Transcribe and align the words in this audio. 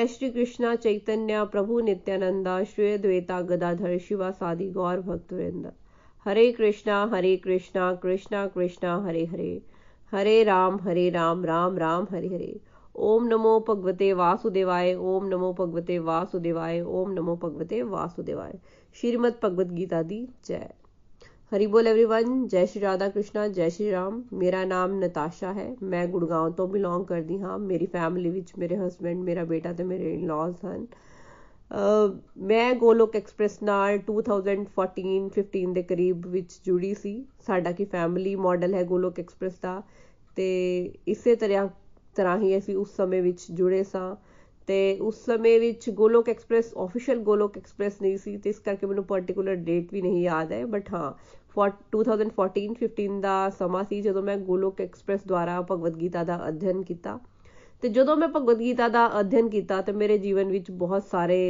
जय 0.00 0.06
श्री 0.06 0.30
कृष्णा, 0.30 0.74
चैतन्य, 0.74 1.44
प्रभु 1.44 1.80
नित्यानंदा 1.80 2.64
श्री 2.64 2.98
द्वेता, 2.98 3.40
गदाधर, 3.40 3.98
शिवा, 3.98 4.30
सादि, 4.30 4.70
गौर, 4.70 5.00
भक्तवृंद। 5.00 5.72
हरे 6.24 6.52
कृष्णा 6.52 7.10
हरे 7.12 7.36
कृष्णा 7.36 7.94
कृष्णा 7.94 8.46
कृष्णा, 8.46 9.04
हरे 9.04 9.24
हरे। 9.24 9.62
हरे 10.10 10.44
राम 10.44 10.80
हरे 10.82 11.10
राम 11.10 11.44
राम 11.44 11.78
राम, 11.78 12.06
हरे 12.10 12.28
हरे। 12.28 12.60
ओम 12.96 13.24
नमो 13.24 13.64
भगवते 13.68 14.12
वासुदेवाय, 14.12 14.94
ओम 14.94 15.28
नमो 15.28 15.52
भगवते 15.52 15.98
वासुदेवाय, 15.98 16.80
ओम 16.80 17.10
नमो 17.10 17.36
भगवते 17.36 17.82
वासुदेवाय। 17.82 18.58
श्रीमद 18.94 19.34
भगवद 19.42 19.72
गीता 19.72 20.02
दी 20.02 20.28
जय। 20.44 20.70
ਹਰੀ 21.52 21.66
ਬੋਲ 21.66 21.86
एवरीवन 21.88 22.46
ਜੈ 22.48 22.64
ਸ਼੍ਰੀ 22.64 22.80
ਰਾਧਾ 22.82 23.08
ਕ੍ਰਿਸ਼ਨਾ, 23.08 23.46
ਜੈ 23.48 23.68
ਸ਼੍ਰੀ 23.68 23.90
ਰਾਮ। 23.90 24.22
ਮੇਰਾ 24.32 24.64
ਨਾਮ 24.64 24.92
ਨਤਾਸ਼ਾ 24.98 25.52
ਹੈ। 25.52 25.74
ਮੈਂ 25.82 26.06
ਗੁੜਗਾਉਂ 26.06 26.50
ਤੋਂ 26.50 26.66
ਬਿਲੋਂਗ 26.68 27.04
ਕਰਦੀ 27.06 27.38
ਹਾਂ। 27.40 27.58
ਮੇਰੀ 27.58 27.86
ਫੈਮਿਲੀ 27.86 28.30
ਵਿੱਚ 28.30 28.52
ਮੇਰੇ 28.58 28.76
ਹਸਬੰਡ 28.76 29.22
ਮੇਰਾ 29.24 29.44
ਬੇਟਾ 29.44 29.72
ਤੇ 29.72 29.84
ਮੇਰੇ 29.84 30.12
ਇਨ-ਲॉज 30.14 30.54
ਹਨ। 30.66 30.86
ਮੈਂ 32.42 32.72
ਗੋਲੋਕ 32.74 33.16
ਐਕਸਪ੍ਰੈਸ 33.16 33.58
ਨਾਲ 33.62 33.98
2014-15 34.06 35.72
ਦੇ 35.74 35.82
ਕਰੀਬ 35.82 36.26
ਵਿੱਚ 36.26 36.60
ਜੁੜੀ 36.64 36.94
ਸੀ। 36.94 37.14
ਸਾਡਾ 37.46 37.72
ਕੀ 37.72 37.84
ਫੈਮਿਲੀ 37.84 38.34
ਮਾਡਲ 38.36 38.74
ਹੈ 38.74 38.82
ਗੋਲੋਕ 38.84 39.20
ਐਕਸਪ੍ਰੈਸ 39.20 39.58
ਦਾ। 39.62 39.82
ਤੇ 40.36 40.48
ਇਸੇ 41.08 41.34
ਤਰ੍ਹਾਂ 41.36 41.68
ਤਰ੍ਹਾਂ 42.16 42.38
ਹੀ 42.38 42.56
ਅਸੀਂ 42.58 42.76
ਉਸ 42.76 42.96
ਸਮੇਂ 42.96 43.22
ਵਿੱਚ 43.22 43.46
ਜੁੜੇ 43.52 43.82
ਸਾਂ। 43.84 44.16
ਤੇ 44.70 44.98
ਉਸ 45.00 45.24
ਸਮੇਂ 45.24 45.58
ਵਿੱਚ 45.60 45.88
Golok 45.90 46.28
express 46.28 46.74
official 46.76 47.18
Golok 47.18 47.56
express 47.58 48.02
ਨਹੀਂ 48.02 48.18
ਸੀ 48.18 48.36
ਤੇ 48.36 48.50
ਇਸ 48.50 48.58
ਕਰਕੇ 48.58 48.86
ਮੈਨੂੰ 48.86 49.04
ਪਾਰਟਿਕੂਲਰ 49.04 49.54
ਡੇਟ 49.54 49.92
ਵੀ 49.92 50.02
ਨਹੀਂ 50.02 50.22
ਯਾਦ 50.22 50.52
ਹੈ 50.52 50.64
ਬਟ 50.66 50.92
ਹਾਂ 50.94 51.12
2014-15 51.96 53.20
ਦਾ 53.20 53.32
ਸਮਾਂ 53.50 53.82
ਸੀ 53.84 54.00
ਜਦੋਂ 54.02 54.22
ਮੈਂ 54.22 54.36
ਗੋਲੋਕ 54.36 54.80
ਐਕਸਪ੍ਰੈਸ 54.80 55.20
ਦੁਆਰਾ 55.26 55.60
ਭਗਵਦ 55.70 56.00
ਗੀਤਾ 56.00 56.24
ਦਾ 56.24 56.38
ਅਧਿਐਨ 56.48 56.82
ਕੀਤਾ। 56.82 57.18
ਤੇ 57.82 57.88
ਜਦੋਂ 57.88 58.16
ਮੈਂ 58.16 58.28
ਭਗਵਦ 58.28 58.60
ਗੀਤਾ 58.60 58.88
ਦਾ 58.88 59.06
ਅਧਿਐਨ 59.20 59.48
ਕੀਤਾ 59.48 59.80
ਤੇ 59.82 59.92
ਮੇਰੇ 59.92 60.18
ਜੀਵਨ 60.18 60.50
ਵਿੱਚ 60.50 60.70
ਬਹੁਤ 60.70 61.04
ਸਾਰੇ 61.04 61.40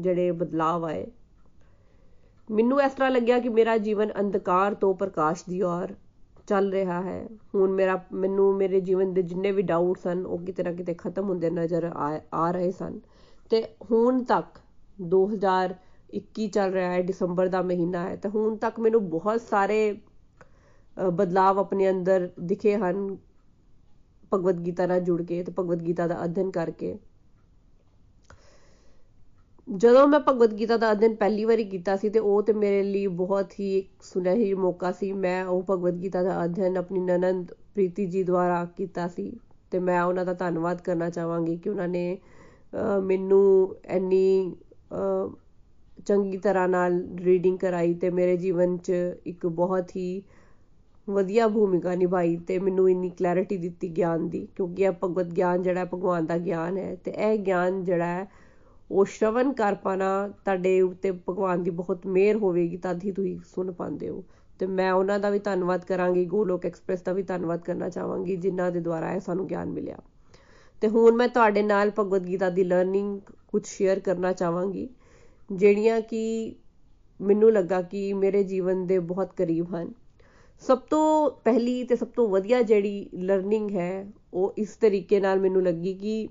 ਜਿਹੜੇ 0.00 0.30
ਬਦਲਾਅ 0.32 0.84
ਆਏ। 0.84 1.06
ਮੈਨੂੰ 2.48 2.80
ਇਸ 2.82 2.92
ਤਰ੍ਹਾਂ 2.92 3.10
ਲੱਗਿਆ 3.10 3.38
ਕਿ 3.38 3.48
ਮੇਰਾ 3.48 3.76
ਜੀਵਨ 3.78 4.12
ਅੰਧਕਾਰ 4.20 4.74
ਤੋਂ 4.74 4.94
ਪ੍ਰਕਾਸ਼ 4.94 5.44
ਦੀ 5.50 5.62
ਔਰ 5.62 5.94
ਚੱਲ 6.46 6.70
ਰਿਹਾ 6.72 7.00
ਹੈ। 7.02 7.26
ਹੁਣ 7.54 7.72
ਮੇਰਾ, 7.72 7.98
ਮੈਨੂੰ 8.12 8.54
ਮੇਰੇ 8.56 8.80
ਜੀਵਨ 8.80 9.12
ਦੇ 9.14 9.22
ਜਿੰਨੇ 9.22 9.52
ਵੀ 9.52 9.62
ਡਾਊਟ 9.62 9.98
ਸਨ, 9.98 10.24
ਉਹ 10.26 10.38
ਕਿਤੇ 10.38 10.62
ਨਾ 10.62 10.72
ਕਿਤੇ 10.72 10.94
ਖਤਮ 10.94 11.28
ਹੁੰਦੇ 11.28 11.50
ਨਜ਼ਰ 11.50 11.90
ਆ 12.34 12.50
ਰਹੇ 12.50 12.70
ਸਨ। 12.70 13.00
ਤੇ 13.50 13.62
ਹੁਣ 13.90 14.22
ਤੱਕ 14.24 14.58
2021 15.08 16.48
ਚੱਲ 16.48 16.72
ਰਿਹਾ 16.72 16.92
ਹੈ, 16.92 17.02
ਦਸੰਬਰ 17.02 17.48
ਦਾ 17.48 17.62
ਮਹੀਨਾ 17.62 18.08
ਹੈ, 18.08 18.16
ਤੇ 18.16 18.28
ਹੁਣ 18.28 18.56
ਤੱਕ 18.56 18.80
ਮੈਨੂੰ 18.80 19.08
ਬਹੁਤ 19.10 19.40
ਸਾਰੇ 19.40 19.98
ਬਦਲਾਅ 20.96 21.56
ਆਪਣੇ 21.56 21.90
ਅੰਦਰ 21.90 22.28
ਦਿਖੇ 22.40 22.76
ਹਨ 22.76 23.16
ਭਗਵਦ 24.34 24.60
ਗੀਤਾ 24.60 24.86
ਨਾਲ 24.86 25.00
ਜੁੜ 25.00 25.22
ਕੇ 25.22 25.42
ਤੇ 25.42 25.52
ਭਗਵਦ 25.58 25.82
ਗੀਤਾ 25.82 26.06
ਦਾ 26.06 26.24
ਅਧਿਐਨ 26.24 26.50
ਕਰਕੇ। 26.50 26.98
ਜਦੋਂ 29.68 30.06
ਮੈਂ 30.08 30.18
ਭਗਵਦ 30.20 30.52
ਗੀਤਾ 30.54 30.76
ਦਾ 30.76 30.90
ਅਧਿਐਨ 30.92 31.14
ਪਹਿਲੀ 31.16 31.44
ਵਾਰੀ 31.44 31.64
ਕੀਤਾ 31.64 31.96
ਸੀ 31.96 32.08
ਤੇ 32.10 32.18
ਉਹ 32.18 32.42
ਤੇ 32.42 32.52
ਮੇਰੇ 32.52 32.82
ਲਈ 32.82 33.06
ਬਹੁਤ 33.18 33.52
ਹੀ 33.60 33.76
ਇੱਕ 33.78 34.02
ਸੁਨਹਿਰੀ 34.02 34.52
ਮੌਕਾ 34.54 34.92
ਸੀ, 34.92 35.12
ਮੈਂ 35.12 35.44
ਉਹ 35.44 35.62
ਭਗਵਦ 35.70 36.00
ਗੀਤਾ 36.02 36.22
ਦਾ 36.22 36.44
ਅਧਿਐਨ 36.44 36.76
ਆਪਣੀ 36.76 37.00
ਨਨੰਦ 37.00 37.52
ਪ੍ਰੀਤੀ 37.74 38.06
ਜੀ 38.06 38.22
ਦੁਆਰਾ 38.24 38.64
ਕੀਤਾ 38.76 39.06
ਸੀ 39.08 39.30
ਤੇ 39.72 39.78
ਮੈਂ 39.78 40.02
ਉਹਨਾਂ 40.02 40.24
ਦਾ 40.24 40.32
ਧੰਨਵਾਦ 40.34 40.80
ਕਰਨਾ 40.80 41.10
ਚਾਹਾਂਗੀ 41.10 41.56
ਕਿ 41.56 41.70
ਉਹਨਾਂ 41.70 41.88
ਨੇ 41.88 42.18
ਮੈਨੂੰ 43.02 43.76
ਇੰਨੀ 43.88 44.54
ਚੰਗੀ 46.06 46.38
ਤਰ੍ਹਾਂ 46.38 46.68
ਨਾਲ 46.68 47.00
ਰੀਡਿੰਗ 47.20 47.58
ਕਰਾਈ 47.58 47.94
ਤੇ 47.94 48.10
ਮੇਰੇ 48.10 48.36
ਜੀਵਨ 48.36 48.76
'ਚ 48.78 48.92
ਇੱਕ 49.26 49.46
ਬਹੁਤ 49.46 49.96
ਹੀ 49.96 50.22
ਵਧੀਆ 51.08 51.48
ਭੂਮਿਕਾ 51.48 51.94
ਨਿਭਾਈ 51.94 52.36
ਤੇ 52.38 52.58
ਮੈਨੂੰ 52.58 52.88
ਇੰਨੀ 52.90 53.08
ਕਲੈਰਿਟੀ 53.10 53.56
ਦਿੱਤੀ 53.56 53.88
ਗਿਆਨ 53.88 54.28
ਦੀ, 54.28 54.46
ਕਿਉਂਕਿ 54.56 54.82
ਇਹ 54.82 54.92
ਭਗਵਤ 55.02 55.32
ਗਿਆਨ 55.32 55.62
ਜਿਹੜਾ 55.62 55.84
ਭਗਵਾਨ 55.84 56.26
ਦਾ 56.26 56.38
ਗਿਆਨ 56.38 56.76
ਹੈ 56.78 56.94
ਤੇ 57.04 57.10
ਇਹ 57.10 57.38
ਗਿਆਨ 57.38 57.82
ਜਿਹੜਾ 57.84 58.06
ਹੈ 58.06 58.26
ਉਹ 58.90 59.04
ਸ਼ਰਵਨ 59.04 59.52
ਕਰ 59.52 59.74
ਪਾਣਾ, 59.74 60.28
ਤੁਹਾਡੇ 60.28 60.80
ਉੱਤੇ 60.80 61.10
ਭਗਵਾਨ 61.10 61.62
ਦੀ 61.62 61.70
ਬਹੁਤ 61.70 62.06
ਮਿਹਰ 62.06 62.36
ਹੋਵੇਗੀ, 62.36 62.76
ਤਦ 62.76 63.04
ਹੀ 63.04 63.12
ਤੁਸੀਂ 63.12 63.38
ਸੁਣ 63.54 63.72
ਪਾਉਂਦੇ 63.72 64.08
ਹੋ। 64.08 64.24
ਤੇ 64.58 64.66
ਮੈਂ 64.66 64.92
ਉਹਨਾਂ 64.92 65.18
ਦਾ 65.18 65.30
ਵੀ 65.30 65.38
ਧੰਨਵਾਦ 65.38 65.84
ਕਰਾਂਗੀ, 65.84 66.24
ਗੋਲੋਕ 66.24 66.66
ਐਕਸਪ੍ਰੈਸ 66.66 67.02
ਦਾ 67.02 67.12
ਵੀ 67.12 67.22
ਧੰਨਵਾਦ 67.22 67.60
ਕਰਨਾ 67.60 67.88
ਚਾਹਾਂਗੀ, 67.88 68.36
ਜਿਨ੍ਹਾਂ 68.36 68.70
ਦੇ 68.72 68.80
ਦੁਆਰਾ 68.80 69.12
ਇਹ 69.12 69.20
ਸਾਨੂੰ 69.20 69.46
ਗਿਆਨ 69.46 69.70
ਮਿਲਿਆ। 69.70 69.96
ਤੇ 70.80 70.88
ਹੁਣ 70.88 71.16
ਮੈਂ 71.16 71.28
ਤੁਹਾਡੇ 71.28 71.62
ਨਾਲ 71.62 71.90
ਭਗਵਦ 71.98 72.26
ਗੀਤਾ 72.26 72.50
ਦੀ 72.50 72.64
ਲਰਨਿੰਗ 72.64 73.20
ਕੁਝ 73.48 73.66
ਸ਼ੇਅਰ 73.66 74.00
ਕਰਨਾ 74.00 74.32
ਚਾਹਾਂਗੀ, 74.32 74.88
ਜਿਹੜੀਆਂ 75.52 76.00
ਕਿ 76.00 76.54
ਮੈਨੂੰ 77.20 77.52
ਲੱਗਾ 77.52 77.82
ਕਿ 77.82 78.12
ਮੇਰੇ 78.12 78.44
ਜੀਵਨ 78.44 78.86
ਦੇ 78.86 78.98
ਬਹੁਤ 78.98 79.32
ਕਰੀਬ 79.32 79.74
ਹਨ। 79.74 79.92
ਸਭ 80.60 80.78
ਤੋਂ 80.78 81.30
ਪਹਿਲੀ 81.30 81.84
ਤੇ 81.84 81.96
ਸਭ 81.96 82.06
ਤੋਂ 82.06 82.28
ਵਧੀਆ 82.28 82.62
ਜਿਹੜੀ 82.62 83.10
ਲਰਨਿੰਗ 83.14 83.70
ਹੈ, 83.70 84.06
ਉਹ 84.34 84.54
ਇਸ 84.58 84.76
ਤਰੀਕੇ 84.76 85.20
ਨਾਲ 85.20 85.40
ਮੈਨੂੰ 85.40 85.62
ਲੱਗੀ 85.62 85.94
ਕਿ 85.94 86.28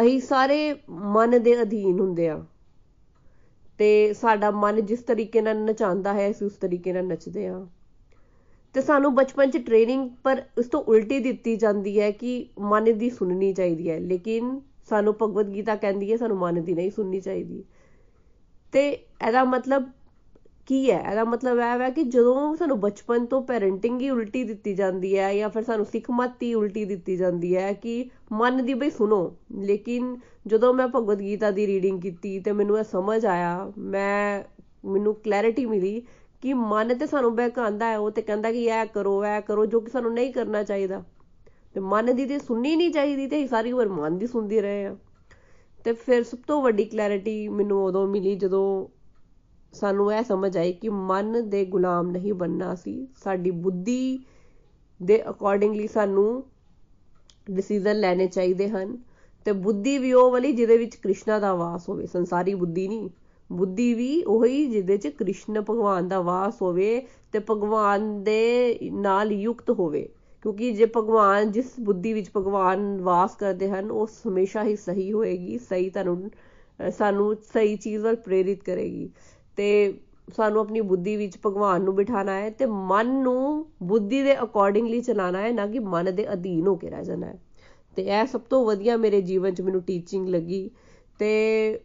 ਅਸੀਂ 0.00 0.20
ਸਾਰੇ 0.20 0.74
ਮਨ 0.90 1.42
ਦੇ 1.42 1.62
ਅਧੀਨ 1.62 2.00
ਹੁੰਦੇ 2.00 2.28
ਆ 2.28 2.44
ਤੇ 3.78 4.12
ਸਾਡਾ 4.14 4.50
ਮਨ 4.50 4.86
ਜਿਸ 4.86 5.02
ਤਰੀਕੇ 5.02 5.40
ਨਾਲ 5.40 5.64
ਨਚਾਉਂਦਾ 5.64 6.12
ਹੈ, 6.12 6.30
ਅਸੀਂ 6.30 6.46
ਉਸ 6.46 6.52
ਤਰੀਕੇ 6.52 6.92
ਨਾਲ 6.92 7.06
ਨੱਚਦੇ 7.06 7.46
ਆ 7.46 7.66
ਤੇ 8.74 8.80
ਸਾਨੂੰ 8.80 9.14
ਬਚਪਨ 9.14 9.50
'ਚ 9.50 9.56
ਟ੍ਰੇਨਿੰਗ 9.56 10.10
ਪਰ 10.22 10.42
ਉਸ 10.58 10.66
ਤੋਂ 10.66 10.82
ਉਲਟੀ 10.82 11.18
ਦਿੱਤੀ 11.18 11.56
ਜਾਂਦੀ 11.56 12.00
ਹੈ 12.00 12.10
ਕਿ 12.10 12.48
ਮਨ 12.58 12.98
ਦੀ 12.98 13.10
ਸੁਣਨੀ 13.10 13.52
ਚਾਹੀਦੀ 13.52 13.90
ਹੈ। 13.90 13.98
ਲੇਕਿਨ 13.98 14.60
ਸਾਨੂੰ 14.88 15.14
ਭਗਵਦ 15.22 15.54
ਗੀਤਾ 15.54 15.76
ਕਹਿੰਦੀ 15.76 16.12
ਹੈ, 16.12 16.16
ਸਾਨੂੰ 16.16 16.38
ਮਨ 16.38 16.64
ਦੀ 16.64 16.74
ਨਹੀਂ 16.74 16.90
ਸੁਣਨੀ 16.90 17.20
ਚਾਹੀਦੀ। 17.20 17.64
ਤੇ 18.72 18.88
ਇਹਦਾ 18.90 19.44
ਮਤਲਬ 19.44 19.90
ਕੀ 20.68 20.90
ਹੈ? 20.90 20.98
ਇਹਦਾ 21.10 21.24
ਮਤਲਬ 21.24 21.58
ਇਹ 21.58 21.80
ਹੈ 21.80 21.88
ਕਿ 21.90 22.02
ਜਦੋਂ 22.04 22.54
ਸਾਨੂੰ 22.56 22.78
ਬਚਪਨ 22.80 23.26
ਤੋਂ 23.26 23.42
ਪੈਰੈਂਟਿੰਗ 23.42 24.00
ਹੀ 24.00 24.10
ਉਲਟੀ 24.10 24.42
ਦਿੱਤੀ 24.44 24.74
ਜਾਂਦੀ 24.74 25.18
ਹੈ 25.18 25.32
ਜਾਂ 25.34 25.48
ਫਿਰ 25.48 25.62
ਸਾਨੂੰ 25.62 25.86
ਸਿੱਖ 25.86 26.10
ਮੱਤ 26.10 26.42
ਹੀ 26.42 26.52
ਉਲਟੀ 26.54 26.84
ਦਿੱਤੀ 26.84 27.16
ਜਾਂਦੀ 27.16 27.56
ਹੈ 27.56 27.72
ਕਿ 27.72 28.10
ਮਨ 28.32 28.64
ਦੀ 28.64 28.74
ਬਈ 28.74 28.90
ਸੁਣੋ, 28.90 29.36
ਲੇਕਿਨ 29.60 30.16
ਜਦੋਂ 30.46 30.74
ਮੈਂ 30.74 30.88
ਭਗਵਦ 30.88 31.20
ਗੀਤਾ 31.20 31.50
ਦੀ 31.50 31.66
ਰੀਡਿੰਗ 31.66 32.00
ਕੀਤੀ 32.02 32.38
ਤੇ 32.40 32.52
ਮੈਨੂੰ 32.52 32.78
ਇਹ 32.78 32.84
ਸਮਝ 32.84 33.26
ਆਇਆ, 33.26 33.72
ਮੈਂ, 33.78 34.42
ਮੈਨੂੰ 34.84 35.14
ਕਲੈਰਿਟੀ 35.14 35.66
ਮਿਲੀ 35.66 36.02
ਕਿ 36.42 36.54
ਮਨ 36.54 36.94
ਤੇ 36.98 37.06
ਸਾਨੂੰ 37.06 37.34
ਬਹਿਕਾਉਂਦਾ 37.36 37.86
ਹੈ, 37.86 37.98
ਉਹ 37.98 38.10
ਤੇ 38.10 38.22
ਕਹਿੰਦਾ 38.22 38.52
ਕਿ 38.52 38.64
ਇਹ 38.64 38.86
ਕਰੋ 38.86 39.24
ਇਹ 39.24 39.40
ਕਰੋ 39.42 39.66
ਜੋ 39.66 39.80
ਕਿ 39.80 39.90
ਸਾਨੂੰ 39.90 40.14
ਨਹੀਂ 40.14 40.32
ਕਰਨਾ 40.32 40.62
ਚਾਹੀਦਾ। 40.62 41.02
ਤੇ 41.74 41.80
ਮਨ 41.80 42.16
ਦੀ 42.16 42.26
ਤੇ 42.26 42.38
ਸੁਣਨੀ 42.38 42.76
ਨਹੀਂ 42.76 42.90
ਚਾਹੀਦੀ 42.90 43.26
ਤੇ 43.26 43.46
ਸਾਰੀ 43.46 43.72
ਉਮਰ 43.72 43.88
ਮਨ 43.88 44.18
ਦੀ 44.18 44.26
ਸੁਣਦੀ 44.26 44.60
ਰਹੇ 44.60 44.86
ਆ 44.86 44.96
ਤੇ 45.84 45.92
ਫਿਰ 45.92 46.22
ਸਭ 46.22 46.38
ਤੋਂ 46.46 46.62
ਵੱਡੀ 46.62 46.84
ਕਲੈਰਿਟੀ 46.84 47.48
ਮੈਨੂੰ 47.48 47.84
ਉਦੋਂ 47.84 48.06
ਮਿਲੀ 48.08 48.34
ਜਦੋਂ 48.36 48.97
ਸਾਨੂੰ 49.72 50.12
ਇਹ 50.14 50.22
ਸਮਝ 50.24 50.56
ਆਈ 50.56 50.72
ਕਿ 50.72 50.88
ਮਨ 50.88 51.48
ਦੇ 51.50 51.64
ਗੁਲਾਮ 51.64 52.10
ਨਹੀਂ 52.10 52.34
ਬੰਨਣਾ 52.34 52.74
ਸੀ। 52.74 53.06
ਸਾਡੀ 53.24 53.50
ਬੁੱਧੀ 53.50 54.18
ਦੇ 55.00 55.22
ਅਕੋਰਡਿੰਗਲੀ 55.30 55.86
ਸਾਨੂੰ 55.86 56.44
ਡਿਸੀਜਨ 57.50 58.00
ਲੈਣੇ 58.00 58.26
ਚਾਹੀਦੇ 58.26 58.68
ਹਨ 58.68 58.96
ਤੇ 59.46 59.52
ਬੁੱਧੀ 59.52 59.96
ਵੀ 59.98 60.12
ਉਹ 60.12 60.30
ਵਾਲੀ 60.30 60.52
ਜਿਹਦੇ 60.52 60.76
ਵਿੱਚ 60.78 60.96
ਕ੍ਰਿਸ਼ਨਾ 60.96 61.38
ਦਾ 61.38 61.54
ਵਾਸ 61.54 61.88
ਹੋਵੇ, 61.88 62.06
ਸੰਸਾਰੀ 62.06 62.54
ਬੁੱਧੀ 62.54 62.88
ਨਹੀਂ। 62.88 63.08
ਬੁੱਧੀ 63.50 63.92
ਵੀ 63.94 64.22
ਉਹੀ 64.22 64.66
ਜਿਹਦੇ 64.66 64.96
'ਚ 64.96 65.08
ਕ੍ਰਿਸ਼ਨ 65.08 65.60
ਭਗਵਾਨ 65.60 66.08
ਦਾ 66.08 66.20
ਵਾਸ 66.20 66.60
ਹੋਵੇ 66.62 67.06
ਤੇ 67.32 67.38
ਭਗਵਾਨ 67.50 68.22
ਦੇ 68.24 68.78
ਨਾਲ 68.92 69.32
ਯੁਕਤ 69.32 69.70
ਹੋਵੇ। 69.70 70.08
ਕਿਉਂਕਿ 70.42 70.70
ਜੇ 70.70 70.86
ਭਗਵਾਨ, 70.96 71.50
ਜਿਸ 71.52 71.72
ਬੁੱਧੀ 71.80 72.12
ਵਿੱਚ 72.12 72.30
ਭਗਵਾਨ 72.36 73.00
ਵਾਸ 73.00 73.34
ਕਰਦੇ 73.36 73.68
ਹਨ, 73.70 73.90
ਉਹ 73.90 74.08
ਹਮੇਸ਼ਾ 74.28 74.64
ਹੀ 74.64 74.76
ਸਹੀ 74.76 75.12
ਹੋਏਗੀ, 75.12 75.58
ਸਹੀ 75.58 75.90
ਤੁਹਾਨੂੰ 75.90 76.30
ਸਾਨੂੰ 76.98 77.34
ਸਹੀ 77.54 77.76
ਚੀਜ਼ 77.76 78.02
ਵੱਲ 78.02 78.16
ਪ੍ਰੇਰਿਤ 78.16 78.62
ਕਰੇਗੀ। 78.62 79.10
ਤੇ 79.58 79.68
ਸਾਨੂੰ 80.36 80.60
ਆਪਣੀ 80.60 80.80
ਬੁੱਧੀ 80.80 81.16
ਵਿੱਚ 81.16 81.36
ਭਗਵਾਨ 81.46 81.82
ਨੂੰ 81.82 81.94
ਬਿਠਾਣਾ 81.94 82.32
ਹੈ 82.32 82.50
ਤੇ 82.50 82.66
ਮਨ 82.66 83.08
ਨੂੰ 83.22 83.66
ਬੁੱਧੀ 83.82 84.22
ਦੇ 84.22 84.42
ਅਕੋਰਡਿੰਗਲੀ 84.42 85.00
ਚਲਾਣਾ 85.00 85.40
ਹੈ, 85.40 85.52
ਨਾ 85.52 85.66
ਕਿ 85.66 85.78
ਮਨ 85.78 86.14
ਦੇ 86.14 86.32
ਅਧੀਨ 86.32 86.66
ਹੋ 86.66 86.74
ਕੇ 86.76 86.90
ਰਹਿ 86.90 87.04
ਜਾਣਾ 87.04 87.26
ਹੈ। 87.26 87.38
ਤੇ 87.96 88.02
ਇਹ 88.02 88.26
ਸਭ 88.26 88.40
ਤੋਂ 88.40 88.64
ਵਧੀਆ 88.66 88.96
ਮੇਰੇ 88.96 89.20
ਜੀਵਨ 89.22 89.54
'ਚ 89.54 89.60
ਮੈਨੂੰ 89.60 89.82
ਟੀਚਿੰਗ 89.82 90.28
ਲੱਗੀ 90.28 90.70
ਤੇ 91.20 91.30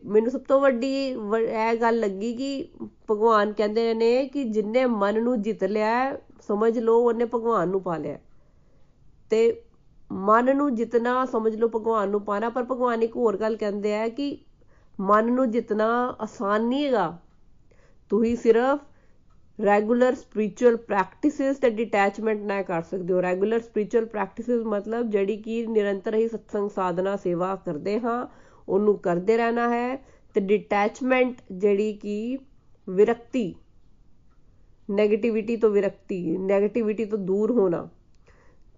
ਮੈਨੂੰ 0.05 0.31
ਸਭ 0.31 0.41
ਤੋਂ 0.41 0.59
ਵੱਡੀ 0.61 0.91
ਇਹ 1.07 1.75
ਗੱਲ 1.81 1.99
ਲੱਗੀ 1.99 2.33
ਕਿ 2.33 2.67
ਭਗਵਾਨ 3.11 3.53
ਕਹਿੰਦੇ 3.53 3.93
ਨੇ 3.93 4.27
ਕਿ 4.27 4.43
ਜਿੰਨੇ 4.43 4.85
ਮਨ 4.85 5.21
ਨੂੰ 5.23 5.41
ਜਿੱਤ 5.41 5.63
ਲਿਆ 5.63 6.17
ਸਮਝ 6.47 6.77
ਲਓ 6.79 6.99
ਉਹਨੇ 6.99 7.25
ਭਗਵਾਨ 7.25 7.69
ਨੂੰ 7.69 7.81
ਪਾ 7.81 7.97
ਲਿਆ। 7.97 8.19
ਤੇ 9.29 9.61
ਮਨ 10.11 10.55
ਨੂੰ 10.55 10.73
ਜਿੱਤਣਾ, 10.75 11.25
ਸਮਝ 11.25 11.55
ਲਓ 11.55 11.67
ਭਗਵਾਨ 11.67 12.09
ਨੂੰ 12.09 12.21
ਪਾਣਾ, 12.21 12.49
ਪਰ 12.49 12.63
ਭਗਵਾਨ 12.63 13.03
ਇੱਕ 13.03 13.15
ਹੋਰ 13.15 13.37
ਗੱਲ 13.37 13.55
ਕਹਿੰਦੇ 13.55 13.95
ਆ 13.95 14.07
ਕਿ 14.07 14.37
ਮਨ 14.99 15.31
ਨੂੰ 15.31 15.51
ਜਿੱਤਣਾ 15.51 16.15
ਆਸਾਨ 16.21 16.65
ਨਹੀਂ 16.65 16.85
ਹੈਗਾ। 16.85 17.17
ਤੁਸੀਂ 18.11 18.35
ਸਿਰਫ 18.37 18.79
ਰੈਗੂਲਰ 19.59 20.15
ਸਪਿਰਚੁਅਲ 20.15 20.75
ਪ੍ਰੈਕਟਿਸਿਸ 20.77 21.57
ਤੇ 21.57 21.69
ਡਿਟੈਚਮੈਂਟ 21.69 22.41
ਨਾ 22.43 22.61
ਕਰ 22.61 22.81
ਸਕਦੇ 22.81 23.13
ਹੋ। 23.13 23.21
ਰੈਗੂਲਰ 23.21 23.59
ਸਪਿਰਚੁਅਲ 23.59 24.05
ਪ੍ਰੈਕਟਿਸਿਸ 24.05 24.63
ਮਤਲਬ 24.65 25.09
ਜਿਹੜੀ 25.11 25.37
ਕਿ 25.37 25.65
ਨਿਰੰਤਰ 25.67 26.15
ਹੀ 26.15 26.27
ਸਤਸੰਗ 26.27 26.69
ਸਾਧਨਾ 26.69 27.15
ਸੇਵਾ 27.15 27.55
ਕਰਦੇ 27.65 27.99
ਹਾਂ, 27.99 28.25
ਉਹਨੂੰ 28.67 28.97
ਕਰਦੇ 28.99 29.37
ਰਹਿਣਾ 29.37 29.69
ਹੈ 29.69 29.95
ਤੇ 30.35 30.41
ਡਿਟੈਚਮੈਂਟ 30.41 31.41
ਜਿਹੜੀ 31.51 31.93
ਕਿ 31.93 32.37
ਵਿਰਕਤੀ 32.87 33.53
ਨੈਗੇਟਿਵਿਟੀ 34.89 35.55
ਤੋਂ 35.57 35.69
ਵਿਰਕਤੀ 35.69 36.37
ਨੈਗੇਟਿਵਿਟੀ 36.39 37.05
ਤੋਂ 37.05 37.17
ਦੂਰ 37.19 37.51
ਹੋਣਾ, 37.51 37.87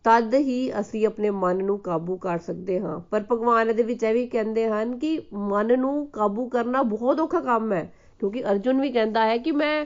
ਤਦ 0.05 0.33
ਹੀ 0.35 0.71
ਅਸੀਂ 0.79 1.05
ਆਪਣੇ 1.07 1.29
ਮਨ 1.29 1.63
ਨੂੰ 1.65 1.77
ਕਾਬੂ 1.79 2.17
ਕਰ 2.17 2.39
ਸਕਦੇ 2.39 2.79
ਹਾਂ। 2.79 2.99
ਪਰ 3.11 3.23
ਭਗਵਾਨ 3.31 3.75
ਦੇ 3.75 3.83
ਵਿੱਚ 3.83 4.03
ਇਹ 4.03 4.13
ਵੀ 4.13 4.25
ਕਹਿੰਦੇ 4.27 4.67
ਹਨ 4.67 4.97
ਕਿ 4.99 5.19
ਮਨ 5.33 5.79
ਨੂੰ 5.79 6.07
ਕਾਬੂ 6.07 6.47
ਕਰਨਾ 6.49 6.83
ਬਹੁਤ 6.85 7.19
ਔਖਾ 7.19 7.39
ਕੰਮ 7.41 7.73
ਹੈ। 7.73 7.89
ਕਿਉਂਕਿ 8.19 8.51
ਅਰਜੁਨ 8.51 8.81
ਵੀ 8.81 8.91
ਕਹਿੰਦਾ 8.91 9.25
ਹੈ 9.25 9.37
ਕਿ 9.37 9.51
ਮੈਂ 9.51 9.85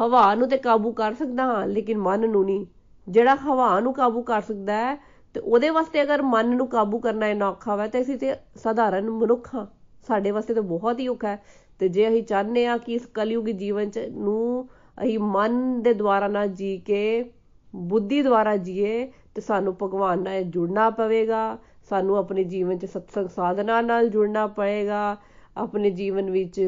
ਹਵਾ 0.00 0.34
ਨੂੰ 0.34 0.48
ਤੇ 0.48 0.56
ਕਾਬੂ 0.56 0.92
ਕਰ 0.92 1.14
ਸਕਦਾ 1.14 1.42
ਹਾਂ, 1.44 1.66
ਲੇਕਿਨ 1.66 1.98
ਮਨ 1.98 2.30
ਨੂੰ 2.30 2.44
ਨਹੀਂ। 2.44 2.66
ਜਿਹੜਾ 3.08 3.34
ਹਵਾ 3.34 3.80
ਨੂੰ 3.80 3.92
ਕਾਬੂ 3.92 4.22
ਕਰ 4.22 4.40
ਸਕਦਾ 4.40 4.72
ਹੈ, 4.72 4.96
ਤੇ 5.34 5.40
ਉਹਦੇ 5.40 5.70
ਵਾਸਤੇ 5.70 6.02
ਅਗਰ 6.02 6.22
ਮਨ 6.22 6.56
ਨੂੰ 6.56 6.66
ਕਾਬੂ 6.66 6.98
ਕਰਨਾ 6.98 7.28
ਇੰਨਾ 7.28 7.48
ਔਖਾ 7.48 7.72
ਹੋਵੇ 7.72 7.88
ਤਾਂ 7.88 8.00
ਅਸੀਂ 8.00 8.18
ਤੇ 8.18 8.34
ਸਧਾਰਨ 8.56 9.10
ਮਨੁੱਖ 9.10 9.54
ਹਾਂ। 9.54 9.66
ਸਾਡੇ 10.08 10.30
ਵਾਸਤੇ 10.30 10.54
ਤਾਂ 10.54 10.62
ਬਹੁਤ 10.62 11.00
ਹੀ 11.00 11.08
ਔਖਾ 11.08 11.28
ਹੈ। 11.28 11.42
ਤੇ 11.78 11.88
ਜੇ 11.88 12.08
ਅਸੀਂ 12.08 12.22
ਚਾਹੁੰਦੇ 12.22 12.66
ਆ 12.66 12.76
ਕਿ 12.76 12.94
ਇਸ 12.94 13.06
ਕਲਯੁਗੀ 13.06 13.52
ਜੀਵਨ 13.52 13.90
ਚ 13.90 13.98
ਨੂੰ 13.98 14.68
ਅਸੀਂ 15.02 15.18
ਮਨ 15.18 15.82
ਦੇ 15.82 15.94
ਦੁਆਰਾ 15.94 16.28
ਨਾ 16.28 16.46
ਜੀ 16.46 16.78
ਕੇ, 16.78 17.30
ਬੁੱਧੀ 17.76 18.22
ਦੁਆਰਾ 18.22 18.56
ਜੀਏ, 18.56 19.12
ਤੇ 19.34 19.40
ਸਾਨੂੰ 19.40 19.76
ਭਗਵਾਨ 19.82 20.22
ਨਾਲ 20.22 20.42
ਜੁੜਨਾ 20.42 20.90
ਪਵੇਗਾ, 20.90 21.58
ਸਾਨੂੰ 21.88 22.16
ਆਪਣੇ 22.16 22.44
ਜੀਵਨ 22.44 22.78
'ਚ 22.78 22.84
ਸਤਸੰਗ 22.84 23.28
ਸਾਧਨਾ 23.28 23.80
ਨਾਲ 23.80 24.08
ਜੁੜਨਾ 24.08 24.46
ਪਏਗਾ 24.46 25.16
ਆਪਣੇ 25.58 25.90
ਜੀਵਨ 25.90 26.30
ਵਿੱਚ 26.30 26.60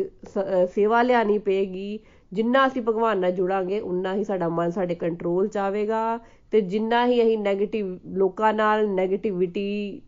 ਸੇਵਾ 0.74 1.02
ਲਿਆਣੀ 1.02 1.38
ਪਏਗੀ। 1.38 1.98
ਜਿੰਨਾ 2.32 2.66
ਅਸੀਂ 2.66 2.82
ਭਗਵਾਨ 2.82 3.18
ਨਾਲ 3.20 3.32
ਜੁੜਾਂਗੇ 3.32 3.80
ਉਨਾ 3.80 4.14
ਹੀ 4.14 4.24
ਸਾਡਾ 4.24 4.48
ਮਨ 4.48 4.70
ਸਾਡੇ 4.70 4.94
ਕੰਟਰੋਲ 4.94 5.48
'ਚ 5.48 5.56
ਆਵੇਗਾ। 5.58 6.16
ਅਤੇ 6.16 6.60
ਜਿੰਨਾ 6.62 7.06
ਹੀ 7.06 7.22
ਅਸੀਂ 7.22 7.38
ਨੈਗੇਟਿਵ 7.38 7.98
ਲੋਕਾਂ 8.16 8.52
ਨਾਲ 8.54 8.86
ਨੈਗੇਟਿਵਿਟੀ 8.90 10.00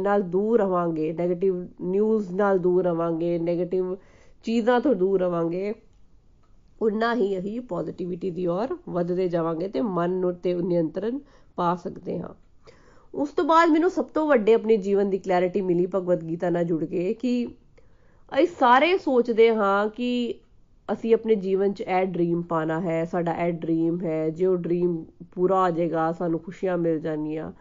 ਨਾਲ 0.00 0.22
ਦੂਰ 0.22 0.58
ਰਹਾਂਗੇ 0.60 1.12
ਨੈਗੇਟਿਵ 1.12 1.66
ਨਿਊਜ਼ 1.82 2.32
ਨਾਲ 2.34 2.58
ਦੂਰ 2.58 2.84
ਰਹਾਂਗੇ 2.84 3.38
ਨੈਗੇਟਿਵ 3.38 3.96
ਚੀਜ਼ਾਂ 4.44 4.80
ਤੋਂ 4.80 4.94
ਦੂਰ 4.94 5.20
ਰਹਾਂਗੇ 5.20 5.74
ਉਨਾ 6.80 7.14
ਹੀ 7.14 7.38
ਅਸੀਂ 7.38 7.60
ਪੋਜ਼ਿਟਿਵਿਟੀ 7.68 8.30
ਦੀ 8.30 8.46
ਔਰ 8.46 8.76
ਵੱਧਦੇ 8.88 9.28
ਜਾਵਾਂਗੇ 9.28 9.68
ਤੇ 9.68 9.80
ਮਨ 9.80 10.10
ਨੂੰ 10.10 10.34
ਤੇ 10.34 10.54
ਨਿਯੰਤਰਣ 10.54 11.18
ਪਾ 11.56 11.74
ਸਕਦੇ 11.74 12.18
ਹਾਂ। 12.18 12.34
ਉਸ 13.14 13.30
ਤੋਂ 13.30 13.44
ਬਾਅਦ 13.44 13.70
ਮੈਨੂੰ 13.70 13.90
ਸਭ 13.90 14.04
ਤੋਂ 14.04 14.26
ਵੱਡੇ 14.26 14.54
ਆਪਣੇ 14.54 14.76
ਜੀਵਨ 14.76 15.10
ਦੀ 15.10 15.18
ਕਲੈਰਿਟੀ 15.18 15.60
ਮਿਲੀ 15.60 15.86
ਭਗਵਦ 15.86 16.24
ਗੀਤਾ 16.24 16.50
ਨਾਲ 16.50 16.64
ਜੁੜ 16.64 16.84
ਕੇ 16.84 17.12
ਕਿ 17.14 17.46
ਅਸੀਂ 18.34 18.46
ਸਾਰੇ 18.46 18.98
ਸੋਚਦੇ 18.98 19.54
ਹਾਂ 19.54 19.88
ਕਿ 19.88 20.34
ਅਸੀਂ 20.92 21.14
ਆਪਣੇ 21.14 21.34
ਜੀਵਨ 21.34 21.72
'ਚ 21.72 21.80
ਇਹ 21.80 22.06
ਡ੍ਰੀਮ 22.06 22.42
ਪਾਣਾ 22.42 22.80
ਹੈ, 22.80 23.04
ਸਾਡਾ 23.04 23.46
ਇਹ 23.46 23.52
ਡ੍ਰੀਮ 23.52 24.00
ਹੈ, 24.04 24.30
ਜੇ 24.30 24.46
ਉਹ 24.46 24.56
ਡ੍ਰੀਮ 24.56 25.04
ਪੂਰਾ 25.34 25.64
ਹੋ 25.64 25.70
ਜਾਏਗਾ, 25.70 26.12
ਸਾਨੂੰ 26.12 26.40
ਖੁਸ਼ੀਆਂ 26.40 26.78
ਮਿਲ 26.78 26.98
ਜਾਣੀਆਂ। 26.98 27.52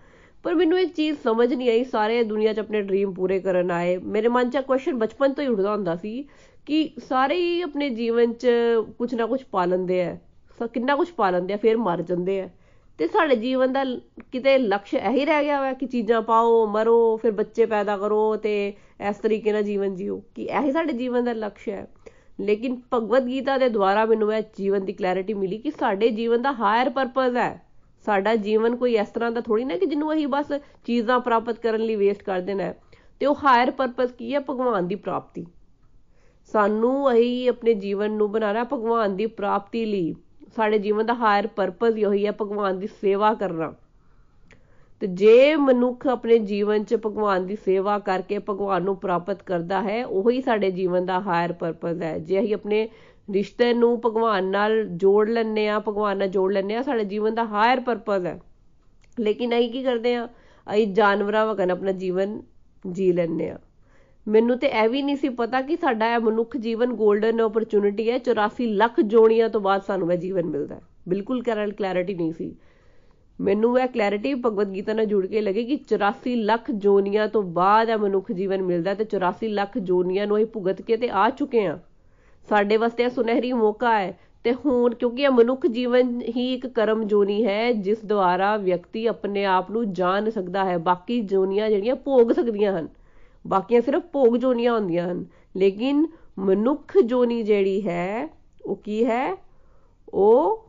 ਪਰ 0.44 0.56
ਮੈਨੂੰ 0.56 0.80
ਇੱਕ 0.80 0.94
ਚੀਜ਼ 0.94 1.18
ਸਮਝ 1.24 1.54
ਨਹੀਂ 1.54 1.70
ਆਈ, 1.70 1.84
ਸਾਰੇ 1.84 2.24
ਦੁਨੀਆ 2.24 2.54
'ਚ 2.54 2.60
ਆਪਣੇ 2.60 2.82
ਡ੍ਰੀਮ 2.82 3.14
ਪੂਰੇ 3.14 3.40
ਕਰਨ 3.40 3.72
ਆਏ। 3.72 3.98
ਮੇਰੇ 3.98 4.28
ਮਨ 4.28 4.50
'ਚ 4.50 4.58
ਕੁਐਸਚਨ 4.58 4.98
ਬਚਪਨ 4.98 5.34
ਤੋਂ 5.34 5.44
ਹੀ 5.44 5.50
ਉੱਠਦਾ 5.50 5.72
ਹੁੰਦਾ 5.72 5.96
ਸੀ 5.96 6.26
ਕਿ 6.66 6.90
ਸਾਰੇ 7.10 7.36
ਹੀ 7.36 7.62
ਆਪਣੇ 7.62 7.90
ਜੀਵਨ 7.90 8.34
'ਚ 8.34 8.48
ਕੁਝ 8.98 9.16
ਨਾ 9.16 9.26
ਕੁਝ 9.26 9.44
ਪਾ 9.44 9.66
ਲੈਂਦੇ 9.66 10.04
ਆ। 10.04 10.18
ਕਿੰਨਾ 10.74 10.96
ਕੁਝ 10.96 11.10
ਪਾ 11.12 11.30
ਲੈਂਦੇ 11.30 11.54
ਆ, 11.54 11.58
ਫਿਰ 11.58 11.78
ਮਰ 11.78 12.02
ਜਾਂਦੇ 12.02 12.42
ਆ। 12.42 12.50
ਤੇ 12.98 13.08
ਸਾਡੇ 13.08 13.36
ਜੀਵਨ 13.36 13.74
ਦਾ 13.74 13.84
ਕਿਤੇ 14.32 14.58
ਲਕਸ਼ 14.58 14.96
ਇਹੀ 14.96 15.26
ਰਹਿ 15.26 15.44
ਗਿਆ 15.44 15.60
ਹੋਇਆ 15.60 15.74
ਕਿ 15.74 15.86
ਚੀਜ਼ਾਂ 15.86 16.22
ਪਾਓ, 16.22 16.66
ਮਰੋ, 16.68 17.18
ਫਿਰ 17.18 17.32
ਬੱਚੇ 17.32 17.66
ਪੈਦਾ 17.66 17.98
ਕਰੋ 17.98 18.36
ਤੇ 18.36 18.74
ਇਸ 19.10 19.16
ਤਰੀਕੇ 19.16 19.52
ਨਾਲ 19.52 19.64
ਜੀਵਨ 19.64 19.96
ਜੀਓ, 19.96 20.24
ਕਿ 20.36 20.44
ਇਹੀ 20.44 20.72
ਸਾਡੇ 20.72 20.94
ਜੀਵਨ 20.94 21.24
ਦਾ 21.24 21.34
ਲਕਸ਼ 21.34 21.70
ਹੈ। 21.70 21.88
ਲੇਕਿਨ 22.40 22.82
ਭਗਵਦ 22.94 23.28
ਗੀਤਾ 23.28 23.58
ਦੇ 23.58 23.70
ਦੁਆਰਾ 23.70 24.06
ਮੈਨੂੰ 24.06 24.34
ਇਹ 24.34 24.44
ਜੀਵਨ 24.58 24.86
ਦੀ 24.86 24.94
ਕਲੈਰਿਟੀ 24.94 25.34
ਮਿਲੀ 25.34 25.58
ਕਿ 25.58 25.72
ਸਾਡੇ 25.72 26.10
ਜੀਵਨ 26.10 26.42
ਦਾ 26.42 26.52
ਹਾਇਰ 26.52 26.90
ਪਰਪਸ 26.90 27.36
ਹੈ। 27.36 27.66
ਸਾਡਾ 28.06 28.36
ਜੀਵਨ 28.36 28.76
ਕੋਈ 28.76 28.96
ਇਸ 28.96 29.08
ਤਰ੍ਹਾਂ 29.08 29.32
ਦਾ 29.32 29.42
ਥੋੜੀ 29.42 29.66
ਨਾ 29.66 29.78
ਕਿ 29.78 29.86
ਜਿਹਨੂੰ 29.86 30.14
ਅਸੀਂ 30.14 30.28
ਬਸ 30.28 30.52
ਚੀਜ਼ਾਂ 30.86 31.20
ਪ੍ਰਾਪਤ 31.20 31.60
ਕਰਨ 31.60 31.82
ਲਈ 31.82 31.96
ਵੇਸਟ 31.96 32.24
ਕਰ 32.24 32.40
ਦੇਣਾ 32.40 32.74
ਤੇ 33.20 33.26
ਉਹ 33.26 33.36
ਹਾਇਰ 33.36 33.72
ਪਰਪਸ 33.72 34.12
ਕੀ 34.12 34.34
ਹੈ? 34.34 34.40
ਭਗਵਾਨ 34.40 34.88
ਦੀ 34.88 34.96
ਪ੍ਰਾਪਤੀ। 34.96 35.46
ਸਾਨੂੰ 36.46 37.14
ਅਸੀਂ 37.14 37.50
ਆਪਣੇ 37.50 37.74
ਜੀਵਨ 37.74 38.12
ਨੂੰ 38.12 38.32
ਬਣਾਣਾ 38.32 38.64
ਭਗਵਾਨ 38.64 39.16
ਦੀ 39.16 39.26
ਪ੍ਰਾਪਤੀ 39.26 39.86
ਲਈ। 39.86 40.16
ਸਾਡੇ 40.56 40.80
ਜੀਵਨ 40.80 41.06
ਦਾ 41.06 41.14
ਹਾਇਰ 41.14 41.48
ਪਰਪਸ 41.48 41.96
ਹੀ 41.96 42.26
ਹੈ, 42.26 42.32
ਭਗਵਾਨ 42.32 42.80
ਦੀ 42.80 42.88
ਸੇਵਾ 42.88 43.34
ਕਰਨਾ। 43.34 43.74
ਤੇ 45.02 45.08
ਜੇ 45.08 45.56
ਮਨੁੱਖ 45.56 46.08
ਆਪਣੇ 46.08 46.38
ਜੀਵਨ 46.40 46.84
'ਚ 46.84 46.96
ਭਗਵਾਨ 46.96 47.46
ਦੀ 47.46 47.56
ਸੇਵਾ 47.56 47.98
ਕਰਕੇ 48.00 48.40
ਭਗਵਾਨ 48.40 48.84
ਨੂੰ 48.84 48.96
ਪ੍ਰਾਪਤ 48.98 49.44
ਕਰਦਾ 49.44 49.82
ਹੈ, 49.82 50.06
ਉਹੀ 50.06 50.42
ਸਾਡੇ 50.42 50.72
ਜੀਵਨ 50.72 51.06
ਦਾ 51.06 51.20
ਹਾਇਰ 51.20 51.54
ਪਰਪਸ 51.54 52.02
ਹੈ। 52.02 52.18
ਜੇ 52.20 52.40
ਅਸੀਂ 52.40 52.54
ਆਪਣੇ 52.56 52.88
ਰਿਸ਼ਤੇ 53.34 53.74
ਨੂੰ 53.74 54.02
ਭਗਵਾਨ 54.06 54.46
ਨਾਲ 54.46 54.84
ਜੋੜ 54.88 55.30
ਲੈਂਦੇ 55.30 55.68
ਆ 55.68 55.80
ਭਗਵਾਨ 55.80 56.18
ਨਾਲ 56.18 56.28
ਜੋੜ 56.28 56.52
ਲੈਂਦੇ 56.54 56.76
ਆ 56.76 56.82
ਸਾਡੇ 56.82 57.04
ਜੀਵਨ 57.04 57.36
ਦਾ 57.36 57.44
ਹਾਇਰ 57.44 57.80
ਪਰਪਸ 57.80 58.26
ਹੈ। 58.26 58.40
ਲੇਕਿਨ 59.20 59.58
ਅਸੀਂ 59.58 59.70
ਕੀ 59.72 59.84
ਕਰਦੇ 59.84 60.16
ਆ 60.16 60.28
ਅਸੀਂ 60.68 60.88
ਜਾਨਵਰਾਂ 60.88 61.46
ਵਗਨ 61.48 61.72
ਆਪਣਾ 61.72 61.92
ਜੀਵਨ 61.92 62.42
ਜੀ 62.92 63.12
ਲੈਂਦੇ 63.12 63.50
ਆ 63.50 63.60
ਮੈਨੂੰ 64.28 64.58
ਤੇ 64.60 64.68
ਇਹ 64.68 64.90
ਵੀ 64.90 65.02
ਨਹੀਂ 65.02 65.16
ਸੀ 65.16 65.30
ਪਤਾ 65.30 65.62
ਕਿ 65.62 65.76
ਸਾਡਾ 65.76 66.14
ਇਹ 66.14 66.20
ਮਨੁੱਖ 66.20 66.56
ਜੀਵਨ 66.58 66.92
골ਡਨ 66.92 67.42
ਓਪਰਚੁਨਿਟੀ 67.42 68.10
ਹੈ। 68.12 68.20
84 68.20 68.68
ਲੱਖ 68.68 69.00
ਜੋੜੀਆਂ 69.02 69.50
ਤੋਂ 69.50 69.62
ਬਾਅਦ 69.62 69.82
ਸਾਨੂੰ 69.82 70.12
ਇਹ 70.14 70.18
ਜੀਵਨ 70.18 70.46
ਮਿਲਦਾ 70.46 70.76
ਹੈ। 70.76 70.82
ਬਿਲਕੁਲ 71.10 71.44
ਕਲੈਰਿਟੀ 71.44 72.14
ਨਹੀਂ 72.14 72.32
ਸੀ। 72.34 72.56
ਮੈਨੂੰ 73.42 73.80
ਇਹ 73.80 73.88
ਕਲੈਰਿਟੀ 73.88 74.34
ਭਗਵਦ 74.34 74.74
ਗੀਤਾ 74.76 74.94
ਨਾਲ 74.94 75.06
ਜੁੜ 75.06 75.26
ਕੇ 75.26 75.42
ਲੱਗੇ 75.42 75.64
ਕਿ 75.64 75.80
84 75.94 76.36
ਲੱਖ 76.36 76.72
ਜੋਨੀਆਂ 76.72 77.28
ਤੋਂ 77.28 77.44
ਬਾਅਦ 77.44 77.90
ਇਹ 77.90 77.98
ਮਨੁੱਖ 77.98 78.32
ਜੀਵਨ 78.32 78.62
ਮਿਲਦਾ 78.62 78.94
ਤੇ 78.94 79.06
84 79.06 79.48
ਲੱਖ 79.48 79.78
ਜੋਨੀਆਂ 79.78 80.28
ਨੂੰ 80.28 80.38
ਅਸੀਂ 80.38 80.46
ਭੁਗਤ 80.46 80.82
ਕੇ 80.82 80.98
ਤੇ 80.98 81.10
ਆ 81.10 81.30
ਚੁੱਕੇ 81.30 81.66
ਆ 81.66 81.80
ਸਾਡੇ 82.50 82.78
ਵਾਸਤੇ 82.78 83.04
ਇਹ 83.04 83.10
ਸੁਨਹਿਰੀ 83.10 83.54
ਮੌਕਾ 83.54 84.00
ਹੈ 84.00 84.20
ਤੇ 84.44 84.54
ਹੁਣ 84.54 84.96
ਕਿਉਂਕਿ 84.96 85.24
ਇਹ 85.24 85.30
ਮਨੁੱਖ 85.30 85.68
ਜੀਵਨ 85.68 86.22
ਹੀ 86.22 86.54
ਇੱਕ 86.54 86.68
ਕਰਮ 86.68 87.04
ਜੋਨੀ 87.04 87.46
ਹੈ, 87.46 87.72
ਜਿਸ 87.72 88.06
ਦੁਆਰਾ 88.06 88.58
ਵਿਅਕਤੀ 88.58 89.08
ਆਪਣੇ 89.08 89.46
ਆਪ 89.46 89.72
ਨੂੰ 89.72 89.94
ਜਾਣ 89.94 90.30
ਸਕਦਾ 90.30 90.66
ਹੈ। 90.66 90.78
ਬਾਕੀ 90.78 91.22
ਜੋਨੀਆਂ 91.22 91.70
ਜਿਹੜੀਆਂ 91.70 91.96
ਭੋਗ 91.96 92.32
ਸਕਦੀਆਂ 92.32 92.80
ਹਨ, 92.80 92.88
ਬਾਕੀਆਂ 93.48 93.82
ਸਿਰਫ 93.82 94.04
ਭੋਗ 94.04 94.36
ਜੋਨੀਆਂ 94.38 94.74
ਹੁੰਦੀਆਂ 94.74 95.12
ਹਨ। 95.12 95.26
ਲੇਕਿਨ 95.58 96.08
ਮਨੁੱਖ 96.40 96.98
ਜੋਨੀ 96.98 97.44
ਜਿਹੜੀ 97.44 97.88
ਹੈ, 97.88 98.30
ਉਹ 98.66 98.76
ਕੀ 98.76 99.06
ਹੈ? 99.06 99.38
ਉਹ 100.14 100.66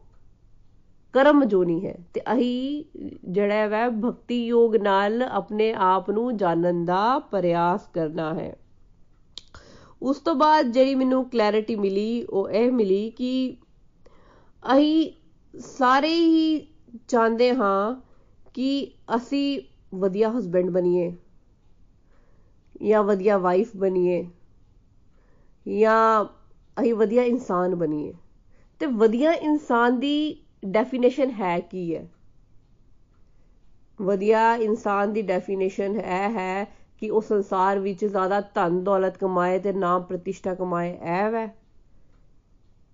ਕਰਮ 1.17 1.45
ਜੋਨੀ 1.45 1.85
ਹੈ। 1.87 1.95
ਤੇ 2.15 2.21
ਅਹੀ 2.33 2.85
ਜਿਹੜਾ 3.27 3.55
ਹੈ 3.69 3.89
ਭਗਤੀ 3.91 4.45
ਯੋਗ 4.47 4.77
ਨਾਲ 4.77 5.23
ਆਪਣੇ 5.23 5.73
ਆਪ 5.85 6.11
ਨੂੰ 6.11 6.37
ਜਾਣਨ 6.37 6.85
ਦਾ 6.85 7.19
ਪ੍ਰਯਾਸ 7.31 7.89
ਕਰਨਾ 7.95 8.33
ਹੈ। 8.35 8.55
ਉਸ 10.03 10.19
ਤੋਂ 10.19 10.35
ਬਾਅਦ 10.35 10.67
ਜਿਹੜੀ 10.67 10.95
ਮੈਨੂੰ 10.95 11.25
ਕਲੈਰਿਟੀ 11.31 11.77
ਮਿਲੀ, 11.77 12.23
ਉਹ 12.23 12.49
ਇਹ 12.51 12.71
ਮਿਲੀ 12.73 13.11
ਕਿ 13.11 13.57
ਅਹੀ 14.63 15.13
ਸਾਰੇ 15.55 16.15
ਹੀ 16.15 16.67
ਚਾਹੁੰਦੇ 17.09 17.53
ਹਾਂ 17.55 17.95
ਕਿ 18.55 18.69
ਅਸੀਂ 19.17 19.61
ਵਧੀਆ 19.95 20.31
ਹਸਬੰਡ 20.31 20.71
ਬਣੀਏ 20.71 21.13
ਜਾਂ 22.83 23.03
ਵਧੀਆ 23.03 23.39
ਵਾਈਫ 23.39 23.77
ਬਣੀਏ 23.77 24.23
ਜਾਂ 25.67 26.25
ਅਸੀਂ 26.77 26.95
ਵਧੀਆ 26.95 27.23
ਇਨਸਾਨ 27.23 27.75
ਬਣੀਏ। 27.75 28.13
ਤੇ 28.81 28.87
ਵਧੀਆ 28.87 29.33
ਇਨਸਾਨ 29.33 29.99
ਦੀ 30.01 30.17
ਡੈਫੀਨੇਸ਼ਨ 30.63 31.31
ਹੈ 31.31 31.61
ਕੀ 31.61 31.97
ਹੈ? 31.97 32.09
ਵਧੀਆ 34.01 34.55
ਇਨਸਾਨ 34.57 35.13
ਦੀ 35.13 35.23
ਡੈਫੀਨੇਸ਼ਨ 35.23 36.01
ਹੈ 36.01 36.29
ਹੈ 36.29 36.65
ਕਿ 36.99 37.11
ਉਹ 37.11 37.21
ਸੰਸਾਰ 37.21 37.79
ਵਿੱਚ 37.79 38.05
ਜ਼ਿਆਦਾ 38.05 38.41
ਧਨ 38.41 38.85
ਦੌਲਤ 38.85 39.17
ਕਮਾਏ 39.17 39.59
ਤੇ 39.59 39.73
ਨਾਮ 39.73 40.03
ਪ੍ਰਤਿਸ਼ਠਾ 40.03 40.55
ਕਮਾਏ, 40.55 40.93
ਇਹ 40.93 41.31
ਵੈ। 41.31 41.49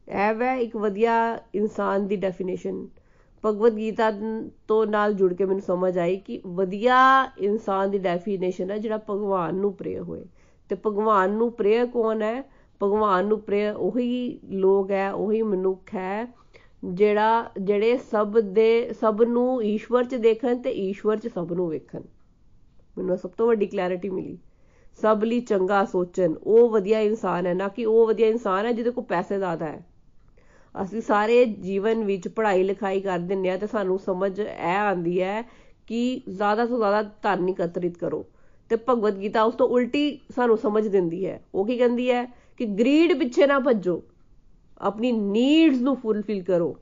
ਇਹ 0.09 0.35
ਵੈ 0.35 0.57
ਇੱਕ 0.57 0.77
ਵਧੀਆ 0.77 1.39
ਇਨਸਾਨ 1.55 2.07
ਦੀ 2.09 2.17
ਡੈਫੀਨੇਸ਼ਨ 2.17 2.87
ਭਗਵਦ 3.45 3.77
ਗੀਤਾ 3.77 4.11
ਤੋਂ 4.69 4.87
ਨਾਲ 4.87 5.15
ਜੁੜ 5.15 5.33
ਕੇ 5.35 5.45
ਮੈਨੂੰ 5.45 5.63
ਸਮਝ 5.63 5.99
ਆਈ 5.99 6.17
ਕਿ 6.17 6.41
ਵਧੀਆ 6.47 7.31
ਇਨਸਾਨ 7.39 7.91
ਦੀ 7.91 7.99
ਡੈਫੀਨੇਸ਼ਨ 7.99 8.71
ਹੈ 8.71 8.79
ਜਿਹੜਾ 8.79 8.99
ਭਗਵਾਨ 9.11 9.55
ਨੂੰ 9.55 9.75
ਪ੍ਰਿਯ 9.75 10.01
ਹੋਏ। 10.01 10.25
ਤੇ 10.71 10.77
ਭਗਵਾਨ 10.87 11.31
ਨੂੰ 11.31 11.53
ਪ੍ਰਿਯ 11.53 11.87
ਕੌਣ 11.87 12.23
ਹੈ? 12.23 12.43
ਭਗਵਾਨ 12.83 13.27
ਨੂੰ 13.27 13.41
ਪ੍ਰਿਯ 13.41 13.71
ਉਹੀ 13.71 14.41
ਲੋਕ 14.45 14.91
ਹੈ, 14.91 15.13
ਉਹੀ 15.13 15.43
ਮਨੁੱਖ 15.43 15.95
ਹੈ। 15.95 16.27
ਜਿਹੜਾ, 16.85 17.51
ਜਿਹੜੇ 17.61 17.99
ਸਭ 17.99 18.39
ਦੇ, 18.39 18.93
ਸਭ 19.01 19.23
ਨੂੰ 19.29 19.65
ਈਸ਼ਵਰ 19.65 20.05
'ਚ 20.05 20.15
ਦੇਖਣ 20.15 20.59
ਤੇ 20.59 20.71
ਈਸ਼ਵਰ 20.71 21.17
'ਚ 21.17 21.29
ਸਭ 21.29 21.53
ਨੂੰ 21.53 21.69
ਵੇਖਣ। 21.69 22.01
ਮੈਨੂੰ 22.99 23.17
ਸਭ 23.19 23.31
ਤੋਂ 23.31 23.47
ਵੱਡੀ 23.47 23.67
ਕਲੈਰਿਟੀ 23.67 24.09
ਮਿਲੀ। 24.09 24.39
ਸਭ 25.03 25.21
ਲਈ 25.25 25.41
ਚੰਗਾ 25.41 25.85
ਸੋਚਣ। 25.85 26.35
ਉਹ 26.43 26.71
ਵਧੀਆ 26.71 27.01
ਇਨਸਾਨ 27.01 27.47
ਹੈ। 27.47 27.55
ਨਾ 27.55 27.69
ਕਿ 27.69 27.85
ਉਹ 27.85 28.07
ਵਧੀਆ 28.07 28.27
ਇਨਸਾਨ 28.27 28.67
ਹੈ 28.67 28.73
ਜਿਹਦੇ 28.73 28.91
ਕੋਲ 28.91 29.05
ਪੈਸੇ 29.05 29.39
ਜ਼ਿਆਦਾ 29.39 29.67
ਹੈ। 29.67 29.87
ਅਸੀਂ 30.83 31.01
ਸਾਰੇ 31.01 31.45
ਜੀਵਨ 31.45 32.05
ਵਿੱਚ 32.05 32.29
ਪੜ੍ਹਾਈ 32.29 32.63
ਲਿਖਾਈ 32.63 33.01
ਕਰ 33.01 33.19
ਦਿੰਦੇ 33.19 33.51
ਆ 33.51 33.57
ਤੇ 33.57 33.67
ਸਾਨੂੰ 33.67 33.99
ਸਮਝ 33.99 34.41
ਇਹ 34.41 34.77
ਆਂਦੀ 34.77 35.23
ਹੈ 35.23 35.43
ਕਿ 35.87 36.23
ਜ਼ਿਆਦਾ 36.29 36.67
ਤੋਂ 36.67 36.79
ਜ਼ਿਆਦਾ 36.79 37.03
ਧਨ 37.03 37.49
ਇਕੱਤਰਿਤ 37.49 37.99
ਕਰੋ। 37.99 38.27
ਤੇ 38.69 38.77
ਭਗਵਦ 38.89 39.21
ਗੀਤਾ 39.21 39.43
ਉਸ 39.43 39.55
ਤੋਂ 39.55 39.69
ਉਲਟੀ 39.69 40.21
ਸਾਨੂੰ 40.37 40.59
ਸਮਝ 40.59 40.89
ਦਿੰਦੀ 40.89 41.27
ਹੈ। 41.27 41.45
ਉਹ 41.55 41.67
ਕੀ 41.67 41.79
ਕਹਿੰਦੀ 41.79 42.11
ਹੈ 42.11 42.25
ਕਿ 42.57 42.65
ਗਰੀਡ 42.65 43.19
ਪਿੱਛੇ 43.19 43.47
ਨਾ 43.47 43.59
ਭੱਜੋ। 43.59 44.03
ਆਪਣੀ 44.83 45.13
ਨੀਡਸ 45.13 45.81
ਨੂੰ 45.81 45.97
ਫੁੱਲਫਿਲ 45.97 46.43
ਕਰੋ। 46.43 46.77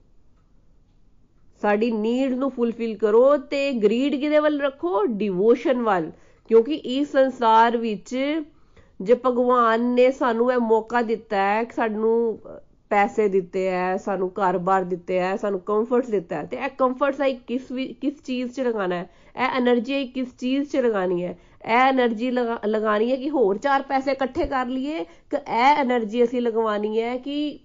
ਸਾਡੀ 1.62 1.90
ਨੀਡ 1.90 2.33
ਨੂੰ 2.35 2.50
ਫੁੱਲਫਿਲ 2.50 2.97
ਕਰੋ 2.99 3.37
ਤੇ 3.37 3.73
ਗਰੀਡ 3.73 4.14
ਕਿਦੇ 4.14 4.38
ਵੱਲ 4.38 4.61
ਰੱਖੋ? 4.61 5.04
ਡਿਵੋਸ਼ਨ 5.07 5.83
ਵੱਲ। 5.83 6.11
ਕਿਉਂਕਿ 6.50 6.75
ਇਸ 6.75 7.11
ਸੰਸਾਰ 7.12 7.76
ਵਿੱਚ 7.76 8.16
ਜੇ 9.00 9.14
ਭਗਵਾਨ 9.26 9.83
ਨੇ 9.95 10.11
ਸਾਨੂੰ 10.11 10.52
ਇਹ 10.52 10.59
ਮੌਕਾ 10.59 11.02
ਦਿੱਤਾ 11.02 11.37
ਹੈ 11.37 11.62
ਕਿ 11.64 11.75
ਸਾਨੂੰ 11.75 12.38
ਪੈਸੇ 12.90 13.28
ਦਿੱਤੇ 13.28 13.66
ਐ 13.66 13.97
ਸਾਨੂੰ 13.97 14.30
ਘਰ-ਬਾਰ 14.30 14.85
ਦਿੱਤੇ 14.85 15.19
ਐ 15.19 15.37
ਸਾਨੂੰ 15.37 15.61
ਕੰਫਰਟਸ 15.61 16.09
ਦਿੱਤਾ 16.11 16.37
ਹੈ, 16.37 16.45
ਤੇ 16.45 16.57
ਇਹ 16.57 16.69
ਕੰਫਰਟਸ 16.69 17.21
ਆਈ 17.21 17.35
ਕਿਸ 17.47 17.71
ਵੀ 17.73 17.87
ਕਿਸ 18.00 18.14
ਚੀਜ਼ 18.25 18.52
'ਚ 18.52 18.61
ਲਗਾਣਾ 18.61 18.97
ਹੈ? 18.97 19.09
ਇਹ 19.37 19.61
એનર્ਜੀ 19.61 20.04
ਕਿਸ 20.07 20.35
ਚੀਜ਼ 20.38 20.71
'ਚ 20.71 20.76
ਲਗਾਣੀ 20.76 21.23
ਹੈ? 21.25 21.38
ਇਹ 21.64 21.92
એનર્ਜੀ 21.92 22.30
ਲਗਾਣੀ 22.30 23.11
ਹੈ 23.11 23.16
ਕਿ 23.16 23.30
ਹੋਰ 23.30 23.59
ਚਾਰ 23.59 23.83
ਪੈਸੇ 23.83 24.12
ਇਕੱਠੇ 24.12 24.47
ਕਰ 24.47 24.66
ਲਈਏ 24.66 25.04
ਕਿ 25.30 25.37
ਇਹ 25.37 25.85
એનર્ਜੀ 25.85 26.23
ਅਸੀਂ 26.25 26.40
ਲਗਵਾਣੀ 26.40 27.00
ਹੈ 27.00 27.16
ਕਿ 27.16 27.59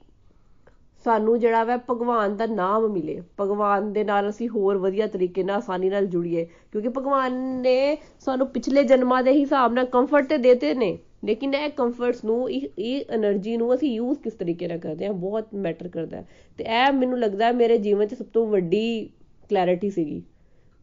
ਸਾਨੂੰ 1.06 1.40
ਜਿਹੜਾ 1.40 1.64
ਵੈ 1.64 1.78
ਭਗਵਾਨ 1.90 2.36
ਦਾ 2.38 2.46
ਨਾਮ 2.46 2.88
ਮਿਲੇ। 2.88 3.22
ਭਗਵਾਨ 3.42 3.92
ਦੇ 3.94 4.04
ਨਾਲ 4.04 4.30
ਅਸੀਂ 4.30 4.50
ਹੋਰ 4.50 4.78
ਵਧੀਆ 4.78 5.08
ਤਰੀਕੇ 5.08 5.44
ਨਾਲ 5.44 5.58
ਆਸਾਨੀ 5.58 5.90
ਨਾਲ 5.90 6.06
ਜੁੜੀਏ। 6.06 6.46
ਕਿਉਂਕਿ 6.72 6.90
ਭਗਵਾਨ 6.90 7.34
ਨੇ 7.62 7.98
ਸਾਨੂੰ 8.20 8.48
ਪਿਛਲੇ 8.48 8.84
ਜਨਮਾਂ 8.84 9.24
ਦੇ 9.24 9.32
ਹਿਸਾਬ 9.32 9.74
ਨਾਲ 9.74 9.86
ਕੰਫਰਟ 9.86 10.28
ਤੇ 10.30 10.38
ਦੇਤੇ 10.38 10.74
ਨੇ। 10.74 10.98
ਲੇਕਿਨ 11.26 11.54
ਇਹ 11.54 11.70
ਕੰਫਰਟਸ 11.70 12.24
ਨੂੰ, 12.26 12.50
ਇਹ 12.52 12.68
ਇਹ 12.78 13.06
એનર્ਜੀ 13.16 13.58
ਨੂੰ 13.58 13.74
ਅਸੀਂ 13.76 13.92
ਯੂਜ਼ 13.94 14.20
ਕਿਸ 14.20 14.34
ਤਰੀਕੇ 14.34 14.68
ਨਾਲ 14.68 14.78
ਕਰਦੇ 14.78 15.06
ਹਾਂ? 15.06 15.14
ਬਹੁਤ 15.14 15.54
ਮੈਟਰ 15.56 15.88
ਕਰਦਾ 15.88 16.24
ਤੇ 16.58 16.64
ਇਹ 16.64 16.94
ਮੈਨੂੰ 16.94 17.20
ਲੱਗਦਾ 17.20 17.52
ਮੇਰੇ 17.52 17.78
ਜੀਵਨ 17.78 18.08
'ਚ 18.08 18.14
ਸਭ 18.14 18.26
ਤੋਂ 18.26 18.48
ਵੱਡੀ 18.48 19.10
ਕਲੈਰਿਟੀ 19.50 19.90
ਸੀਗੀ। 19.90 20.24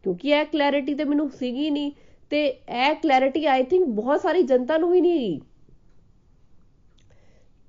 ਕਿਉਂਕਿ 0.03 0.29
ਇਹ 0.29 0.45
ਕਲੈਰਿਟੀ 0.45 0.93
ਤੇ 0.93 1.03
ਮੈਨੂੰ 1.03 1.29
ਸੀਗੀ 1.29 1.69
ਨਹੀਂ। 1.69 1.91
ਤੇ 2.29 2.47
ਇਹ 2.47 2.95
ਕਲੈਰਿਟੀ 2.95 3.45
ਆਈ 3.45 3.63
ਥਿੰਕ 3.63 3.87
ਬਹੁਤ 3.87 4.21
ਸਾਰੀ 4.21 4.43
ਜਨਤਾ 4.43 4.77
ਨੂੰ 4.77 4.91
ਵੀ 4.91 5.01
ਨਹੀਂ 5.01 5.11
ਹੈਗੀ। 5.11 5.41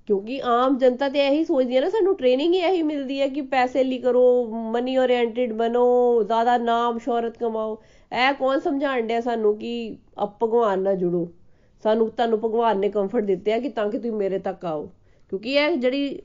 ਕਿਉਂਕਿ 0.08 0.40
ਆਮ 0.44 0.76
ਜਨਤਾ 0.78 1.08
ਤੇ 1.08 1.18
ਇਹੀ 1.26 1.44
ਸੋਚਦੀ 1.44 1.76
ਹੈ 1.76 1.80
ਨਾ, 1.80 1.88
ਸਾਨੂੰ 1.88 2.14
ਟ੍ਰੇਨਿੰਗ 2.16 2.54
ਹੀ 2.54 2.58
ਇਹੀ 2.60 2.82
ਮਿਲਦੀ 2.82 3.20
ਹੈ 3.20 3.28
ਕਿ 3.28 3.40
ਪੈਸੇ 3.42 3.84
ਲਈ 3.84 3.98
ਕਰੋ 3.98 4.24
ਮਨੀ 4.72 4.96
ਓਰੀਐਂਟਡ 4.96 5.52
ਬਣੋ, 5.52 6.22
ਜ਼ਿਆਦਾ 6.22 6.56
ਨਾਮ, 6.58 6.98
ਸ਼ੋਹਰਤ 6.98 7.38
ਕਮਾਓ। 7.38 7.80
ਇਹ 8.12 8.32
ਕੌਣ 8.34 8.58
ਸਮਝਾਣ 8.60 9.00
ਡਿਆ 9.02 9.20
ਸਾਨੂੰ 9.20 9.56
ਕਿ 9.58 9.96
ਅਪ 10.22 10.44
ਭਗਵਾਨ 10.44 10.82
ਨਾਲ 10.82 10.96
ਜੁੜੋ? 10.96 11.28
ਸਾਨੂੰ 11.84 12.10
ਤੁਹਾਨੂੰ 12.10 12.38
ਭਗਵਾਨ 12.40 12.78
ਨੇ 12.80 12.88
ਕੰਫਰਟ 12.88 13.24
ਦਿੱਤੇ 13.24 13.52
ਆ 13.52 13.58
ਕਿ 13.58 13.68
ਤਾਂ 13.68 13.88
ਕਿ 13.90 13.98
ਤੁਸੀਂ 13.98 14.12
ਮੇਰੇ 14.12 14.38
ਤੱਕ 14.38 14.64
ਆਓ। 14.64 14.86
ਕਿਉਂਕਿ 15.32 15.54
ਇਹ 15.54 15.76
ਜਿਹੜੀ 15.76 16.20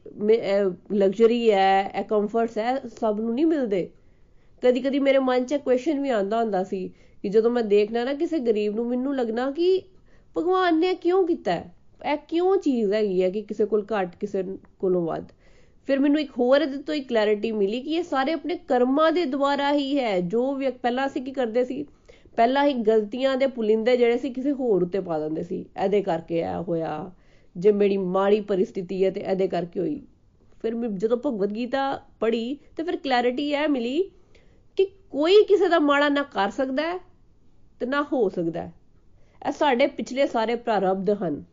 ਲਗਜ਼ਰੀ 0.94 1.52
ਹੈ, 1.52 1.92
ਇਹ 2.00 2.04
ਕੰਫਰਟਸ 2.04 2.58
ਹੈ, 2.58 2.80
ਸਭ 3.00 3.20
ਨੂੰ 3.20 3.34
ਨਹੀਂ 3.34 3.46
ਮਿਲਦੇ। 3.46 3.90
ਕਦੀ 4.64 4.82
ਕਦੀ 4.82 5.00
ਮੇਰੇ 5.00 5.20
ਮਨ 5.20 5.46
'ਚ 5.46 5.56
ਕੁਐਸਚਨ 5.56 6.02
ਵੀ 6.02 6.10
ਆਉਂਦਾ 6.10 6.42
ਹੁੰਦਾ 6.42 6.64
ਸੀ 6.64 6.88
ਕਿ 7.24 7.30
ਜਦੋਂ 7.30 7.52
ਮੈਂ 7.52 7.64
ਦੇਖਣਾ 7.64 8.04
ਨਾ 8.04 8.14
ਕਿਸੇ 8.14 8.40
ਗਰੀਬ 8.40 8.76
ਨੂੰ, 8.76 8.86
ਮੈਨੂੰ 8.86 9.16
ਲੱਗਣਾ 9.16 9.50
ਕਿ 9.52 9.82
ਭਗਵਾਨ 10.38 10.80
ਨੇ 10.80 10.94
ਕਿਉਂ 10.94 11.26
ਕੀਤਾ 11.28 11.52
ਹੈ? 11.52 11.74
ਇਹ 12.06 12.18
ਕਿਉਂ 12.18 12.58
ਚੀਜ਼ 12.58 12.94
ਹੈਗੀ 12.94 13.24
ਹੈ 13.24 13.30
ਕਿ 13.30 13.42
ਕਿਸੇ 13.42 13.66
ਕੋਲ 13.66 13.86
ਘੱਟ, 13.86 14.16
ਕਿਸੇ 14.16 14.44
ਕੋਲੋਂ 14.80 15.06
ਵੱਧ? 15.06 15.26
ਫਿਰ 15.88 16.00
ਮੈਨੂੰ 16.00 16.22
ਇੱਕ 16.22 16.32
ਹੋਰ 16.40 16.62
ਇਹਦੇ 16.62 16.78
ਤੋਂ 16.78 16.96
ਇੱਕ 16.96 17.10
ਕਲੈਰਿਟੀ 17.10 17.52
ਮਿਲੀ 17.52 17.82
ਕਿ 17.82 17.92
ਇਹ 17.92 18.04
ਸਾਰੇ 18.04 18.32
ਆਪਣੇ 18.32 18.56
ਕਰਮਾਂ 18.56 19.12
ਦੇ 19.12 19.26
ਦੁਆਰਾ 19.26 19.74
ਹੀ 19.74 20.00
ਹੈ। 20.00 20.22
ਜੋ 20.22 20.56
ਵੀ 20.56 20.70
ਪਹਿਲਾਂ 20.70 21.08
ਅਸੀਂ 21.08 21.22
ਕੀ 21.22 21.32
ਕਰਦੇ 21.32 21.66
ਸੀ? 21.66 21.86
ਪਹਿਲਾਂ 22.36 22.66
ਹੀ 22.66 22.74
ਗਲਤੀਆਂ 22.74 23.38
ਦੇ 23.38 23.48
ਪੁਲਿੰਦੇ 23.48 23.98
ਜਿਹੜੇ 23.98 24.18
ਸੀ, 24.18 24.30
ਕਿਸੇ 24.30 24.52
ਹੋਰ 24.52 24.84
ਉੱਤੇ 24.84 25.00
ਪਾ 25.00 25.20
ਦਿੰਦੇ 25.20 25.44
ਸੀ। 25.44 25.66
ਇਹਦੇ 25.84 26.02
ਕਰਕੇ 26.02 26.44
ਆ 26.44 26.62
ਹੋਇਆ। 26.62 27.12
ਜੇ 27.58 27.72
ਮੇਰੀ 27.72 27.98
ਮਾੜੀ 27.98 28.42
ਪਰਿਸਥਿਤੀ 28.42 29.06
ਹੈ 29.06 29.12
ਤੇ 29.12 29.22
ਇਹਦੇ 29.22 29.48
ਕਰਕੇ 29.48 29.80
ਹੋਈ। 29.80 30.02
ਫਿਰ 30.62 30.76
ਮੈਂ 30.76 30.90
ਜਦੋਂ 30.90 31.18
ਭਗਵਦ 31.18 31.56
ਗੀਤਾ 31.56 32.02
ਪੜ੍ਹੀ 32.20 32.58
ਤੇ 32.78 32.84
ਫਿਰ 32.84 32.96
ਕਲੈਰਿਟੀ 32.96 33.52
ਇਹ 33.52 33.68
ਮਿਲੀ 33.68 34.04
ਕਿ 34.78 34.86
ਕੋਈ 34.86 35.44
ਕਿਸੇ 35.44 35.70
ਦਾ 35.70 35.80
ਮਾੜਾ 35.80 36.10
ਨਾ 36.10 36.24
ਕਰ 36.24 36.50
ਸਕਦਾ 36.50 36.84
ਹੈ 36.84 37.00
ਤੇ 37.80 37.86
ਨਾ 37.86 38.06
ਹੋ 38.14 38.30
ਸਕਦਾ 38.30 38.62
ਹੈ। 38.62 38.74
ਇਹ 39.48 39.52
ਸਾਡੇ 39.52 39.88
ਪਿਛਲੇ 39.88 40.28
ਸਾਰੇ 40.28 40.56
ਪ੍ਰਾਰਬਧ 40.56 41.10
ਹਨ। 41.10 41.44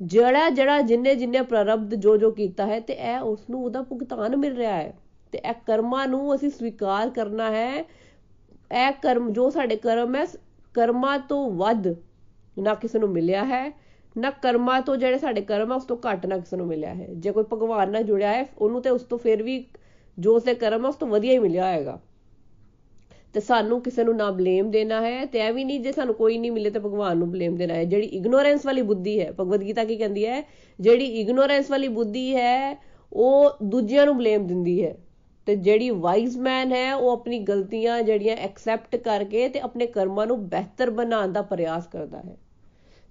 ਜਿਹੜਾ 0.00 0.50
ਜਿਹੜਾ 0.50 0.80
ਜਿੰਨੇ 0.80 1.14
ਜਿੰਨੇ 1.14 1.42
ਪ੍ਰਾਰਬਧ 1.42 1.94
ਜੋ 1.94 2.16
ਜੋ 2.16 2.30
ਕੀਤਾ 2.30 2.66
ਹੈ 2.66 2.80
ਤੇ 2.80 2.92
ਇਹ 2.92 3.18
ਉਸ 3.18 3.50
ਨੂੰ 3.50 3.64
ਉਹਦਾ 3.64 3.82
ਭੁਗਤਾਨ 3.82 4.36
ਮਿਲ 4.36 4.56
ਰਿਹਾ 4.56 4.72
ਹੈ। 4.72 4.94
ਤੇ 5.32 5.38
ਇਹ 5.38 5.54
ਕਰਮਾਂ 5.66 6.08
ਨੂੰ 6.08 6.34
ਅਸੀਂ 6.34 6.50
ਸਵੀਕਾਰ 6.50 7.10
ਕਰਨਾ 7.10 7.50
ਹੈ। 7.50 7.78
ਇਹ 7.78 8.92
ਕਰਮ 9.02 9.32
ਜੋ 9.32 9.50
ਸਾਡੇ 9.50 9.76
ਕਰਮ 9.76 10.14
ਹੈ, 10.16 10.24
ਕਰਮਾਂ 10.74 11.18
ਤੋਂ 11.18 11.50
ਵੱਧ 11.50 11.88
ਨਾ 12.58 12.74
ਕਿਸੇ 12.74 12.98
ਨੂੰ 12.98 13.08
ਮਿਲਿਆ 13.08 13.44
ਹੈ, 13.44 13.72
ਨਾ 14.18 14.30
ਕਰਮਾਂ 14.30 14.80
ਤੋਂ 14.82 14.96
ਜਿਹੜੇ 14.96 15.18
ਸਾਡੇ 15.18 15.40
ਕਰਮ 15.40 15.70
ਹੈ 15.70 15.76
ਉਸ 15.76 15.84
ਤੋਂ 15.84 15.96
ਘੱਟ 15.96 16.26
ਨਾ 16.26 16.38
ਕਿਸੇ 16.38 16.56
ਨੂੰ 16.56 16.66
ਮਿਲਿਆ 16.66 16.94
ਹੈ। 16.94 17.06
ਜੇ 17.10 17.32
ਕੋਈ 17.32 17.44
ਭਗਵਾਨ 17.52 17.90
ਨਾਲ 17.90 18.02
ਜੁੜਿਆ 18.02 18.32
ਹੈ, 18.32 18.46
ਉਹਨੂੰ 18.58 18.82
ਤੇ 18.82 18.90
ਉਸ 18.90 19.02
ਤੋਂ 19.02 19.18
ਫਿਰ 19.18 19.42
ਵੀ 19.42 19.66
ਜੋ 20.18 20.34
ਉਸਦੇ 20.36 20.54
ਕਰਮ 20.54 20.84
ਹੈ 20.84 20.88
ਉਸ 20.88 20.96
ਤੋਂ 20.96 21.08
ਵਧੀਆ 21.08 21.32
ਹੀ 21.32 21.38
ਮਿਲਿਆ 21.38 21.74
ਹੋਏਗਾ। 21.74 22.00
ਤੇ 23.36 23.40
ਸਾਨੂੰ 23.40 23.82
ਕਿਸੇ 23.82 24.04
ਨੂੰ 24.04 24.16
ਨਾ 24.16 24.30
ਬਲੇਮ 24.30 24.70
ਦੇਣਾ 24.70 25.00
ਹੈ 25.00 25.26
ਤੇ 25.26 25.38
ਐ 25.38 25.52
ਵੀ 25.52 25.64
ਨਹੀਂ 25.64 25.80
ਜੇ 25.80 25.92
ਸਾਨੂੰ 25.92 26.14
ਕੋਈ 26.14 26.38
ਨਹੀਂ 26.38 26.50
ਮਿਲੇ 26.52 26.70
ਤੇ 26.70 26.78
ਭਗਵਾਨ 26.78 27.18
ਨੂੰ 27.18 27.30
ਬਲੇਮ 27.30 27.56
ਦੇਣਾ 27.56 27.74
ਹੈ। 27.74 27.84
ਜਿਹੜੀ 27.84 28.06
ਇਗਨੋਰੈਂਸ 28.06 28.66
ਵਾਲੀ 28.66 28.82
ਬੁੱਧੀ 28.82 29.20
ਹੈ, 29.20 29.32
ਭਗਵਦ 29.32 29.62
ਗੀਤਾ 29.62 29.84
ਕੀ 29.84 29.96
ਕਹਿੰਦੀ 29.96 30.26
ਹੈ, 30.26 30.42
ਜਿਹੜੀ 30.80 31.04
ਇਗਨੋਰੈਂਸ 31.04 31.70
ਵਾਲੀ 31.70 31.88
ਬੁੱਧੀ 31.88 32.36
ਹੈ, 32.36 32.82
ਉਹ 33.12 33.50
ਦੂਜਿਆਂ 33.62 34.06
ਨੂੰ 34.06 34.16
ਬਲੇਮ 34.16 34.46
ਦਿੰਦੀ 34.46 34.84
ਹੈ। 34.84 34.96
ਤੇ 35.46 35.56
ਜਿਹੜੀ 35.56 35.90
ਵਾਈਜ਼ 35.90 36.38
ਮੈਨ 36.38 36.72
ਹੈ, 36.72 36.94
ਉਹ 36.94 37.10
ਆਪਣੀ 37.10 37.38
ਗਲਤੀਆਂ 37.38 38.02
ਜਿਹੜੀਆਂ 38.02 38.36
ਐਕਸੈਪਟ 38.36 38.96
ਕਰਕੇ 38.96 39.48
ਤੇ 39.48 39.60
ਆਪਣੇ 39.60 39.86
ਕਰਮਾਂ 39.86 40.26
ਨੂੰ 40.26 40.48
ਬਿਹਤਰ 40.48 40.90
ਬਣਾਉਣ 40.90 41.32
ਦਾ 41.32 41.42
ਪ੍ਰਯਾਸ 41.42 41.86
ਕਰਦਾ 41.86 42.18
ਹੈ। 42.18 42.36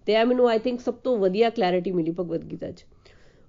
ਤੇ 0.06 0.14
ਇਹ 0.14 0.26
ਮੈਨੂੰ 0.26 0.50
ਆਈ 0.50 0.60
ਥਿੰਕ 0.60 0.82
ਸਭ 0.82 0.94
ਤੋਂ 0.94 1.18
ਵਧੀਆ 1.18 1.50
ਕਲੈਰਿਟੀ 1.50 1.92
ਮਿਲੀ 1.92 2.12
ਭਗਵਦ 2.12 2.52
ਗੀਤਾ 2.52 2.72
'ਚ। 2.72 2.86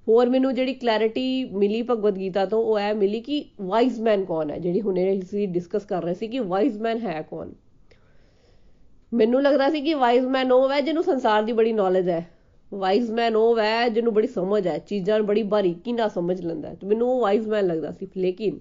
ਹੋਰ 0.08 0.28
ਮੈਨੂੰ 0.28 0.54
ਜਿਹੜੀ 0.54 0.74
ਕਲੈਰਿਟੀ 0.74 1.44
ਮਿਲੀ 1.44 1.82
ਭਗਵਦ 1.82 2.18
ਗੀਤਾ 2.18 2.44
ਤੋਂ, 2.46 2.62
ਉਹ 2.64 2.78
ਐ 2.78 2.92
ਮਿਲੀ 2.94 3.20
ਕਿ 3.20 3.44
ਵਾਈਜ਼ 3.60 4.00
ਮੈਨ 4.00 4.24
ਕੌਣ 4.24 4.50
ਹੈ? 4.50 4.58
ਜਿਹੜੀ 4.58 4.80
ਹੁਣੇ 4.80 5.18
ਅਸੀਂ 5.18 5.48
ਡਿਸਕਸ 5.48 5.84
ਕਰ 5.84 6.02
ਰਹੇ 6.02 6.14
ਸੀ 6.14 6.28
ਕਿ 6.28 6.38
ਵਾਈਜ਼ 6.38 6.78
ਮੈਨ 6.78 6.98
ਹੈ 6.98 7.22
ਕੌਣ? 7.22 7.50
ਮੈਨੂੰ 9.14 9.42
ਲੱਗਦਾ 9.42 9.70
ਸੀ 9.70 9.80
ਕਿ 9.80 9.94
ਵਾਈਜ਼ 9.94 10.26
ਮੈਨ 10.26 10.52
ਉਹ 10.52 10.70
ਹੈ 10.70 10.80
ਜਿਹਨੂੰ 10.80 11.02
ਸੰਸਾਰ 11.02 11.42
ਦੀ 11.42 11.52
ਬੜੀ 11.52 11.72
ਨੌਲੇਜ 11.72 12.08
ਹੈ। 12.08 12.26
ਵਾਈਜ਼ 12.74 13.10
ਮੈਨ 13.10 13.36
ਉਹ 13.36 13.58
ਹੈ 13.58 13.88
ਜਿਹਨੂੰ 13.88 14.14
ਬੜੀ 14.14 14.26
ਸਮਝ 14.26 14.66
ਹੈ, 14.66 14.78
ਚੀਜ਼ਾਂ 14.78 15.18
ਨੂੰ 15.18 15.26
ਬੜੀ 15.26 15.42
ਬਾਰੀਕੀ 15.42 15.92
ਨਾਲ 15.92 16.10
ਸਮਝ 16.10 16.40
ਲੈਂਦਾ 16.40 16.74
ਤੇ 16.74 16.86
ਮੈਨੂੰ 16.86 17.08
ਉਹ 17.10 17.20
ਵਾਈਜ਼ 17.20 17.48
ਮੈਨ 17.48 17.66
ਲੱਗਦਾ 17.66 17.92
ਸੀ। 17.92 18.08
ਲੇਕਿਨ 18.16 18.58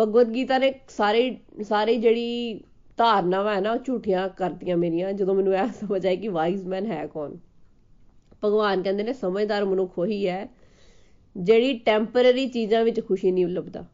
ਭਗਵਦ 0.00 0.34
ਗੀਤਾ 0.34 0.58
ਨੇ 0.58 0.72
ਸਾਰੇ 0.88 1.36
ਸਾਰੇ 1.62 1.96
ਜਿਹੜੀ 1.96 2.60
ਧਾਰਨਾਵਾਂ 2.96 3.54
ਹੈ 3.54 3.60
ਨਾ, 3.60 3.72
ਉਹ 3.72 3.78
ਝੂਠੀਆਂ 3.78 4.28
ਕਰਤੀਆਂ 4.28 4.76
ਮੇਰੀਆਂ, 4.76 5.12
ਜਦੋਂ 5.12 5.34
ਮੈਨੂੰ 5.34 5.54
ਇਹ 5.54 5.72
ਸਮਝ 5.72 6.06
ਆਈ 6.06 6.16
ਕਿ 6.16 6.28
ਵਾਈਜ਼ 6.28 6.66
ਮੈਨ 6.66 6.86
ਹੈ 6.86 7.06
ਕੌਣ। 7.06 7.36
ਭਗਵਾਨ 8.44 8.82
ਕਹਿੰਦੇ 8.82 9.02
ਨੇ, 9.02 9.12
ਸਮਝਦਾਰ 9.12 9.64
ਮਨੁੱਖ 9.64 9.98
ਉਹੀ 9.98 10.28
ਹੈ, 10.28 10.48
ਜਿਹੜੀ 11.36 11.78
ਟੈਂਪਰੇਰੀ 11.78 12.46
ਚੀਜ਼ਾਂ 12.46 12.84
ਵਿੱਚ 12.84 13.00
ਖੁਸ਼ੀ 13.06 13.30
ਨਹੀਂ 13.30 13.46
ਲੱਭਦਾ। 13.46 13.84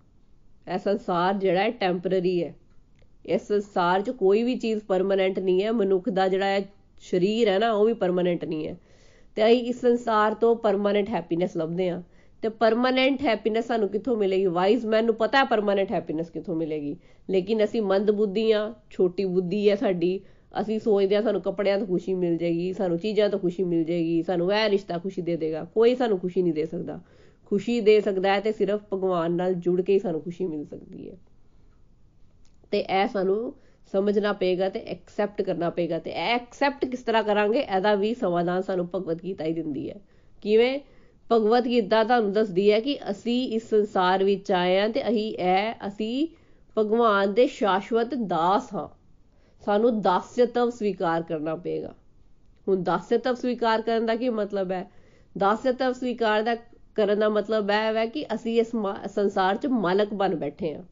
ਇਹ 0.74 0.78
ਸੰਸਾਰ 0.78 1.34
ਜਿਹੜਾ 1.34 1.60
ਹੈ 1.60 1.70
ਟੈਂਪਰੇਰੀ 1.70 2.44
ਹੈ। 2.44 2.54
ਇਸ 3.26 3.42
ਸੰਸਾਰ 3.42 4.02
'ਚ 4.02 4.10
ਕੋਈ 4.10 4.42
ਵੀ 4.42 4.56
ਚੀਜ਼ 4.56 4.80
ਪਰਮਨੈਂਟ 4.80 5.38
ਨਹੀਂ 5.38 5.62
ਹੈ, 5.62 5.72
ਮਨੁੱਖ 5.72 6.08
ਦਾ 6.08 6.28
ਜਿਹੜਾ 6.28 6.46
ਹੈ 6.46 6.60
ਸਰੀਰ 7.02 7.48
ਹੈ 7.48 7.58
ਨਾ, 7.58 7.72
ਉਹ 7.72 7.86
ਵੀ 7.86 7.92
ਪਰਮਨੈਂਟ 7.92 8.44
ਨਹੀਂ 8.44 8.68
ਹੈ। 8.68 8.76
ਤੇ 9.36 9.46
ਅਸੀਂ 9.46 9.62
ਇਸ 9.62 9.80
ਸੰਸਾਰ 9.80 10.34
ਤੋਂ 10.34 10.56
ਪਰਮਨੈਂਟ 10.56 11.08
ਹੈਪੀਨੈਸ 11.08 11.56
ਲੱਭਦੇ 11.56 11.88
ਆ 11.88 12.02
ਤੇ 12.42 12.48
ਪਰਮਨੈਂਟ 12.48 13.22
ਹੈਪੀਨੈਸ 13.22 13.66
ਸਾਨੂੰ 13.66 13.88
ਕਿੱਥੋਂ 13.88 14.16
ਮਿਲੇਗੀ? 14.16 14.46
ਵਾਈਜ਼ 14.46 14.86
ਮੈਨ 14.86 15.04
ਨੂੰ 15.04 15.14
ਪਤਾ 15.14 15.38
ਹੈ 15.38 15.44
ਪਰਮਨੈਂਟ 15.44 15.92
ਹੈਪੀਨੈਸ 15.92 16.30
ਕਿੱਥੋਂ 16.30 16.56
ਮਿਲੇਗੀ। 16.56 16.96
ਲੇਕਿਨ 17.30 17.64
ਅਸੀਂ 17.64 17.82
ਮੰਦ 17.82 18.10
ਬੁੱਧੀ 18.10 18.52
ਆ 18.52 18.74
ਛੋਟੀ 18.90 19.24
ਬੁੱਧੀ 19.24 19.70
ਹੈ 19.70 19.76
ਸਾਡੀ 19.76 20.20
ਅਸੀਂ 20.60 20.80
ਸੋਚਦੇ 20.80 21.16
ਆ 21.16 21.22
ਸਾਨੂੰ 21.22 21.40
ਕੱਪੜਿਆਂ 21.40 21.78
ਤੋਂ 21.78 21.86
ਖੁਸ਼ੀ 21.86 22.14
ਮਿਲ 22.14 22.36
ਜਾਏਗੀ, 22.36 22.72
ਸਾਨੂੰ 22.72 22.98
ਚੀਜ਼ਾਂ 22.98 23.28
ਤੋਂ 23.28 23.38
ਖੁਸ਼ੀ 23.38 23.64
ਮਿਲ 23.64 23.84
ਜਾਏਗੀ, 23.84 24.22
ਸਾਨੂੰ 24.22 24.52
ਇਹ 24.52 24.70
ਰਿਸ਼ਤਾ 24.70 24.98
ਖੁਸ਼ੀ 24.98 25.22
ਦੇ 25.22 25.36
ਦੇਗਾ। 25.36 25.64
ਕੋਈ 25.64 25.94
ਸਾਨੂੰ 25.94 26.18
ਖੁਸ਼ੀ 26.18 26.42
ਨਹੀਂ 26.42 26.52
ਦੇ 26.52 26.66
ਸਕਦਾ। 26.66 27.00
ਖੁਸ਼ੀ 27.44 27.80
ਦੇ 27.80 28.00
ਸਕਦਾ 28.00 28.34
ਹੈ 28.34 28.40
ਤੇ 28.40 28.52
ਸਿਰਫ 28.52 28.80
ਭਗਵਾਨ 28.92 29.32
ਨਾਲ 29.32 29.54
ਜੁੜ 29.54 29.80
ਕੇ 29.80 29.92
ਹੀ 29.92 29.98
ਸਾਨੂੰ 29.98 30.22
ਖੁਸ਼ੀ 30.22 30.46
ਮਿਲ 30.46 30.64
ਸਕਦੀ 30.64 31.10
ਹੈ। 31.10 31.16
ਤੇ 32.70 32.80
ਇਹ 32.80 33.08
ਸਾਨੂੰ 33.08 33.54
ਸਮਝਣਾ 33.92 34.32
ਪਏਗਾ 34.32 34.68
ਤੇ 34.68 34.80
ਐਕਸੈਪਟ 34.80 35.42
ਕਰਨਾ 35.42 35.70
ਪਏਗਾ 35.70 35.98
ਤੇ 35.98 36.10
ਇਹ 36.10 36.34
ਐਕਸੈਪਟ 36.34 36.84
ਕਿਸ 36.84 37.02
ਤਰ੍ਹਾਂ 37.02 37.22
ਕਰਾਂਗੇ, 37.22 37.58
ਇਹਦਾ 37.58 37.94
ਵੀ 37.94 38.14
ਸਮਾਧਾਨ 38.14 38.62
ਸਾਨੂੰ 38.62 38.88
ਭਗਵਤ 38.94 39.22
ਗੀਤਾ 39.22 39.44
ਹੀ 39.44 39.52
ਦਿੰਦੀ 39.52 39.90
ਹੈ। 39.90 39.96
ਕਿਵੇਂ? 40.42 40.80
ਭਗਵਤ 41.32 41.64
ਗੀਤਾ 41.64 42.04
ਤੁਹਾਨੂੰ 42.04 42.32
ਦੱਸਦੀ 42.32 42.72
ਹੈ 42.72 42.80
ਕਿ 42.80 42.98
ਅਸੀਂ 43.10 43.48
ਇਸ 43.48 43.70
ਸੰਸਾਰ 43.70 44.24
ਵਿੱਚ 44.24 44.52
ਆਏ 44.52 44.80
ਹਾਂ 44.80 44.88
ਤੇ 44.88 45.08
ਅਸੀਂ 45.08 45.34
ਇਹ, 45.34 45.72
ਅਸੀਂ 45.86 46.28
ਭਗਵਾਨ 46.78 47.34
ਦੇ 47.34 47.46
ਸ਼ਾਸ਼ਵਤ 47.46 48.14
ਦਾਸ 48.14 48.74
ਹਾਂ। 48.74 49.03
ਸਾਨੂੰ 49.64 50.00
ਦਾਸਯਤਵ 50.02 50.70
ਸਵੀਕਾਰ 50.70 51.22
ਕਰਨਾ 51.22 51.54
ਪਏਗਾ। 51.56 51.94
ਹੁਣ 52.66 52.82
ਦਾਸਯਤਵ 52.82 53.34
ਸਵੀਕਾਰ 53.34 53.82
ਕਰਨ 53.82 54.06
ਦਾ 54.06 54.16
ਕੀ 54.16 54.28
ਮਤਲਬ 54.30 54.72
ਹੈ? 54.72 54.90
ਦਾਸਯਤਵ 55.36 55.92
ਸਵੀਕਾਰ 55.92 56.42
ਦਾ 56.42 56.54
ਕਰਨ 56.96 57.18
ਦਾ 57.18 57.28
ਮਤਲਬ 57.28 57.70
ਇਹ 57.70 57.96
ਹੈ 57.96 58.04
ਕਿ 58.06 58.24
ਅਸੀਂ 58.34 58.60
ਇਸ 58.60 58.70
ਸੰਸਾਰ 59.14 59.56
'ਚ 59.56 59.66
ਮਾਲਕ 59.66 60.12
ਬਣ 60.14 60.34
ਬੈਠੇ 60.36 60.74
ਹਾਂ। 60.74 60.82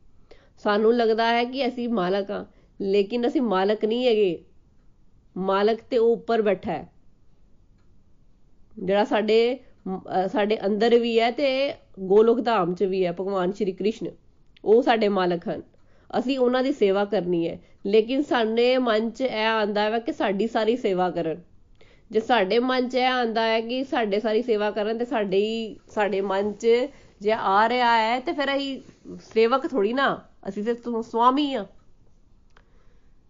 ਸਾਨੂੰ 0.65 0.95
ਲੱਗਦਾ 0.95 1.27
ਹੈ 1.27 1.45
ਕਿ 1.45 1.67
ਅਸੀਂ 1.69 1.89
ਮਾਲਕ 1.89 2.31
ਹਾਂ, 2.31 2.45
ਲੇਕਿਨ 2.81 3.27
ਅਸੀਂ 3.27 3.43
ਮਾਲਕ 3.43 3.85
ਨਹੀਂ 3.85 4.07
ਹੈਗੇ। 4.07 4.45
ਮਾਲਕ 5.37 5.81
ਤੇ 5.91 5.99
ਉਹ 5.99 6.13
ਉੱਪਰ 6.13 6.43
ਬੈਠਾ 6.43 6.73
ਹੈ। 6.73 6.89
ਜਿਹੜਾ 8.77 9.05
ਸਾਡੇ 9.05 9.59
ਸਾਡੇ 10.33 10.59
ਅੰਦਰ 10.67 10.99
ਵੀ 10.99 11.19
ਹੈ 11.21 11.31
ਤੇ 11.31 11.49
ਗੋਲੋਕ 12.01 12.41
ਧਾਮ 12.41 12.75
'ਚ 12.75 12.83
ਵੀ 12.85 13.05
ਹੈ, 13.07 13.13
ਭਗਵਾਨ 13.13 13.53
ਸ਼੍ਰੀ 13.53 13.73
ਕ੍ਰਿਸ਼ਨ। 13.73 14.11
ਉਹ 14.65 14.83
ਸਾਡੇ 14.83 15.09
ਮਾਲਕ 15.11 15.49
ਹਨ। 15.49 15.63
ਅਸੀਂ 16.19 16.39
ਉਹਨਾਂ 16.39 16.63
ਦੀ 16.63 16.73
ਸੇਵਾ 16.73 17.05
ਕਰਨੀ 17.05 17.49
ਹੈ। 17.49 17.59
ਲੇਕਿਨ 17.87 18.23
ਸਾਡੇ 18.23 18.77
ਮਨ 18.79 19.11
'ਚ 19.11 19.21
ਇਹ 19.21 19.47
ਆਂਦਾ 19.47 19.83
ਹੈ 19.83 19.99
ਕਿ 19.99 20.13
ਸਾਡੀ 20.13 20.47
ਸਾਰੀ 20.47 20.77
ਸੇਵਾ 20.77 21.11
ਕਰਨ। 21.11 21.41
ਜੇ 22.11 22.21
ਸਾਡੇ 22.21 22.59
ਮਨ 22.59 22.89
'ਚ 22.89 22.95
ਇਹ 22.95 23.07
ਆਂਦਾ 23.07 23.43
ਹੈ 23.43 23.61
ਕਿ 23.61 23.83
ਸਾਡੇ 23.85 24.21
ਸਾਰੀ 24.21 24.43
ਸੇਵਾ 24.43 24.71
ਕਰਨ 24.71 24.99
ਤੇ 24.99 25.05
ਸਾਡੇ 25.05 25.39
ਹੀ 25.39 25.77
ਸਾਡੇ 25.89 26.21
ਮਨ 26.21 26.53
'ਚ 26.53 26.67
ਜੇ 27.21 27.33
ਆ 27.33 27.69
ਰਿਹਾ 27.69 27.97
ਹੈ 27.99 28.19
ਤੇ 28.21 28.33
ਫਿਰ 28.33 28.57
ਅਸੀਂ 28.57 28.81
ਸੇਵਕ 29.35 29.67
ਥੋੜੀ 29.67 29.93
ਨਾ, 29.93 30.21
ਅਸੀਂ 30.49 30.65
ਤੇ 30.65 30.75
ਸਵਾਮੀ 31.03 31.55
ਆ। 31.55 31.67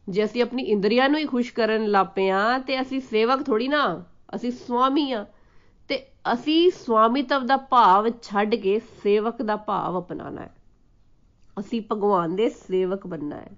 ਜੇ 0.08 0.24
ਅਸੀਂ 0.24 0.42
ਆਪਣੀ 0.42 0.62
ਇੰਦਰੀਆਂ 0.62 1.08
ਨੂੰ 1.08 1.20
ਹੀ 1.20 1.24
ਖੁਸ਼ 1.24 1.52
ਕਰਨ 1.52 1.86
ਲੱਪੇ 1.86 2.28
ਆ 2.30 2.58
ਤੇ 2.58 2.80
ਅਸੀਂ 2.80 3.00
ਸੇਵਕ 3.00 3.42
ਥੋੜੀ 3.42 3.68
ਨਾ, 3.68 4.04
ਅਸੀਂ 4.34 4.50
ਸਵਾਮੀ 4.50 5.12
ਆ। 5.12 5.26
ਤੇ 5.88 5.98
ਅਸੀਂ 6.32 6.70
ਸਵਾਮੀਤਵ 6.70 7.46
ਦਾ 7.46 7.56
ਭਾਵ 7.56 8.08
ਛੱਡ 8.22 8.54
ਕੇ 8.54 8.80
ਸੇਵਕ 9.02 9.42
ਦਾ 9.42 9.56
ਭਾਵ 9.56 9.98
ਅਪਣਾਣਾ 10.00 10.42
ਹੈ। 10.42 10.50
ਅਸੀਂ 11.58 11.82
ਭਗਵਾਨ 11.92 12.36
ਦੇ 12.36 12.48
ਸੇਵਕ 12.48 13.06
ਬੰਨਾ 13.06 13.36
ਹੈ। 13.36 13.50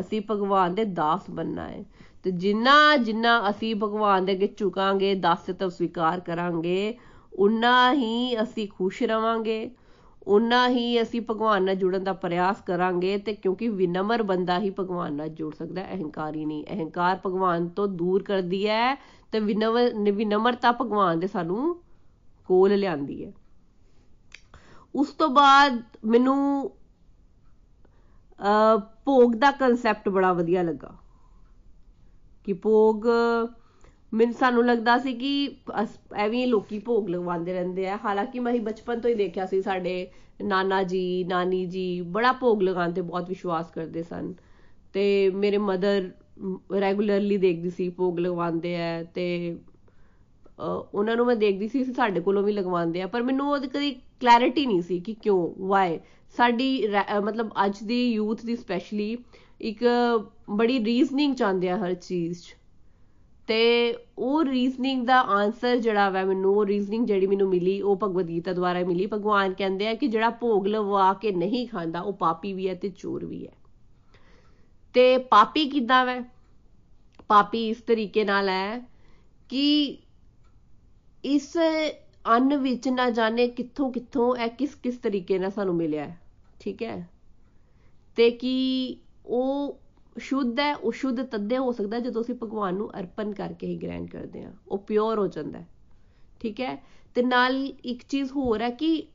ਅਸੀਂ 0.00 0.22
ਭਗਵਾਨ 0.30 0.74
ਦੇ 0.74 0.84
ਦਾਸ 0.84 1.30
ਬੰਨਾ 1.30 1.68
ਹੈ। 1.68 1.84
ਤੇ 2.22 2.30
ਜਿੰਨਾ 2.30 2.96
ਜਿੰਨਾ 2.96 3.50
ਅਸੀਂ 3.50 3.74
ਭਗਵਾਨ 3.74 4.24
ਦੇ 4.24 4.32
ਅੱਗੇ 4.32 4.54
ਝੁਕਾਂਗੇ 4.56 5.14
ਦਾਸਤਵ 5.14 5.68
ਸਵੀਕਾਰ 5.68 6.20
ਕਰਾਂਗੇ, 6.20 6.98
ਉਨਾ 7.38 7.92
ਹੀ 7.92 8.42
ਅਸੀਂ 8.42 8.68
ਖੁਸ਼ 8.68 9.02
ਰਵਾਂਗੇ। 9.02 9.70
ਉਨਾ 10.26 10.68
ਹੀ 10.68 11.02
ਅਸੀਂ 11.02 11.20
ਭਗਵਾਨ 11.20 11.62
ਨਾਲ 11.62 11.74
ਜੁੜਨ 11.74 12.04
ਦਾ 12.04 12.12
ਪ੍ਰਯਾਸ 12.12 12.60
ਕਰਾਂਗੇ 12.60 13.18
ਤੇ 13.18 13.34
ਕਿਉਂਕਿ 13.34 13.68
ਵਿਨਮਰ 13.68 14.22
ਬੰਦਾ 14.22 14.58
ਹੀ 14.58 14.70
ਭਗਵਾਨ 14.70 15.12
ਨਾਲ 15.12 15.28
ਜੁੜ 15.28 15.54
ਸਕਦਾ 15.54 15.82
ਹੈ। 15.82 15.94
ਅਹੰਕਾਰੀ 15.94 16.44
ਨਹੀਂ। 16.44 16.64
ਅਹੰਕਾਰ 16.72 17.18
ਭਗਵਾਨ 17.26 17.68
ਤੋਂ 17.68 17.88
ਦੂਰ 17.88 18.22
ਕਰਦੀ 18.22 18.68
ਹੈ 18.68 18.94
ਤੇ 19.32 19.40
ਵਿਨਮਰ 19.40 20.12
ਵਿਨਮਰਤਾ 20.12 20.72
ਭਗਵਾਨ 20.72 21.20
ਦੇ 21.20 21.26
ਸਾਨੂੰ 21.26 21.82
ਕੋਲ 22.46 22.74
ਲਿਆਂਦੀ 22.76 23.24
ਹੈ। 23.24 23.32
ਉਸ 24.94 25.08
ਤੋਂ 25.08 25.28
ਬਾਅਦ 25.28 25.82
ਮੈਨੂੰ 26.04 26.70
ਭੋਗ 29.04 29.34
ਦਾ 29.34 29.50
ਕਨਸੈਪਟ 29.50 30.08
ਬੜਾ 30.08 30.32
ਵਧੀਆ 30.32 30.62
ਲੱਗਾ। 30.62 30.94
ਕਿ 32.44 32.52
ਭੋਗ, 32.52 33.06
ਮੈਨੂੰ 34.12 34.34
ਸਾਨੂੰ 34.34 34.64
ਲੱਗਦਾ 34.66 34.96
ਸੀ 34.98 35.12
ਕਿ 35.14 35.48
ਐਵੇਂ 36.16 36.46
ਲੋਕੀ 36.46 36.78
ਭੋਗ 36.78 37.08
ਲਗਵਾਉਂਦੇ 37.08 37.52
ਰਹਿੰਦੇ 37.52 37.88
ਆ। 37.88 37.98
ਹਾਲਾਂਕਿ 38.04 38.40
ਮੈਂ 38.40 38.52
ਹੀ 38.52 38.58
ਬਚਪਨ 38.60 39.00
ਤੋਂ 39.00 39.10
ਹੀ 39.10 39.14
ਦੇਖਿਆ 39.14 39.46
ਸੀ, 39.46 39.60
ਸਾਡੇ 39.62 40.10
ਨਾਨਾ 40.42 40.82
ਜੀ, 40.82 41.24
ਨਾਨੀ 41.24 41.64
ਜੀ 41.66 42.00
ਬੜਾ 42.00 42.32
ਭੋਗ 42.32 42.62
ਲਗਾਉਣ 42.62 42.92
ਤੇ 42.92 43.00
ਬਹੁਤ 43.02 43.28
ਵਿਸ਼ਵਾਸ 43.28 43.70
ਕਰਦੇ 43.70 44.02
ਸਨ। 44.02 44.32
ਤੇ 44.92 45.30
ਮੇਰੇ 45.30 45.58
ਮਦਰ 45.58 46.10
ਰੈਗੂਲਰਲੀ 46.80 47.36
ਦੇਖਦੀ 47.36 47.70
ਸੀ 47.70 47.88
ਭੋਗ 47.88 48.18
ਲਗਵਾਉਂਦੇ 48.18 48.76
ਆ 48.76 49.02
ਤੇ 49.14 49.56
ਉਹਨਾਂ 50.60 51.16
ਨੂੰ 51.16 51.26
ਮੈਂ 51.26 51.34
ਦੇਖਦੀ 51.36 51.68
ਸੀ 51.68 51.84
ਸਾਡੇ 51.84 52.20
ਕੋਲੋਂ 52.20 52.42
ਵੀ 52.42 52.52
ਲਗਵਾਉਂਦੇ 52.52 53.02
ਆ। 53.02 53.06
ਪਰ 53.06 53.22
ਮੈਨੂੰ 53.22 53.50
ਉਹਦੀ 53.50 53.68
ਕਦੀ 53.68 53.90
ਕਲੈਰਿਟੀ 54.20 54.66
ਨਹੀਂ 54.66 54.82
ਸੀ 54.82 54.98
ਕਿ 55.00 55.14
ਕਿਉਂ 55.14 55.48
ਵਾਈ 55.68 55.98
ਸਾਡੀ 56.36 56.84
ਮਤਲਬ 57.24 57.50
ਅੱਜ 57.64 57.82
ਦੀ 57.82 58.12
ਯੂਥ 58.12 58.44
ਦੀ 58.44 58.56
ਸਪੈਸ਼ਲੀ 58.56 59.16
ਇੱਕ 59.60 59.84
ਬੜੀ 60.50 60.84
ਰੀਜ਼ਨਿੰਗ 60.84 61.34
ਚਾਹੁੰਦੇ 61.34 61.68
ਆ 61.70 61.76
ਹਰ 61.76 61.94
ਚੀਜ਼ 61.94 62.38
'ਚ। 62.38 62.54
ਤੇ 63.46 63.94
ਉਹ 64.18 64.44
ਰੀਜ਼ਨਿੰਗ 64.44 65.06
ਦਾ 65.06 65.20
ਆਨਸਰ 65.22 65.76
ਜਿਹੜਾ 65.76 66.08
ਵਾ 66.10 66.24
ਮੈਨੂੰ, 66.24 66.54
ਉਹ 66.56 66.66
ਰੀਜ਼ਨਿੰਗ 66.66 67.06
ਜਿਹੜੀ 67.06 67.26
ਮੈਨੂੰ 67.26 67.48
ਮਿਲੀ, 67.48 67.80
ਉਹ 67.80 67.96
ਭਗਵਦ 68.02 68.28
ਗੀਤਾ 68.28 68.52
ਦੁਆਰਾ 68.52 68.84
ਮਿਲੀ। 68.84 69.06
ਭਗਵਾਨ 69.06 69.54
ਕਹਿੰਦੇ 69.54 69.88
ਆ 69.88 69.94
ਕਿ 69.94 70.06
ਜਿਹੜਾ 70.06 70.30
ਭੋਗ 70.30 70.66
ਲਵਾ 70.66 71.12
ਕੇ 71.12 71.30
ਨਹੀਂ 71.32 71.66
ਖਾਂਦਾ, 71.68 72.00
ਉਹ 72.00 72.12
ਪਾਪੀ 72.12 72.52
ਵੀ 72.52 72.68
ਹੈ 72.68 72.74
ਤੇ 72.74 72.88
ਚੋਰ 72.88 73.24
ਵੀ 73.24 73.46
ਹੈ। 73.46 73.52
ਤੇ 74.94 75.16
ਪਾਪੀ 75.18 75.68
ਕਿੱਦਾਂ 75.68 76.04
ਵੈ? 76.06 76.20
ਪਾਪੀ 77.28 77.68
ਇਸ 77.68 77.80
ਤਰੀਕੇ 77.82 78.24
ਨਾਲ 78.24 78.48
ਹੈ 78.48 78.78
ਕਿ 79.48 79.98
ਇਸ 81.24 81.56
ਅੰਨ 82.28 82.56
ਵਿੱਚ 82.56 82.88
ਨਾ 82.88 83.08
ਜਾਣੇ 83.10 83.46
ਕਿੱਥੋਂ 83.48 83.90
ਕਿੱਥੋਂ 83.92 84.34
ਇਹ 84.36 84.48
ਕਿਸ 84.50 84.74
ਕਿਸ 84.74 84.96
ਤਰੀਕੇ 84.96 85.38
ਨਾਲ 85.38 85.50
ਸਾਨੂੰ 85.50 85.74
ਮਿਲਿਆ 85.74 86.04
ਹੈ, 86.04 86.18
ਠੀਕ 86.60 86.82
ਹੈ? 86.82 87.08
ਤੇ 88.16 88.30
ਕਿ 88.30 88.96
ਉਹ 89.26 89.78
ਸ਼ੁੱਧ 90.16 90.60
ਹੈ, 90.60 90.74
ਉਹ 90.74 90.92
ਸ਼ੁੱਧ 90.92 91.20
ਤੱਦੇ 91.22 91.58
ਹੋ 91.58 91.72
ਸਕਦਾ 91.72 91.98
ਜਦੋਂ 91.98 92.22
ਅਸੀਂ 92.22 92.34
ਭਗਵਾਨ 92.34 92.74
ਨੂੰ 92.74 92.90
ਅਰਪਣ 93.00 93.32
ਕਰਕੇ 93.32 93.66
ਹੀ 93.66 93.76
ਗ੍ਰਹਿਣ 93.76 94.06
ਕਰਦੇ 94.06 94.44
ਹਾਂ, 94.44 94.52
ਉਹ 94.68 94.78
ਪਿਓਰ 94.78 95.18
ਹੋ 95.18 95.26
ਜਾਂਦਾ 95.26 95.58
ਹੈ, 95.58 95.66
ਠੀਕ 96.40 96.60
ਹੈ? 96.60 96.76
ਤੇ 97.16 97.22
ਨਾਲ 97.22 97.66
ਇੱਕ 97.84 98.02
ਚੀਜ਼ 98.08 98.32
ਹੋਰ 98.32 98.62
ਹੈ 98.62 98.70
ਕਿ 98.70 99.06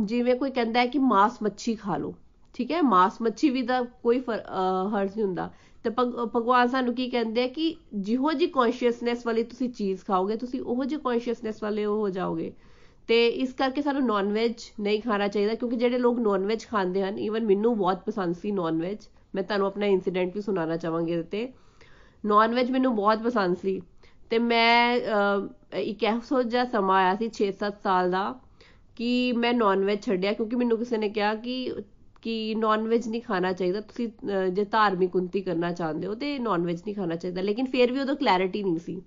ਜਿਵੇਂ 0.00 0.34
ਕੋਈ 0.36 0.50
ਕਹਿੰਦਾ 0.50 0.80
ਹੈ 0.80 0.86
ਕਿ 0.86 0.98
ਮਾਸ 0.98 1.42
ਮੱਛੀ 1.42 1.74
ਖਾ 1.74 1.96
ਲਓ 1.96 2.14
ਠੀਕ 2.58 2.70
ਹੈ, 2.72 2.80
ਮਾਸ 2.82 3.20
ਮੱਛੀ 3.22 3.48
ਵੀ 3.50 3.62
ਦਾ 3.62 3.80
ਕੋਈ 4.02 4.18
ਹਰਜ 4.20 5.10
ਨਹੀਂ 5.14 5.24
ਹੁੰਦਾ। 5.24 5.50
ਤੇ 5.84 5.90
ਭਗਵਾਨ 5.90 6.68
ਸਾਨੂੰ 6.68 6.94
ਕੀ 6.94 7.08
ਕਹਿੰਦੇ 7.10 7.42
ਆ 7.42 7.46
ਕਿ 7.48 7.74
ਜਿਹੋ 8.06 8.32
ਜੀ 8.32 8.46
ਕੌਨਸ਼ੀਅਸਨੈਸ 8.56 9.26
ਵਾਲੀ 9.26 9.42
ਤੁਸੀਂ 9.44 9.68
ਚੀਜ਼ 9.70 10.04
ਖਾਓਗੇ, 10.06 10.36
ਤੁਸੀਂ 10.36 10.60
ਉਹੋ 10.60 10.84
ਜਿਹੀ 10.84 11.00
ਕੌਨਸ਼ੀਅਸਨੈਸ 11.00 11.62
ਵਾਲੇ 11.62 11.84
ਹੋ 11.84 12.08
ਜਾਓਗੇ। 12.08 12.52
ਤੇ 13.08 13.26
ਇਸ 13.42 13.52
ਕਰਕੇ 13.58 13.82
ਸਾਨੂੰ 13.82 14.04
ਨਾਨ 14.06 14.32
ਵੈਜ 14.32 14.64
ਨਹੀਂ 14.80 15.00
ਖਾਣਾ 15.02 15.28
ਚਾਹੀਦਾ, 15.28 15.54
ਕਿਉਂਕਿ 15.54 15.76
ਜਿਹੜੇ 15.76 15.98
ਲੋਕ 15.98 16.18
ਨਾਨ 16.20 16.46
ਵੈਜ 16.46 16.66
ਖਾਂਦੇ 16.70 17.02
ਹਨ 17.02 17.18
ਈਵਨ 17.18 17.46
ਮੈਨੂੰ 17.46 17.76
ਬਹੁਤ 17.78 18.02
ਪਸੰਦ 18.06 18.34
ਸੀ 18.36 18.52
ਨਾਨ 18.52 18.80
ਵੈਜ 18.82 19.06
ਮੈਂ 19.34 19.42
ਤੁਹਾਨੂੰ 19.42 19.66
ਆਪਣਾ 19.66 19.86
ਇਨਸੀਡੈਂਟ 19.86 20.34
ਵੀ 20.34 20.40
ਸੁਣਾਉਣਾ 20.40 20.76
ਚਾਹਾਂਗੀ 20.76 21.12
ਇਹਦੇ 21.12 21.22
ਤੇ। 21.30 21.52
ਨਾਨ 22.24 22.54
ਵੈਜ 22.54 22.70
ਮੈਨੂੰ 22.70 22.94
ਬਹੁਤ 22.96 23.22
ਪਸੰਦ 23.22 23.56
ਸੀ। 23.56 23.80
ਤੇ 24.30 24.38
ਮੈਂ 24.38 24.96
ਇੱਕ 25.74 26.02
ਇਹੋ 26.02 26.42
ਜਿਹਾ 26.42 26.64
ਸਮਾਂ 26.66 26.96
ਆਇਆ 26.96 27.14
ਸੀ 27.16 27.28
6-7 27.34 27.80
ਸਾਲ 27.82 28.10
ਦਾ, 28.10 28.24
ਕਿ 28.96 29.32
ਮੈਂ 29.34 29.52
ਨਾਨ 29.54 29.84
ਵੈਜ 29.84 30.02
ਛੱਡਿਆ, 30.04 30.32
ਕਿਉਂਕਿ 30.32 30.56
ਮੈਨੂੰ 30.56 30.78
ਕਿਸੇ 30.78 30.98
ਨੇ 30.98 31.08
ਕਿਹਾ 31.10 31.34
ਕਿ 31.36 31.54
ਕਿ 32.22 32.54
ਨਾਨ 32.54 32.88
ਵੈਜ 32.88 33.08
ਨਹੀਂ 33.08 33.22
ਖਾਣਾ 33.22 33.52
ਚਾਹੀਦਾ, 33.52 33.80
ਤੁਸੀਂ 33.80 34.08
ਜੇ 34.50 34.64
ਧਾਰਮਿਕ 34.64 35.16
ਉਨਤੀ 35.16 35.40
ਕਰਨਾ 35.40 35.72
ਚਾਹੁੰਦੇ 35.72 36.06
ਹੋ, 36.06 36.14
ਤੇ 36.14 36.38
ਨਾਨ 36.38 36.66
ਵੈਜ 36.66 36.80
ਨਹੀਂ 36.80 36.94
ਖਾਣਾ 36.94 37.16
ਚਾਹੀਦਾ। 37.16 37.42
ਲੇਕਿਨ 37.42 37.66
ਫਿਰ 37.66 37.92
ਵੀ 37.92 38.00
ਉਦੋਂ 38.00 38.16
ਕਲੈਰਿਟੀ 38.16 38.62
ਨਹੀਂ 38.62 38.78
ਸੀ। 38.78 39.02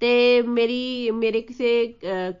ਤੇ 0.00 0.42
ਮੇਰੀ, 0.42 1.10
ਮੇਰੇ 1.10 1.40
ਕਿਸੇ 1.40 1.94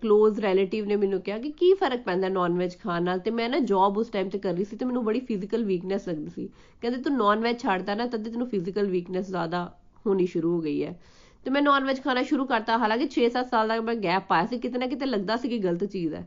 ক্লোਜ਼ 0.04 0.40
ਰਿਲੇਟਿਵ 0.40 0.84
ਨੇ 0.86 0.96
ਮੈਨੂੰ 0.96 1.20
ਕਿਹਾ 1.20 1.38
ਕਿ 1.38 1.50
ਕੀ 1.50 1.72
ਫ਼ਰਕ 1.74 2.02
ਪੈਂਦਾ 2.02 2.28
ਨਾਨ 2.28 2.58
ਵੈਜ 2.58 2.72
ਖਾਣ 2.82 3.02
ਨਾਲ? 3.02 3.18
ਤੇ 3.18 3.30
ਮੈਂ 3.30 3.48
ਨਾ 3.48 3.58
ਜੌਬ 3.58 3.98
ਉਸ 3.98 4.08
ਟਾਈਮ 4.08 4.28
ਤੇ 4.28 4.38
ਕਰ 4.38 4.52
ਰਹੀ 4.54 4.64
ਸੀ 4.64 4.76
ਤੇ 4.76 4.84
ਮੈਨੂੰ 4.84 5.04
ਬੜੀ 5.04 5.20
ਫਿਜ਼ੀਕਲ 5.20 5.64
ਵੀਕਨੈਸ 5.64 6.08
ਲੱਗਦੀ 6.08 6.30
ਸੀ। 6.34 6.48
ਕਹਿੰਦੇ, 6.82 7.02
ਤੂੰ 7.02 7.16
ਨਾਨ 7.16 7.40
ਵੈਜ 7.40 7.58
ਛੱਡਦਾ 7.60 7.94
ਨਾ, 7.94 8.06
ਤਦ 8.06 8.28
ਤੈਨੂੰ 8.28 8.48
ਫਿਜ਼ੀਕਲ 8.48 8.90
ਵੀਕਨੈਸ 8.90 9.28
ਜ਼ਿਆਦਾ 9.28 9.62
ਹੋਣੀ 10.06 10.26
ਸ਼ੁਰੂ 10.26 10.54
ਹੋ 10.56 10.60
ਗਈ 10.60 10.82
ਹੈ। 10.84 11.00
ਤੇ 11.44 11.50
ਮੈਂ 11.50 11.62
ਨਾਨ 11.62 11.84
ਵੈਜ 11.84 12.02
ਖਾਣਾ 12.04 12.22
ਸ਼ੁਰੂ 12.22 12.44
ਕਰਤਾ। 12.46 12.76
ਹਾਲਾਂਕਿ 12.78 13.08
6-7 13.08 13.48
ਸਾਲ 13.50 13.68
ਦਾ 13.68 13.80
ਮੈਂ 13.80 13.94
ਗੈਪ 13.94 14.26
ਪਾਇਆ 14.28 14.46
ਸੀ। 14.46 14.58
ਕਿਤੇ 14.58 14.78
ਨਾ 14.78 14.86
ਕਿਤੇ 14.86 15.06
ਲੱਗਦਾ 15.06 15.36
ਸੀ 15.36 15.48
ਕਿ 15.48 15.58
ਗਲਤ 15.58 15.84
ਚੀਜ਼ 15.84 16.14
ਹੈ। 16.14 16.26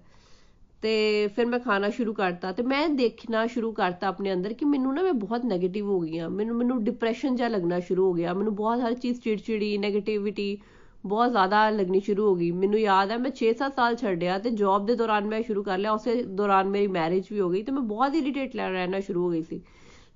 ਤੇ 0.82 1.28
ਫਿਰ 1.28 1.46
ਮੈਂ 1.46 1.60
ਖਾਣਾ 1.60 1.90
ਸ਼ੁਰੂ 1.90 2.14
ਕਰਤਾ 2.14 2.52
ਤੇ 2.52 2.64
ਮੈਂ 2.64 2.90
ਦੇਖਣਾ 2.90 3.48
ਸ਼ੁਰੂ 3.48 3.72
ਕਰਤਾ 3.72 4.08
ਆਪਣੇ 4.08 4.34
ਅੰਦਰ 4.34 4.54
ਕਿ 4.54 4.66
ਮੈਨੂੰ 4.66 4.96
ਨਾ 4.96 5.02
ਮੈਂ 5.02 5.14
ਬਹੁਤ 5.14 5.42
네ਗੇਟਿਵ 5.54 5.86
ਹੋ 5.86 6.00
ਗਈ 6.00 6.18
ਆ 6.18 6.30
ਮੈਨੂੰ 6.30 6.56
ਮੈਨੂੰ 6.56 6.84
ਡਿਪਰੈਸ਼ਨ 6.84 7.36
ਜਿਹਾ 7.36 7.48
ਲੱਗਣਾ 7.48 7.80
ਸ਼ੁਰੂ 7.80 8.06
ਹੋ 8.06 8.14
ਗਿਆ। 8.14 8.34
ਮੈਨੂੰ 8.34 8.56
ਬਹੁਤ 8.56 8.80
ਹਰ 8.80 8.94
ਚੀਜ਼ 8.94 9.22
ਚਿੜਚਿੜੀ 9.22 9.78
네ਗੇਟਿਵਿਟੀ 9.78 10.58
ਬਹੁਤ 11.06 11.32
ਜ਼ਿਆਦਾ 11.32 11.70
ਲੱਗਣੀ 11.70 12.00
ਸ਼ੁਰੂ 12.00 12.26
ਹੋ 12.26 12.36
ਗਈ। 12.36 12.52
ਮੈਨੂੰ 12.52 12.80
ਯਾਦ 12.80 13.12
ਹੈ 13.12 13.18
ਮੈਂ 13.18 13.32
6-7 13.32 13.76
ਸਾਲ 13.76 13.96
ਛੱਡਿਆ 13.96 14.40
ਤੇ 14.40 14.50
ਜੌਬ 14.50 14.86
ਦੇ 14.86 14.96
ਦੌਰਾਨ 14.96 15.28
ਮੈਂ 15.28 15.44
ਸ਼ੁਰੂ 15.44 15.64
ਕਰ 15.64 15.78
ਲਿਆ। 15.78 15.92
ਉਸੇ 15.92 16.24
ਦੌਰਾਨ 16.24 16.70
ਮੇਰੀ 16.70 16.88
ਮੈਰਿਜ 16.88 17.24
ਵੀ 17.32 17.40
ਹੋ 17.40 17.50
ਗਈ 17.50 17.64
ਤੇ 17.64 17.72
ਮੈਂ 17.72 17.82
ਬਹੁਤ 17.82 18.16
ਇਰੀਟੇਟ 18.16 18.56
ਰਹਿਣਾ 18.56 19.00
ਸ਼ੁਰੂ 19.00 19.26
ਹੋ 19.26 19.30
ਗਈ 19.30 19.44
ਸੀ। 19.44 19.62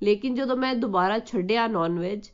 ਲੇਕਿਨ 0.03 0.35
ਜਦੋਂ 0.35 0.57
ਮੈਂ 0.57 0.75
ਦੁਬਾਰਾ 0.75 1.19
ਛੱਡਿਆ 1.19 1.67
ਨਾਨ 1.67 1.99
ਵੈਜ 1.99 2.31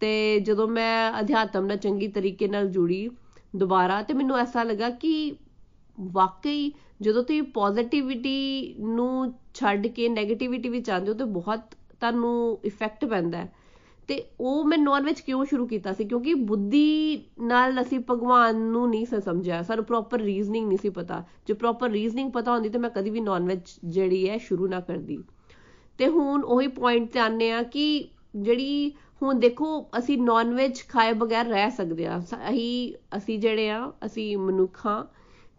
ਤੇ 0.00 0.40
ਜਦੋਂ 0.40 0.68
ਮੈਂ 0.68 1.20
ਅਧਿਆਤਮ 1.20 1.66
ਨਾਲ 1.66 1.76
ਚੰਗੀ 1.76 2.08
ਤਰੀਕੇ 2.08 2.48
ਨਾਲ 2.48 2.68
ਜੁੜੀ 2.68 3.10
ਦੁਬਾਰਾ 3.56 4.02
ਤੇ 4.02 4.14
ਮੈਨੂੰ 4.14 4.38
ਐਸਾ 4.38 4.62
ਲੱਗਾ 4.62 4.90
ਕਿ 4.90 5.34
ਵਾਕਈ 6.00 6.72
ਜਦੋਂ 7.00 7.22
ਤੁਸੀਂ 7.22 7.42
ਪੋਜ਼ਿਟਿਵਿਟੀ 7.42 8.74
ਨੂੰ 8.78 9.34
ਛੱਡ 9.54 9.86
ਕੇ 9.86 10.08
네ਗੇਟਿਵਿਟੀ 10.08 10.68
ਵਿੱਚ 10.68 10.90
ਆਉਂਦੇ 10.90 11.08
ਹੋ 11.08 11.14
ਤੇ 11.14 11.24
ਬਹੁਤ 11.24 11.60
ਤੁਹਾਨੂੰ 12.00 12.58
ਇਫੈਕਟ 12.64 13.04
ਪੈਂਦਾ 13.04 13.38
ਹੈ। 13.38 13.52
ਤੇ 14.08 14.24
ਉਹ 14.40 14.64
ਮੈਂ 14.64 14.78
ਨਾਨ 14.78 15.04
ਵੈਜ 15.04 15.20
ਕਿਉਂ 15.20 15.44
ਸ਼ੁਰੂ 15.44 15.66
ਕੀਤਾ 15.66 15.92
ਸੀ? 15.92 16.04
ਕਿਉਂਕਿ 16.04 16.34
ਬੁੱਧੀ 16.34 17.22
ਨਾਲ 17.40 17.80
ਅਸੀਂ 17.80 18.00
ਭਗਵਾਨ 18.10 18.56
ਨੂੰ 18.56 18.90
ਨਹੀਂ 18.90 19.06
ਸਮਝਿਆ। 19.06 19.62
ਸਾਨੂੰ 19.62 19.84
ਪ੍ਰੋਪਰ 19.84 20.20
ਰੀਜ਼ਨਿੰਗ 20.20 20.68
ਨਹੀਂ 20.68 20.78
ਸੀ 20.78 20.88
ਪਤਾ। 20.88 21.24
ਜੇ 21.46 21.54
ਪ੍ਰੋਪਰ 21.54 21.90
ਰੀਜ਼ਨਿੰਗ 21.90 22.32
ਪਤਾ 22.32 22.52
ਹੁੰਦੀ 22.52 22.68
ਤੇ 22.68 22.78
ਮੈਂ 22.78 22.90
ਕਦੀ 22.90 23.10
ਵੀ 23.10 23.20
ਨਾਨ 23.20 23.46
ਵੈਜ 23.46 23.60
ਜਿਹੜੀ 23.84 24.28
ਹੈ 24.30 24.38
ਸ਼ੁਰੂ 24.38 24.66
ਨਾ 24.66 24.80
ਕਰਦੀ। 24.80 25.18
ਤੇ 25.98 26.06
ਹੁਣ 26.06 26.42
ਉਹੀ 26.42 26.66
ਪੁਆਇੰਟ 26.66 27.12
ਤੇ 27.12 27.18
ਆਨੇ 27.20 27.50
ਆ 27.52 27.62
ਕਿ 27.62 28.08
ਜਿਹੜੀ 28.36 28.92
ਹੁਣ 29.22 29.34
ਦੇਖੋ, 29.34 29.90
ਅਸੀਂ 29.98 30.18
ਨਾਨ 30.18 30.54
ਵੈਜ 30.54 30.82
ਖਾਏ 30.88 31.12
ਬਗੈਰ 31.12 31.46
ਰਹਿ 31.46 31.70
ਸਕਦੇ 31.70 32.06
ਆ 32.06 32.18
ਅਸੀਂ 32.18 32.94
ਅਸੀਂ 33.16 33.38
ਜਿਹੜੇ 33.38 33.70
ਆ 33.70 33.92
ਅਸੀਂ 34.06 34.36
ਮਨੁੱਖਾਂ 34.38 35.04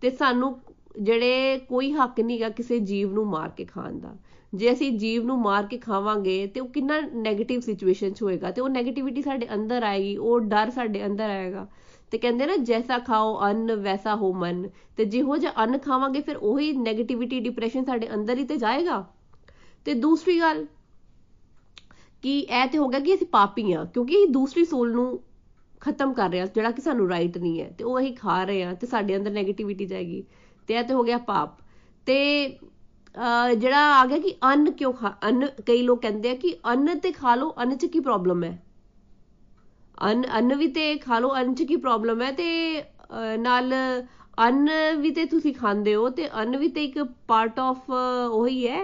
ਤੇ 0.02 0.10
ਸਾਨੂੰ 0.10 0.60
ਜਿਹੜੇ 1.00 1.60
ਕੋਈ 1.60 1.92
ਹੱਕ 1.92 2.20
ਨਹੀਂਗਾ 2.20 2.50
ਕਿਸੇ 2.50 2.80
ਜੀਵ 2.80 3.14
ਨੂੰ 3.14 3.28
ਮਾਰ 3.28 3.50
ਕੇ 3.50 3.66
ਖਾਣ 3.66 4.00
ਦਾ। 4.00 4.18
ਜੇ 4.56 4.74
ਅਸੀਂ 4.74 4.92
ਜੀਵ 4.92 5.26
ਨੂੰ 5.26 5.40
ਮਾਰ 5.40 5.66
ਕੇ 5.66 5.78
ਖਾਵਾਂਗੇ 5.78 6.48
ਤੇ 6.48 6.60
ਉਹ 6.60 6.68
ਕਿੰਨਾ 6.68 7.00
네ਗੇਟਿਵ 7.00 7.60
ਸਿਚੁਏਸ਼ਨ 7.60 8.14
'ਚ 8.14 8.24
ਹੋਏਗਾ 8.24 8.52
ਤੇ 8.52 8.62
ਉਹ 8.62 8.70
네ਗੇਟਿਵਿਟੀ 8.70 9.22
ਸਾਡੇ 9.22 9.48
ਅੰਦਰ 9.54 9.84
ਆਏਗੀ, 9.84 10.18
ਉਹ 10.18 10.40
ਡਰ 10.40 10.70
ਸਾਡੇ 10.70 11.06
ਅੰਦਰ 11.06 11.30
ਆਏਗਾ। 11.30 11.68
ਤੇ 12.12 12.18
ਕਹਿੰਦੇ 12.18 12.46
ਨਾ, 12.46 12.58
ਜੈਸਾ 12.58 12.98
ਖਾਓ 13.00 13.40
ਅੰਨ, 13.42 13.76
ਵੈਸਾ 13.76 14.16
ਹੋ 14.16 14.34
ਮਨ। 14.34 14.70
ਤੇ 14.98 15.06
ਜਿਹੋ 15.06 15.38
ਜਿਹਾ 15.38 15.54
ਅੰਨ 15.58 15.78
ਖਾਵਾਂਗੇ, 15.78 16.22
ਫਿਰ 16.22 16.36
ਉਹੀ 16.36 16.72
네ਗੇਟਿਵਿਟੀ 16.72 17.40
ਡਿਪਰੈਸ਼ਨ 17.40 17.86
ਸਾਡੇ 17.86 18.14
ਅੰਦਰ 18.14 18.38
ਹੀ 18.38 18.46
ਤੇ 18.46 18.58
ਜਾਏਗਾ। 18.58 19.06
ਤੇ 19.86 19.94
ਦੂਸਰੀ 19.94 20.40
ਗੱਲ 20.40 20.66
ਕਿ 22.22 22.40
ਇਹ 22.40 22.68
ਤੇ 22.68 22.78
ਹੋ 22.78 22.88
ਗਿਆ 22.88 23.00
ਕਿ 23.00 23.14
ਅਸੀਂ 23.14 23.28
ਪਾਪੀ 23.28 23.74
ਆ 23.74 23.86
ਕਿਉਂਕਿ 23.86 24.26
ਦੂਸਰੀ 24.26 24.66
ਸੋਲ 24.66 24.92
ਨੂੰ 24.92 25.20
ਖਤਮ 25.82 26.14
ਕਰ 26.14 26.30
ਰਿਹਾ, 26.30 26.46
ਜਿਹੜਾ 26.46 26.72
ਕਿ 26.72 26.82
ਸਾਨੂੰ 26.82 27.10
ਰਾਈਟ 27.10 27.38
ਨਹੀਂ 27.38 27.62
ਹੈ। 27.62 27.76
ਤੇ 27.78 27.84
ਉਹ 27.84 28.00
ਅਸੀਂ 28.00 28.16
ਖਾ 28.16 28.44
ਰਹੇ 28.44 28.64
ਆ 28.64 28.74
ਤੇ 28.74 28.88
ਸਾਡੇ 28.88 29.18
ਅੰਦਰ 29.18 29.32
네ਗੇਟਿਵਿਟੀ 29.32 29.86
ਜਾਏਗੀ। 29.86 30.24
ਤੇ 30.72 30.78
ਇਹ 30.78 30.84
ਤੇ 30.84 30.94
ਹੋ 30.94 31.04
ਗਿਆ 31.04 31.18
ਪਾਪ। 31.28 31.58
ਤੇ 32.08 32.20
ਜਿਹੜਾ 33.58 33.80
ਆ 33.94 34.06
ਗਿਆ 34.06 34.18
ਕਿ 34.18 34.34
ਅੰਨ 34.44 34.72
ਕਿਉਂ 34.72 34.92
ਖਾ, 34.94 35.14
ਅੰਨ 35.24 35.46
ਕਈ 35.66 35.82
ਲੋਕ 35.82 36.02
ਕਹਿੰਦੇ 36.02 36.30
ਆ 36.30 36.36
ਕਿ 36.36 36.56
ਅੰਨ 36.66 37.00
ਤੇ 37.00 37.12
ਖਾ 37.12 37.34
ਲਓ, 37.36 37.54
ਅੰਨ 37.58 37.76
'ਚ 37.78 37.86
ਕੀ 37.86 38.00
ਪ੍ਰੋਬਲਮ 38.00 38.44
ਹੈ? 38.44 38.62
ਅੰਨ 40.04 40.24
ਅੰਨ 40.34 40.56
ਵੀ 40.56 40.68
ਤੇ 40.68 40.96
ਖਾ 40.98 41.20
ਲਓ, 41.20 41.34
ਅੰਨ 41.36 41.54
'ਚ 41.56 41.64
ਕੀ 41.64 41.76
ਪ੍ਰੋਬਲਮ 41.78 42.22
ਹੈ? 42.22 42.32
ਤੇ 42.32 42.84
ਨਾਲ 43.40 43.74
ਅੰਨ 44.40 44.70
ਵੀ 44.98 45.12
ਤੇ 45.12 45.26
ਤੁਸੀਂ 45.26 45.54
ਖਾਂਦੇ 45.54 45.96
ਹੋ 45.96 46.10
ਤੇ 46.10 46.30
ਅੰਨ 46.36 46.58
ਵੀ 46.58 46.68
ਤੇ 46.70 46.84
ਇੱਕ 46.86 47.04
ਪਾਰਟ 47.28 47.60
ਆਫ 47.60 47.90
ਉਹੀ 48.32 48.68
ਹੈ 48.68 48.84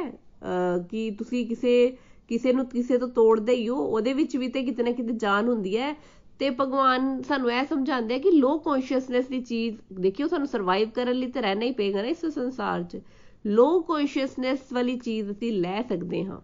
ਕਿ 0.90 1.10
ਤੁਸੀਂ 1.12 1.46
ਕਿਸੇ 1.48 1.98
ਕਿਸੇ 2.30 2.52
ਨੂੰ, 2.54 2.66
ਕਿਸੇ 2.66 2.98
ਤੋਂ 2.98 3.08
ਤੋੜਦੇ 3.08 3.54
ਹੀ 3.54 3.68
ਹੋ, 3.70 3.76
ਉਹਦੇ 3.78 4.14
ਵਿੱਚ 4.14 4.36
ਵੀ 4.38 4.48
ਤੇ 4.48 4.64
ਕਿਤੇ 4.64 4.84
ਨਾ 4.84 4.92
ਕਿਤੇ 4.92 5.14
ਜਾਨ 5.16 5.48
ਹੁੰਦੀ 5.48 5.78
ਹੈ। 5.78 5.96
ਤੇ 6.40 6.50
ਭਗਵਾਨ 6.52 7.22
ਸਾਨੂੰ 7.22 7.52
ਇਹ 7.52 7.66
ਸਮਝਾਉਂਦੇ 7.66 8.16
ਆ 8.16 8.18
ਕਿ 8.18 8.32
ਲੋ 8.32 8.58
ਕੌਨਸ਼ੀਅਸਨੈਸ 8.58 9.28
ਦੀ 9.28 9.40
ਚੀਜ਼, 9.42 9.78
ਦੇਖਿਓ 9.94 10.28
ਸਾਨੂੰ 10.28 10.48
ਸਰਵਾਈਵ 10.48 10.90
ਕਰਨ 10.90 11.16
ਲਈ 11.16 11.28
ਤੇ 11.28 11.42
ਰਹਿਣਾ 11.42 11.66
ਹੀ 11.66 11.72
ਪਏਗਾ 11.72 12.02
ਨਾ 12.02 12.08
ਇਸ 12.08 12.26
ਸੰਸਾਰ 12.26 12.84
'ਚ। 12.84 13.00
ਲੋ 13.46 13.80
ਕੌਨਸ਼ੀਅਸਨੈਸ 13.82 14.74
ਵਾਲੀ 14.74 14.98
ਚੀਜ਼ 14.98 15.32
ਅਸੀਂ 15.32 15.52
ਲੈ 15.54 15.82
ਸਕਦੇ 15.82 16.24
ਹਾਂ, 16.26 16.40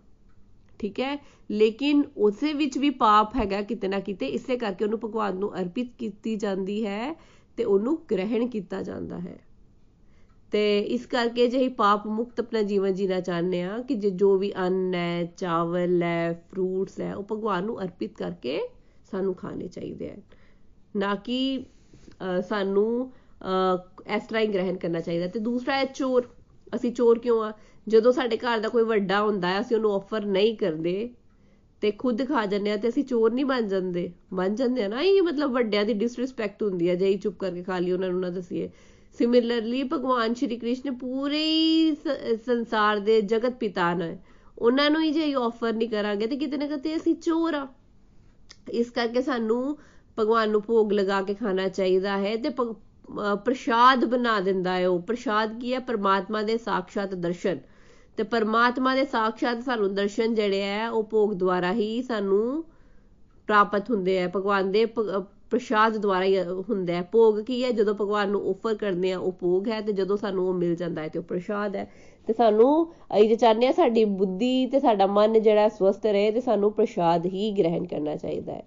ਠੀਕ 0.79 0.99
ਹੈ? 0.99 1.17
ਲੇਕਿਨ 1.49 2.03
ਉਸੇ 2.17 2.53
ਵਿੱਚ 2.53 2.77
ਵੀ 2.77 2.89
ਪਾਪ 2.89 3.35
ਹੈਗਾ 3.35 3.61
ਕਿਤੇ 3.61 3.87
ਨਾ 3.87 3.99
ਕਿਤੇ, 3.99 4.25
ਇਸੇ 4.27 4.57
ਕਰਕੇ 4.57 4.85
ਉਹਨੂੰ 4.85 4.99
ਭਗਵਾਨ 4.99 5.37
ਨੂੰ 5.37 5.53
ਅਰਪਿਤ 5.61 5.91
ਕੀਤੀ 5.99 6.35
ਜਾਂਦੀ 6.35 6.85
ਹੈ 6.85 7.15
ਤੇ 7.57 7.63
ਉਹਨੂੰ 7.63 7.97
ਗ੍ਰਹਿਣ 8.11 8.47
ਕੀਤਾ 8.47 8.81
ਜਾਂਦਾ 8.83 9.19
ਹੈ। 9.19 9.39
ਤੇ 10.51 10.79
ਇਸ 10.79 11.05
ਕਰਕੇ 11.05 11.47
ਜੇ 11.47 11.67
ਪਾਪ 11.69 12.05
ਮੁਕਤ 12.07 12.39
ਆਪਣਾ 12.39 12.61
ਜੀਵਨ 12.61 12.93
ਜੀਣਾ 12.93 13.19
ਚਾਹੁੰਦੇ 13.19 13.61
ਆ 13.63 13.77
ਕਿ 13.79 13.95
ਜੋ 13.95 14.37
ਵੀ 14.37 14.51
ਅੰਨ 14.57 14.93
ਹੈ, 14.95 15.23
ਚਾਵਲ 15.37 16.03
ਹੈ 16.03 16.45
ਫਰੂਟਸ 16.51 16.99
ਹੈ, 16.99 17.15
ਉਹ 17.15 17.23
ਭਗਵਾਨ 17.31 17.65
ਨੂੰ 17.65 17.81
ਅਰਪਿਤ 17.83 18.15
ਕਰਕੇ 18.17 18.59
ਸਾਨੂੰ 19.13 19.33
ਖਾਣੇ 19.35 19.67
ਚਾਹੀਦੇ 19.67 20.09
ਆ। 20.09 20.15
ਨਾ 20.95 21.13
ਕਿ 21.25 21.37
ਸਾਨੂੰ 22.49 23.11
ਇਸ 24.15 24.23
ਤਰ੍ਹਾਂ 24.27 24.41
ਹੀ 24.41 24.47
ਗ੍ਰਹਿਣ 24.47 24.77
ਕਰਨਾ 24.77 24.99
ਚਾਹੀਦਾ। 24.99 25.27
ਤੇ 25.27 25.39
ਦੂਸਰਾ 25.39 25.75
ਹੈ 25.75 25.85
ਚੋਰ। 25.95 26.27
ਅਸੀਂ 26.75 26.91
ਚੋਰ 26.93 27.19
ਕਿਉਂ 27.19 27.41
ਆ? 27.43 27.51
ਜਦੋਂ 27.87 28.11
ਸਾਡੇ 28.11 28.37
ਘਰ 28.37 28.59
ਦਾ 28.59 28.69
ਕੋਈ 28.69 28.83
ਵੱਡਾ 28.83 29.21
ਹੁੰਦਾ 29.21 29.47
ਹੈ, 29.47 29.59
ਅਸੀਂ 29.61 29.75
ਉਹਨੂੰ 29.77 29.93
ਆਫਰ 29.93 30.25
ਨਹੀਂ 30.27 30.55
ਕਰਦੇ 30.57 31.09
ਤੇ 31.81 31.91
ਖੁਦ 31.91 32.25
ਖਾ 32.27 32.45
ਜਾਂਦੇ 32.45 32.71
ਆ 32.71 32.75
ਤੇ 32.77 32.89
ਅਸੀਂ 32.89 33.03
ਚੋਰ 33.03 33.33
ਨਹੀਂ 33.33 33.45
ਬਣ 33.45 33.67
ਜਾਂਦੇ। 33.67 34.11
ਬਣ 34.33 34.55
ਜਾਂਦੇ 34.55 34.83
ਆ 34.83 34.87
ਨਾ, 34.87 35.01
ਇਹ 35.01 35.21
ਮਤਲਬ 35.21 35.51
ਵੱਡਿਆਂ 35.51 35.83
ਦੀ 35.85 35.93
ਡਿਸਰਿਸਪੈਕਟ 35.93 36.63
ਹੁੰਦੀ 36.63 36.89
ਹੈ 36.89 36.95
ਜੇ 36.95 37.07
ਹੀ 37.07 37.17
ਚੁੱਪ 37.17 37.37
ਕਰਕੇ 37.39 37.63
ਖਾ 37.63 37.79
ਲਈ 37.79 37.91
ਉਹਨਾਂ 37.91 38.09
ਨੂੰ 38.09 38.21
ਨਾ 38.21 38.29
ਦਸੀਏ। 38.29 38.69
ਸਿਮਿਲਰਲੀ 39.17 39.83
ਭਗਵਾਨ 39.83 40.33
ਸ਼੍ਰੀ 40.33 40.57
ਕ੍ਰਿਸ਼ਨ 40.57 40.95
ਪੂਰੇ 40.97 41.43
ਸੰਸਾਰ 42.45 42.99
ਦੇ 42.99 43.19
ਜਗਤ 43.23 43.57
ਪਿਤਾ 43.59 43.93
ਨੇ। 43.93 44.17
ਉਹਨਾਂ 44.57 44.89
ਨੂੰ 44.91 45.01
ਹੀ 45.03 45.11
ਜੇ 45.11 45.33
ਆਫਰ 45.35 45.73
ਨਹੀਂ 45.73 45.89
ਕਰਾਂਗੇ, 45.89 46.27
ਤੇ 46.27 46.37
ਕਿਤੇ 46.37 46.57
ਨਾ 46.57 46.67
ਕਿਤੇ 46.67 46.95
ਅਸੀਂ 46.95 47.15
ਚੋਰ 47.17 47.53
ਆ। 47.53 47.67
ਇਸ 48.71 48.89
ਕਰਕੇ 48.91 49.21
ਸਾਨੂੰ 49.21 49.77
ਭਗਵਾਨ 50.19 50.49
ਨੂੰ 50.49 50.61
ਭੋਗ 50.61 50.91
ਲਗਾ 50.93 51.21
ਕੇ 51.21 51.33
ਖਾਣਾ 51.33 51.67
ਚਾਹੀਦਾ 51.67 52.17
ਹੈ 52.17 52.35
ਤੇ 52.37 52.49
ਪ੍ਰਸ਼ਾਦ 53.45 54.05
ਬਣਾ 54.05 54.39
ਦਿੰਦਾ 54.39 54.73
ਹੈ 54.73 54.87
ਉਹ। 54.87 54.99
ਪ੍ਰਸ਼ਾਦ 54.99 55.59
ਕੀ 55.61 55.73
ਹੈ? 55.73 55.79
ਪਰਮਾਤਮਾ 55.79 56.41
ਦੇ 56.41 56.57
ਸਾਖਸ਼ਾਤ 56.57 57.15
ਦਰਸ਼ਨ। 57.15 57.59
ਤੇ 58.17 58.23
ਪਰਮਾਤਮਾ 58.23 58.95
ਦੇ 58.95 59.05
ਸਾਖਸ਼ਾਤ 59.05 59.63
ਸਾਨੂੰ 59.63 59.93
ਦਰਸ਼ਨ 59.95 60.33
ਜਿਹੜੇ 60.35 60.63
ਆ 60.79 60.89
ਉਹ 60.89 61.03
ਭੋਗ 61.03 61.33
ਦੁਆਰਾ 61.33 61.73
ਹੀ 61.73 62.01
ਸਾਨੂੰ 62.01 62.63
ਪ੍ਰਾਪਤ 63.47 63.89
ਹੁੰਦੇ 63.89 64.21
ਆ 64.23 64.29
ਭਗਵਾਨ 64.35 64.71
ਦੇ 64.71 64.85
ਪ੍ਰਸ਼ਾਦ 64.85 65.97
ਦੁਆਰਾ 65.97 66.25
ਹੀ 66.25 66.37
ਹੁੰਦਾ 66.69 66.93
ਹੈ। 66.93 67.01
ਭੋਗ 67.11 67.39
ਕੀ 67.39 67.63
ਹੈ? 67.63 67.71
ਜਦੋਂ 67.71 67.95
ਭਗਵਾਨ 67.95 68.29
ਨੂੰ 68.29 68.49
ਆਫਰ 68.49 68.75
ਕਰਦੇ 68.75 69.11
ਆ 69.11 69.19
ਉਹ 69.19 69.31
ਭੋਗ 69.31 69.67
ਹੈ 69.69 69.81
ਤੇ 69.81 69.93
ਜਦੋਂ 69.93 70.17
ਸਾਨੂੰ 70.17 70.47
ਉਹ 70.49 70.53
ਮਿਲ 70.53 70.75
ਜਾਂਦਾ 70.75 71.01
ਹੈ 71.01 71.07
ਤੇ 71.07 71.19
ਉਹ 71.19 71.23
ਪ੍ਰਸ਼ਾਦ 71.23 71.75
ਹੈ। 71.75 71.89
ਤੇ 72.27 72.33
ਸਾਨੂੰ, 72.33 72.87
ਅਸੀਂ 73.15 73.29
ਜੇ 73.29 73.35
ਚਾਹੁੰਦੇ 73.35 73.67
ਆ 73.67 73.71
ਸਾਡੀ 73.71 74.05
ਬੁੱਧੀ 74.05 74.65
ਤੇ 74.65 74.79
ਸਾਡਾ 74.79 75.05
ਮਨ 75.07 75.41
ਜਿਹੜਾ 75.41 75.67
ਸਵਸਥ 75.69 76.05
ਰਹੇ, 76.05 76.31
ਤੇ 76.31 76.41
ਸਾਨੂੰ 76.41 76.71
ਪ੍ਰਸ਼ਾਦ 76.71 77.25
ਹੀ 77.25 77.51
ਗ੍ਰਹਿਣ 77.51 77.85
ਕਰਨਾ 77.85 78.15
ਚਾਹੀਦਾ 78.15 78.53
ਹੈ। 78.53 78.63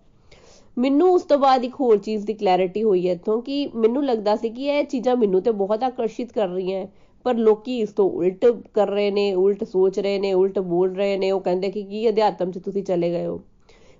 ਮੈਨੂੰ 0.78 1.12
ਉਸ 1.12 1.22
ਤੋਂ 1.22 1.38
ਬਾਅਦ 1.38 1.64
ਇੱਕ 1.64 1.74
ਹੋਰ 1.80 1.98
ਚੀਜ਼ 1.98 2.26
ਦੀ 2.26 2.34
ਕਲੈਰਿਟੀ 2.34 2.82
ਹੋਈ 2.82 3.06
ਹੈ 3.08 3.12
ਇੱਥੋਂ 3.12 3.40
ਕਿ 3.42 3.68
ਮੈਨੂੰ 3.74 4.04
ਲੱਗਦਾ 4.04 4.36
ਸੀ 4.36 4.50
ਕਿ 4.50 4.66
ਇਹ 4.66 4.84
ਚੀਜ਼ਾਂ 4.84 5.16
ਮੈਨੂੰ 5.16 5.42
ਤੇ 5.42 5.50
ਬਹੁਤ 5.50 5.82
ਆਕਰਸ਼ਿਤ 5.82 6.32
ਕਰ 6.32 6.48
ਰਹੀਆਂ 6.48 6.86
ਪਰ 7.24 7.34
ਲੋਕੀ 7.34 7.78
ਇਸ 7.78 7.92
ਤੋਂ 7.92 8.10
ਉਲਟ 8.10 8.44
ਕਰ 8.74 8.88
ਰਹੇ 8.88 9.10
ਨੇ, 9.10 9.34
ਉਲਟ 9.34 9.64
ਸੋਚ 9.64 9.98
ਰਹੇ 9.98 10.18
ਨੇ, 10.18 10.32
ਉਲਟ 10.32 10.58
ਬੋਲ 10.58 10.94
ਰਹੇ 10.96 11.16
ਨੇ, 11.18 11.30
ਉਹ 11.30 11.40
ਕਹਿੰਦੇ 11.40 11.70
ਕਿ 11.70 11.82
ਕੀ 11.82 12.08
ਅਧਿਆਤਮ 12.08 12.50
'ਚ 12.50 12.58
ਤੁਸੀਂ 12.58 12.82
ਚਲੇ 12.82 13.10
ਗਏ 13.10 13.26
ਹੋ। 13.26 13.40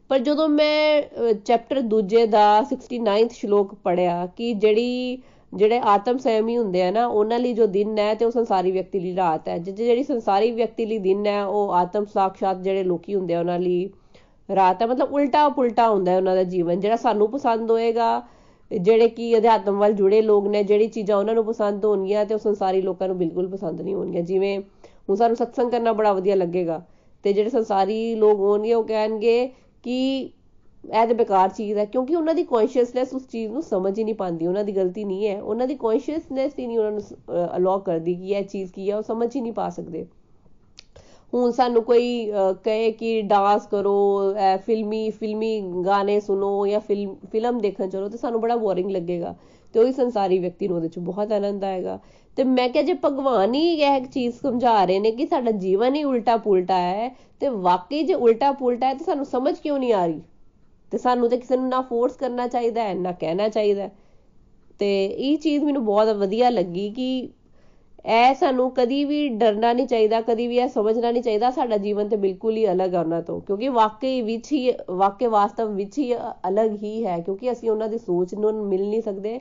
ਪਰ 0.09 0.19
ਜਦੋਂ 0.19 0.49
ਮੈਂ 0.49 1.03
ਚੈਪਟਰ 1.45 1.81
ਦੂਜੇ 1.81 2.27
ਦਾ 2.27 2.63
69th 2.63 3.33
ਸ਼ਲੋਕ 3.33 3.75
ਪੜਿਆ 3.75 4.27
ਕਿ 4.27 4.53
ਜਿਹੜੀ 4.55 5.19
ਜਿਹੜੇ 5.57 5.81
ਆਤਮ 5.85 6.19
ਸੰਯਮੀ 6.19 6.57
ਹੁੰਦੇ 6.57 6.83
ਆ 6.83 6.91
ਨਾ, 6.91 7.07
ਉਹਨਾਂ 7.07 7.39
ਲਈ 7.39 7.53
ਜੋ 7.55 7.67
ਦਿਨ 7.67 7.99
ਹੈ 7.99 8.15
ਤੇ 8.15 8.25
ਉਹ 8.25 8.31
ਸੰਸਾਰੀ 8.31 8.71
ਵਿਅਕਤੀ 8.71 9.01
ਲਈ 9.01 9.15
ਰਾਤ 9.17 9.49
ਹੈ। 9.49 9.59
ਜਿਹੜੀ 9.59 10.03
ਸੰਸਾਰੀ 10.03 10.51
ਵਿਅਕਤੀ 10.51 10.87
ਲਈ 10.87 10.99
ਦਿਨ 10.99 11.27
ਹੈ, 11.27 11.45
ਉਹ 11.45 11.73
ਆਤਮ 11.75 12.05
ਸਾਖਸ਼ਾਤ 12.05 12.61
ਜਿਹੜੇ 12.63 12.83
ਲੋਕੀ 12.85 13.15
ਹੁੰਦੇ 13.15 13.35
ਆ, 13.35 13.41
ਉਹਨਾਂ 13.41 13.59
ਲਈ 13.59 13.89
ਰਾਤ 14.49 14.83
ਹੈ। 14.83 14.87
ਮਤਲਬ 14.87 15.13
ਉਲਟਾ 15.13 15.49
ਪੁਲਟਾ 15.49 15.89
ਹੁੰਦਾ 15.91 16.13
ਹੈ 16.13 16.17
ਉਹਨਾਂ 16.17 16.35
ਦਾ 16.37 16.43
ਜੀਵਨ, 16.45 16.81
ਜਿਹੜਾ 16.81 16.97
ਸਾਨੂੰ 16.97 17.31
ਪਸੰਦ 17.31 17.71
ਹੋਏਗਾ, 17.71 18.23
ਜਿਹੜੇ 18.71 19.09
ਕੀ 19.09 19.37
ਅਧਿਆਤਮ 19.39 19.79
ਵੱਲ 19.79 19.93
ਜੁੜੇ 19.93 20.21
ਲੋਕ 20.23 20.47
ਨੇ, 20.47 20.63
ਜਿਹੜੀ 20.63 20.87
ਚੀਜ਼ਾਂ 20.89 21.17
ਉਹਨਾਂ 21.17 21.35
ਨੂੰ 21.35 21.45
ਪਸੰਦ 21.45 21.85
ਹੋਣਗੀਆਂ 21.85 22.25
ਤੇ 22.25 22.35
ਉਹ 22.35 22.39
ਸੰਸਾਰੀ 22.39 22.81
ਲੋਕਾਂ 22.83 23.09
ਨੂੰ 23.09 23.19
ਬਿਲਕੁਲ 23.19 23.49
ਪਸੰਦ 23.49 23.81
ਨਹੀਂ 23.81 23.95
ਹੋਣਗੀਆਂ। 23.95 24.23
ਜਿਵੇਂ 24.23 24.59
ਹੁਣ 25.09 25.17
ਸਾਨੂੰ 25.17 25.37
ਸਤਸੰਗ 25.37 25.71
ਕਰਨਾ 25.71 25.93
ਬੜਾ 25.93 26.13
ਵਧੀਆ 26.13 26.35
ਲੱਗੇਗਾ 26.35 26.83
ਤੇ 27.25 27.33
ਜਿਹੜੇ 27.33 27.51
ਸੰਸਾਰੀ 27.51 28.15
ਲੋਕ 28.15 28.39
ਹੋਣਗੇ, 28.39 28.75
ਉਹ 28.75 28.85
ਕਹਿਣਗੇ 28.85 29.47
ਕਿ 29.83 30.31
ਇਹ 30.87 31.07
ਤੇ 31.07 31.15
ਬੇਕਾਰ 31.15 31.49
ਚੀਜ਼ 31.49 31.79
ਹੈ, 31.79 31.85
ਕਿਉਂਕਿ 31.85 32.17
ਉਹਨਾਂ 32.17 32.35
ਦੀ 32.35 32.43
ਕੌਨਸ਼ੀਅਸਨੈਸ 32.45 33.15
ਉਸ 33.15 33.27
ਚੀਜ਼ 33.29 33.53
ਨੂੰ 33.53 33.63
ਸਮਝ 33.63 33.99
ਹੀ 33.99 34.05
ਨਹੀਂ 34.05 34.15
ਪਾਉਂਦੀ, 34.15 34.47
ਉਹਨਾਂ 34.47 34.65
ਦੀ 34.65 34.73
ਗਲਤੀ 34.77 35.05
ਨਹੀਂ 35.05 35.29
ਹੈ। 35.29 35.41
ਉਹਨਾਂ 35.43 35.67
ਦੀ 35.67 35.75
ਕੌਨਸ਼ੀਅਸਨੈਸ 35.77 36.59
ਹੀ 36.59 36.67
ਨਹੀਂ 36.67 36.79
ਉਹਨਾਂ 36.79 36.93
ਨੂੰ 36.93 37.47
ਅਲਾਉ 37.57 37.79
ਕਰਦੀ 37.81 38.15
ਕਿ 38.15 38.31
ਇਹ 38.31 38.45
ਚੀਜ਼ 38.45 38.73
ਕੀ 38.73 38.91
ਹੈ, 38.91 38.97
ਉਹ 38.97 39.03
ਸਮਝ 39.03 39.35
ਹੀ 39.37 39.41
ਨਹੀਂ 39.41 39.53
ਪਾ 39.53 39.69
ਸਕਦੇ। 39.71 40.05
ਹੁਣ 41.33 41.51
ਸਾਨੂੰ 41.51 41.83
ਕੋਈ 41.83 42.33
ਕਹੇ 42.65 42.91
ਕਿ 42.91 43.21
ਡਾਂਸ 43.23 43.67
ਕਰੋ 43.67 43.95
ਫਿਲਮੀ 44.67 45.09
ਫਿਲਮੀ 45.11 45.61
ਗਾਣੇ 45.87 46.19
ਸੁਣੋ 46.21 46.67
ਜਾਂ 46.67 46.81
ਫਿਲਮ 46.81 47.15
ਫਿਲਮ 47.33 47.59
ਦੇਖਣ 47.61 47.89
ਚਲੋ, 47.89 48.09
ਤੇ 48.09 48.19
ਸਾਨੂੰ 48.19 48.41
ਬੜਾ 48.41 48.57
ਬੋਰਿੰਗ 48.57 48.91
ਲੱਗੇਗਾ। 48.91 49.35
ਤੇ 49.75 49.81
ਉਹੀ 49.81 49.93
ਸੰਸਾਰੀ 49.93 50.39
ਵਿਅਕਤੀ 50.39 50.69
ਨੂੰ 50.69 50.77
ਉਹਦੇ 50.77 50.89
ਚ 50.89 50.99
ਬਹੁਤ 50.99 51.33
ਆਨੰਦ 51.33 51.65
ਆਏਗਾ। 51.65 51.99
ਤੇ 52.37 52.45
ਮੈਂ 52.45 52.69
ਕਿਹਾ 52.69 52.83
ਜੇ 52.85 52.95
ਭਗਵਾਨ 53.05 53.55
ਹੀ 53.55 53.73
ਇਹ 53.73 54.01
ਚੀਜ਼ 54.05 54.35
ਸਮਝਾ 54.35 54.85
ਰਹੇ 54.85 54.99
ਨੇ 54.99 55.11
ਕਿ 55.11 55.27
ਸਾਡਾ 55.27 55.51
ਜੀਵਨ 55.51 55.95
ਹੀ 55.95 56.05
ਉਲਟਾ 56.05 56.37
ਪੁਲਟਾ 56.37 56.79
ਹੈ, 56.79 57.09
ਤੇ 57.41 57.49
ਵਾਕਈ 57.49 58.03
ਜੇ 58.03 58.15
ਉਲਟਾ 58.15 58.53
ਪੁਲਟਾ 58.53 58.87
ਹੈ, 58.87 58.95
ਤੇ 58.95 59.05
ਸਾਨੂੰ 59.05 59.25
ਸਮਝ 59.25 59.59
ਕਿਉਂ 59.59 59.79
ਨਹੀਂ 59.79 59.93
ਆ 59.93 60.07
ਰਹੀ? 60.07 60.21
ਤੇ 60.93 60.99
ਸਾਨੂੰ 60.99 61.29
ਤੇ 61.29 61.37
ਕਿਸੇ 61.37 61.57
ਨੂੰ 61.57 61.69
ਨਾ 61.69 61.81
ਫੋਰਸ 61.81 62.17
ਕਰਨਾ 62.17 62.47
ਚਾਹੀਦਾ 62.49 62.83
ਹੈ, 62.83 62.95
ਨਾ 62.95 63.13
ਕਹਿਣਾ 63.13 63.49
ਚਾਹੀਦਾ 63.49 63.89
ਤੇ 64.79 65.07
ਇਹ 65.07 65.39
ਚੀਜ਼ 65.39 65.65
ਮੈਨੂੰ 65.65 65.85
ਬਹੁਤ 65.85 66.09
ਵਧੀਆ 66.09 66.51
ਲੱਗੀ 66.51 66.91
ਕਿ 66.91 67.29
ਐ 68.05 68.35
ਸਾਨੂੰ 68.35 68.71
ਕਦੀ 68.71 69.05
ਵੀ 69.05 69.29
ਡਰਨਾ 69.29 69.73
ਨਹੀਂ 69.73 69.87
ਚਾਹੀਦਾ, 69.87 70.21
ਕਦੀ 70.21 70.47
ਵੀ 70.47 70.57
ਇਹ 70.57 70.69
ਸਮਝਣਾ 70.69 71.11
ਨਹੀਂ 71.11 71.23
ਚਾਹੀਦਾ, 71.23 71.51
ਸਾਡਾ 71.51 71.77
ਜੀਵਨ 71.77 72.09
ਤੇ 72.09 72.17
ਬਿਲਕੁਲ 72.17 72.57
ਹੀ 72.57 72.67
ਅਲੱਗ 72.73 72.95
ਹੈ 72.95 73.01
ਉਹਨਾਂ 73.01 73.23
ਤੋਂ। 73.23 73.41
ਕਿਉਂਕਿ 73.41 73.69
ਵਾਕਈ 73.69 74.21
ਵਿੱਚ 74.23 74.53
ਹੀ, 74.53 74.73
ਵਾਕਈ 74.91 75.27
ਵਾਸਤਵ 75.27 75.75
ਵਿੱਚ 75.75 75.99
ਹੀ 75.99 76.15
ਅਲੱਗ 76.49 76.77
ਹੀ 76.83 77.05
ਹੈ, 77.07 77.19
ਕਿਉਂਕਿ 77.21 77.53
ਅਸੀਂ 77.53 77.71
ਉਹਨਾਂ 77.71 77.89
ਦੀ 77.89 77.99
ਸੋਚ 77.99 78.35
ਨੂੰ 78.35 78.53
ਮਿਲ 78.67 78.89
ਨਹੀਂ 78.89 79.03
ਸਕਦੇ। 79.03 79.41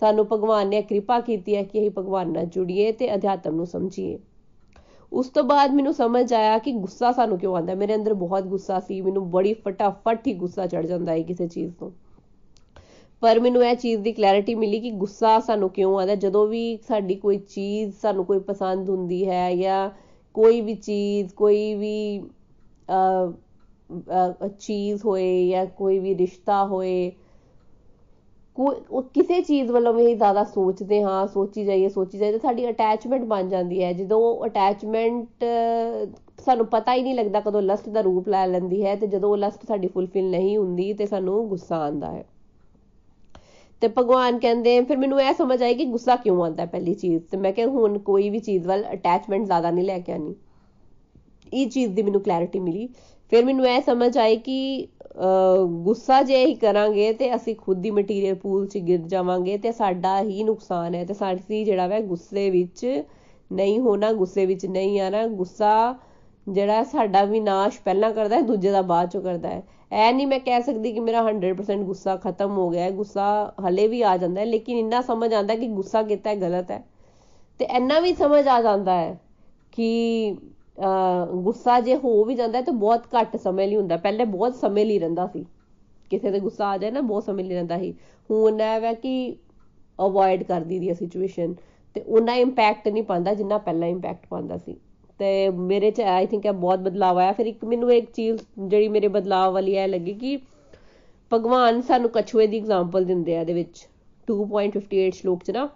ਸਾਨੂੰ 0.00 0.26
ਭਗਵਾਨ 0.32 0.68
ਨੇ 0.68 0.82
ਕਿਰਪਾ 0.82 1.20
ਕੀਤੀ 1.20 1.56
ਹੈ 1.56 1.62
ਕਿ 1.62 1.78
ਅਸੀਂ 1.78 1.90
ਭਗਵਾਨ 1.90 2.32
ਨਾਲ 2.32 2.46
ਜੁੜੀਏ 2.46 2.92
ਤੇ 2.92 3.14
ਅਧਿਆਤਮ 3.14 3.54
ਨੂੰ 3.54 3.66
ਸਮਝੀਏ। 3.66 4.18
ਉਸ 5.14 5.28
ਤੋਂ 5.28 5.42
ਬਾਅਦ 5.44 5.74
ਮੈਨੂੰ 5.74 5.92
ਸਮਝ 5.94 6.32
ਆਇਆ 6.34 6.58
ਕਿ 6.58 6.72
ਗੁੱਸਾ 6.72 7.10
ਸਾਨੂੰ 7.12 7.38
ਕਿਉਂ 7.38 7.54
ਆਉਂਦਾ 7.56 7.74
ਮੇਰੇ 7.74 7.94
ਅੰਦਰ 7.94 8.14
ਬਹੁਤ 8.14 8.44
ਗੁੱਸਾ 8.44 8.78
ਸੀ, 8.80 9.00
ਮੈਨੂੰ 9.00 9.30
ਬੜੀ 9.30 9.52
ਫਟਾਫਟ 9.54 10.26
ਹੀ 10.26 10.34
ਗੁੱਸਾ 10.34 10.66
ਚੜ 10.66 10.84
ਜਾਂਦਾ 10.86 11.12
ਹੈ 11.12 11.22
ਕਿਸੇ 11.22 11.46
ਚੀਜ਼ 11.48 11.72
ਤੋਂ। 11.74 11.90
ਪਰ 13.22 13.40
ਮੈਨੂੰ 13.40 13.64
ਇਹ 13.64 13.74
ਚੀਜ਼ 13.76 14.00
ਦੀ 14.00 14.12
ਕਲੈਰਿਟੀ 14.12 14.54
ਮਿਲੀ 14.54 14.80
ਕਿ 14.80 14.90
ਗੁੱਸਾ 14.90 15.38
ਸਾਨੂੰ 15.40 15.68
ਕਿਉਂ 15.70 15.96
ਆਉਂਦਾ 15.98 16.14
ਜਦੋਂ 16.14 16.46
ਵੀ 16.46 16.78
ਸਾਡੀ 16.88 17.14
ਕੋਈ 17.14 17.38
ਚੀਜ਼ 17.38 17.94
ਸਾਨੂੰ 17.94 18.24
ਕੋਈ 18.24 18.38
ਪਸੰਦ 18.38 18.90
ਹੁੰਦੀ 18.90 19.26
ਹੈ 19.28 19.54
ਜਾਂ 19.56 19.88
ਕੋਈ 20.34 20.60
ਵੀ 20.60 20.74
ਚੀਜ਼, 20.74 21.32
ਕੋਈ 21.34 21.74
ਵੀ 21.74 22.22
ਚੀਜ਼ 24.58 25.04
ਹੋਏ 25.04 25.48
ਜਾਂ 25.48 25.66
ਕੋਈ 25.66 25.98
ਵੀ 25.98 26.14
ਰਿਸ਼ਤਾ 26.14 26.64
ਹੋਏ 26.66 27.10
ਕੋਈ 27.10 27.23
ਕਿਸੇ 28.56 29.40
ਚੀਜ਼ 29.40 29.70
ਵੱਲੋਂ 29.72 29.92
ਵੀ 29.94 30.14
ਜ਼ਿਆਦਾ 30.14 30.42
ਸੋਚਦੇ 30.44 31.02
ਹਾਂ, 31.02 31.26
ਸੋਚੀ 31.26 31.64
ਜਾਈਏ 31.64 31.88
ਸੋਚੀ 31.88 32.18
ਜਾਈਏ, 32.18 32.32
ਤਾਂ 32.32 32.38
ਸਾਡੀ 32.40 32.68
ਅਟੈਚਮੈਂਟ 32.70 33.24
ਬਣ 33.24 33.48
ਜਾਂਦੀ 33.48 33.82
ਹੈ। 33.82 33.92
ਜਦੋਂ 33.92 34.18
ਉਹ 34.20 34.46
ਅਟੈਚਮੈਂਟ 34.46 35.44
ਸਾਨੂੰ 36.44 36.66
ਪਤਾ 36.66 36.94
ਹੀ 36.94 37.02
ਨਹੀਂ 37.02 37.14
ਲੱਗਦਾ 37.14 37.40
ਕਦੋਂ 37.40 37.62
ਲਸਟ 37.62 37.88
ਦਾ 37.88 38.00
ਰੂਪ 38.00 38.28
ਲੈ 38.28 38.46
ਲੈਂਦੀ 38.46 38.84
ਹੈ 38.84 38.94
ਤੇ 38.96 39.06
ਜਦੋਂ 39.06 39.30
ਉਹ 39.30 39.36
ਲਸਟ 39.36 39.66
ਸਾਡੀ 39.68 39.88
ਫੁੱਲਫਿਲ 39.88 40.30
ਨਹੀਂ 40.30 40.56
ਹੁੰਦੀ 40.58 40.92
ਤੇ 40.92 41.06
ਸਾਨੂੰ 41.06 41.48
ਗੁੱਸਾ 41.48 41.82
ਆਉਂਦਾ 41.84 42.10
ਹੈ। 42.12 42.24
ਤੇ 43.82 43.88
ਭਗਵਾਨ 43.88 44.38
ਕਹਿੰਦੇ, 44.38 44.80
ਫਿਰ 44.80 44.96
ਮੈਨੂੰ 44.96 45.20
ਇਹ 45.20 45.32
ਸਮਝ 45.34 45.62
ਆਈ 45.62 45.74
ਕਿ 45.74 45.84
ਗੁੱਸਾ 45.84 46.16
ਕਿਉਂ 46.16 46.42
ਆਉਂਦਾ 46.42 46.66
ਪਹਿਲੀ 46.66 46.94
ਚੀਜ਼। 46.94 47.22
ਤੇ 47.22 47.36
ਮੈਂ 47.36 47.52
ਕਿਹਾ, 47.52 47.66
ਹੁਣ 47.66 47.98
ਕੋਈ 47.98 48.30
ਵੀ 48.30 48.38
ਚੀਜ਼ 48.38 48.66
ਵੱਲ 48.66 48.84
ਅਟੈਚਮੈਂਟ 48.92 49.44
ਜ਼ਿਆਦਾ 49.46 49.70
ਨਹੀਂ 49.70 49.84
ਲੈ 49.84 49.98
ਕੇ 49.98 50.12
ਆਣੀ 50.12 50.34
ਇਹ 51.52 51.68
ਚੀਜ਼ 51.70 51.92
ਦੀ 51.92 52.02
ਮੈਨੂੰ 52.02 52.20
ਕਲੈਰਿਟੀ 52.20 52.60
ਮਿਲੀ। 52.60 52.88
ਫਿਰ 53.30 53.44
ਮੈਨੂੰ 53.44 53.66
ਇਹ 53.66 53.80
ਸਮਝ 53.82 54.16
ਆਈ 54.18 54.36
ਕਿ 54.36 54.86
ਗੁੱਸਾ 55.66 56.22
ਜੇ 56.22 56.46
ਹੀ 56.46 56.54
ਕਰਾਂਗੇ 56.54 57.12
ਤੇ 57.12 57.34
ਅਸੀਂ 57.34 57.56
ਖੁਦ 57.56 57.84
ਹੀ 57.84 57.90
ਮਟੀਰੀਅਲ 57.90 58.34
ਪੂਲ 58.34 58.66
'ਚ 58.66 58.78
ਗਿਰ 58.78 58.98
ਜਾਵਾਂਗੇ 58.98 59.58
ਤੇ 59.58 59.72
ਸਾਡਾ 59.72 60.20
ਹੀ 60.20 60.44
ਨੁਕਸਾਨ 60.44 60.94
ਹੈ 60.94 61.04
ਤੇ 61.04 61.14
ਸਾਡੀ 61.14 61.64
ਜਿਹੜਾ 61.64 61.86
ਵਾ 61.86 62.00
ਗੁੱਸੇ 62.00 62.50
ਵਿੱਚ 62.50 63.04
ਨਹੀਂ 63.52 63.80
ਹੋਣਾ, 63.80 64.12
ਗੁੱਸੇ 64.12 64.46
ਵਿੱਚ 64.46 64.66
ਨਹੀਂ 64.66 65.00
ਆਣਾ, 65.00 65.26
ਗੁੱਸਾ 65.26 65.94
ਜਿਹੜਾ 66.48 66.84
ਸਾਡਾ 66.84 67.24
ਵਿਨਾਸ਼ 67.24 67.80
ਪਹਿਲਾਂ 67.84 68.12
ਕਰਦਾ 68.12 68.36
ਹੈ, 68.36 68.40
ਦੂਜੇ 68.40 68.70
ਦਾ 68.70 68.82
ਬਾਅਦ 68.82 69.10
ਚੋਂ 69.10 69.22
ਕਰਦਾ 69.22 69.48
ਹੈ। 69.48 69.62
ਐ 69.92 70.12
ਨਹੀਂ 70.12 70.26
ਮੈਂ 70.26 70.40
ਕਹਿ 70.40 70.62
ਸਕਦੀ 70.62 70.92
ਕਿ 70.92 71.00
ਮੇਰਾ 71.00 71.22
100% 71.22 71.84
ਗੁੱਸਾ 71.84 72.16
ਖਤਮ 72.16 72.50
ਹੋ 72.50 72.70
ਗਿਆ 72.70 72.82
ਹੈ, 72.84 72.90
ਗੁੱਸਾ 72.90 73.54
ਹਲੇ 73.68 73.86
ਵੀ 73.88 74.02
ਆ 74.02 74.16
ਜਾਂਦਾ 74.16 74.40
ਹੈ, 74.40 74.46
ਲੇਕਿਨ 74.46 74.78
ਇੰਨਾ 74.78 75.00
ਸਮਝ 75.02 75.34
ਆਉਂਦਾ 75.34 75.54
ਕਿ 75.54 75.68
ਗੁੱਸਾ 75.68 76.02
ਕੀਤਾ 76.02 76.30
ਹੈ, 76.30 76.36
ਗਲਤ 76.36 76.70
ਹੈ। 76.70 76.84
ਤੇ 77.58 77.64
ਇੰਨਾ 77.64 78.00
ਵੀ 78.00 78.14
ਸਮਝ 78.14 78.48
ਆ 78.48 78.62
ਜਾਂਦਾ 78.62 78.92
ਹੈ 78.92 79.20
ਕਿ 79.72 80.36
ਗੁੱਸਾ 81.34 81.78
ਜੇ 81.80 81.96
ਹੋ 81.96 82.24
ਵੀ 82.24 82.34
ਜਾਂਦਾ 82.34 82.60
ਤਾਂ 82.60 82.72
ਬਹੁਤ 82.74 83.02
ਘੱਟ 83.14 83.36
ਸਮੇਂ 83.36 83.66
ਲਈ 83.68 83.76
ਹੁੰਦਾ। 83.76 83.96
ਪਹਿਲੇ 83.96 84.24
ਬਹੁਤ 84.24 84.54
ਸਮੇਂ 84.54 84.84
ਲਈ 84.86 84.98
ਰਹਿੰਦਾ 84.98 85.26
ਸੀ। 85.26 85.44
ਕਿਸੇ 86.10 86.30
ਤੇ 86.30 86.40
ਗੁੱਸਾ 86.40 86.66
ਆ 86.68 86.78
ਜਾਏ 86.78 86.90
ਨਾ, 86.90 87.00
ਬਹੁਤ 87.00 87.24
ਸਮੇਂ 87.24 87.44
ਲਈ 87.44 87.54
ਰਹਿੰਦਾ 87.54 87.78
ਸੀ। 87.78 87.92
ਹੁਣ 88.30 88.60
ਇਹ 88.60 88.84
ਹੈ 88.84 88.92
ਕਿ 88.94 89.34
ਅਵੋਇਡ 89.98 90.42
ਕਰਦੀ 90.42 90.78
ਦੀ 90.78 90.94
ਸਿਚੁਏਸ਼ਨ 90.94 91.54
ਤੇ 91.96 92.00
ਉਹਨਾਂ 92.00 92.34
ਇੰਪੈਕਟ 92.36 92.88
ਨਹੀਂ 92.88 93.02
ਪਾਉਂਦਾ 93.02 93.34
ਜਿੰਨਾ 93.34 93.58
ਪਹਿਲਾਂ 93.58 93.88
ਇੰਪੈਕਟ 93.88 94.26
ਪਾਉਂਦਾ 94.26 94.56
ਸੀ। 94.58 94.76
ਤੇ 95.20 95.48
ਮੇਰੇ 95.50 95.90
ਚ 95.90 96.00
ਆਈ 96.00 96.26
ਥਿੰਕ 96.26 96.46
ਇਹ 96.46 96.52
ਬਹੁਤ 96.52 96.78
ਬਦਲਾਅ 96.78 97.16
ਆਇਆ। 97.16 97.32
ਫਿਰ 97.32 97.46
ਇੱਕ 97.46 97.64
ਮੈਨੂੰ 97.64 97.92
ਇੱਕ 97.92 98.10
ਚੀਜ਼ 98.12 98.42
ਜਿਹੜੀ 98.58 98.88
ਮੇਰੇ 98.88 99.08
ਬਦਲਾਅ 99.08 99.50
ਵਾਲੀ 99.50 99.76
ਹੈ 99.76 99.86
ਲੱਗੀ 99.86 100.14
ਕਿ 100.14 100.36
ਭਗਵਾਨ 101.30 101.80
ਸਾਨੂੰ 101.80 102.10
ਕਛੂਏ 102.10 102.46
ਦੀ 102.46 102.58
ਐਗਜ਼ਾਮਪਲ 102.58 103.04
ਦਿੰਦੇ 103.04 103.36
ਆ 103.36 103.40
ਇਹਦੇ 103.40 103.52
ਵਿੱਚ। 103.52 103.86
2.58 104.28 105.10
ਸ਼ਲੋਕ 105.10 105.44
ਚ 105.44 105.50
ਨਾ 105.50 105.68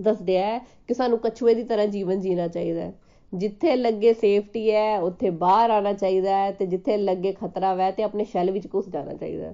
ਦੱਸਦੇ 0.00 0.38
ਆ 0.42 0.58
ਕਿ 0.88 0.94
ਸਾਨੂੰ 0.94 1.18
ਕਛੂਏ 1.18 1.54
ਦੀ 1.54 1.62
ਤਰ੍ਹਾਂ 1.64 1.86
ਜੀਵਨ 1.86 2.20
ਜੀਣਾ 2.20 2.46
ਚਾਹੀਦਾ 2.48 2.80
ਹੈ। 2.80 2.92
ਜਿੱਥੇ 3.32 3.76
ਲੱਗੇ 3.76 4.12
ਸੇਫਟੀ 4.12 4.70
ਹੈ, 4.70 4.98
ਉੱਥੇ 5.00 5.30
ਬਾਹਰ 5.30 5.70
ਆਣਾ 5.70 5.92
ਚਾਹੀਦਾ 5.92 6.36
ਹੈ 6.36 6.50
ਤੇ 6.50 6.66
ਜਿੱਥੇ 6.66 6.96
ਲੱਗੇ 6.96 7.32
ਖਤਰਾ 7.32 7.74
ਵੈ 7.74 7.90
ਤੇ 7.90 8.02
ਆਪਣੇ 8.02 8.24
ਸ਼ੈਲ 8.24 8.50
ਵਿੱਚ 8.50 8.68
ਘੁਸ 8.74 8.88
ਜਾਣਾ 8.88 9.14
ਚਾਹੀਦਾ 9.14 9.52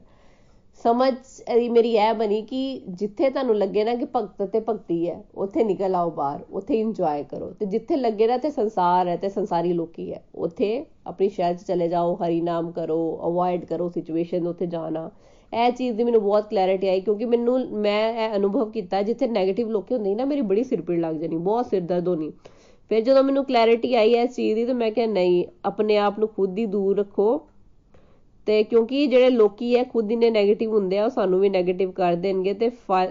ਸਮਝ 0.80 1.12
ਇਹ 1.48 1.70
ਮੇਰੀ 1.70 1.90
ਇਹ 1.94 2.12
ਬਣੀ 2.14 2.40
ਕਿ 2.42 2.82
ਜਿੱਥੇ 2.90 3.28
ਤੁਹਾਨੂੰ 3.30 3.56
ਲੱਗੇ 3.56 3.82
ਨਾ 3.84 3.94
ਕਿ 3.94 4.06
ਭਗਤ 4.14 4.42
ਤੇ 4.42 4.60
ਭਗਤੀ 4.60 5.08
ਹੈ, 5.08 5.22
ਉੱਥੇ 5.34 5.64
ਨਿਕਲ 5.64 5.94
ਆਓ 5.94 6.10
ਬਾਹਰ, 6.10 6.40
ਉੱਥੇ 6.50 6.80
ਇੰਜੋਏ 6.80 7.22
ਕਰੋ। 7.22 7.50
ਤੇ 7.50 7.66
ਜਿੱਥੇ 7.66 7.96
ਲੱਗੇ 7.96 8.26
ਨਾ 8.26 8.36
ਤੇ 8.38 8.50
ਸੰਸਾਰ 8.50 9.08
ਹੈ 9.08 9.16
ਤੇ 9.16 9.28
ਸੰਸਾਰੀ 9.28 9.72
ਲੋਕੀ 9.72 10.12
ਹੈ, 10.12 10.22
ਉੱਥੇ 10.34 10.84
ਆਪਣੀ 11.06 11.28
ਸ਼ਹਿਰ 11.28 11.54
'ਚ 11.54 11.66
ਚਲੇ 11.66 11.88
ਜਾਓ 11.88 12.14
ਹਰੀ 12.16 12.40
ਨਾਮ 12.40 12.70
ਕਰੋ 12.72 13.20
ਅਵੋਇਡ 13.24 13.64
ਕਰੋ 13.64 13.88
ਸਿਚੁਏਸ਼ਨ 13.88 14.46
ਉੱਥੇ 14.46 14.66
ਜਾਣਾ। 14.66 15.10
ਇਹ 15.52 15.70
ਚੀਜ਼ 15.72 15.96
ਦੀ 15.96 16.04
ਮੈਨੂੰ 16.04 16.22
ਬਹੁਤ 16.22 16.48
ਕਲੈਰਿਟੀ 16.50 16.88
ਆਈ 16.88 17.00
ਕਿਉਂਕਿ 17.00 17.24
ਮੈਨੂੰ, 17.24 17.58
ਮੈਂ 17.72 18.12
ਇਹ 18.14 18.36
ਅਨੁਭਵ 18.36 18.70
ਕੀਤਾ 18.70 19.02
ਜਿੱਥੇ 19.02 19.26
네ਗੇਟਿਵ 19.26 19.70
ਲੋਕੀ 19.70 19.94
ਹੁੰਦੇ 19.94 20.14
ਨਾ, 20.14 20.24
ਮੇਰੀ 20.24 20.40
ਬੜੀ 20.40 20.64
ਸਿਰਪੀੜ 20.64 20.98
ਲੱਗ 21.00 21.14
ਜਾਣੀ, 21.14 21.36
ਬਹੁਤ 21.36 21.66
ਸਿਰ 21.66 21.80
ਦਰਦ 21.80 22.08
ਹੋਣੀ। 22.08 22.32
ਫਿਰ 22.92 23.00
ਜਦੋਂ 23.00 23.22
ਮੈਨੂੰ 23.24 23.44
ਕਲੈਰਿਟੀ 23.44 23.94
ਆਈ 23.94 24.12
ਇਸ 24.12 24.34
ਚੀਜ਼ 24.36 24.54
ਦੀ, 24.54 24.64
ਤਾਂ 24.64 24.74
ਮੈਂ 24.74 24.90
ਕਿਹਾ 24.90 25.06
ਨਹੀਂ, 25.06 25.44
ਆਪਣੇ 25.64 25.96
ਆਪ 25.96 26.18
ਨੂੰ 26.18 26.28
ਖੁਦ 26.28 26.58
ਹੀ 26.58 26.64
ਦੂਰ 26.66 26.98
ਰੱਖੋ। 26.98 27.46
ਤੇ 28.46 28.62
ਕਿਉਂਕਿ 28.62 29.06
ਜਿਹੜੇ 29.06 29.30
ਲੋਕੀ 29.30 29.76
ਹੈ, 29.76 29.84
ਖੁਦ 29.84 30.12
ਨੇ 30.12 30.28
네ਗੇਟਿਵ 30.30 30.72
ਹੁੰਦੇ 30.72 30.98
ਆ, 30.98 31.04
ਉਹ 31.04 31.10
ਸਾਨੂੰ 31.10 31.40
ਵੀ 31.40 31.48
네ਗੇਟਿਵ 31.48 31.90
ਕਰ 31.90 32.14
ਦੇਣਗੇ, 32.14 32.52
ਤੇ 32.54 32.68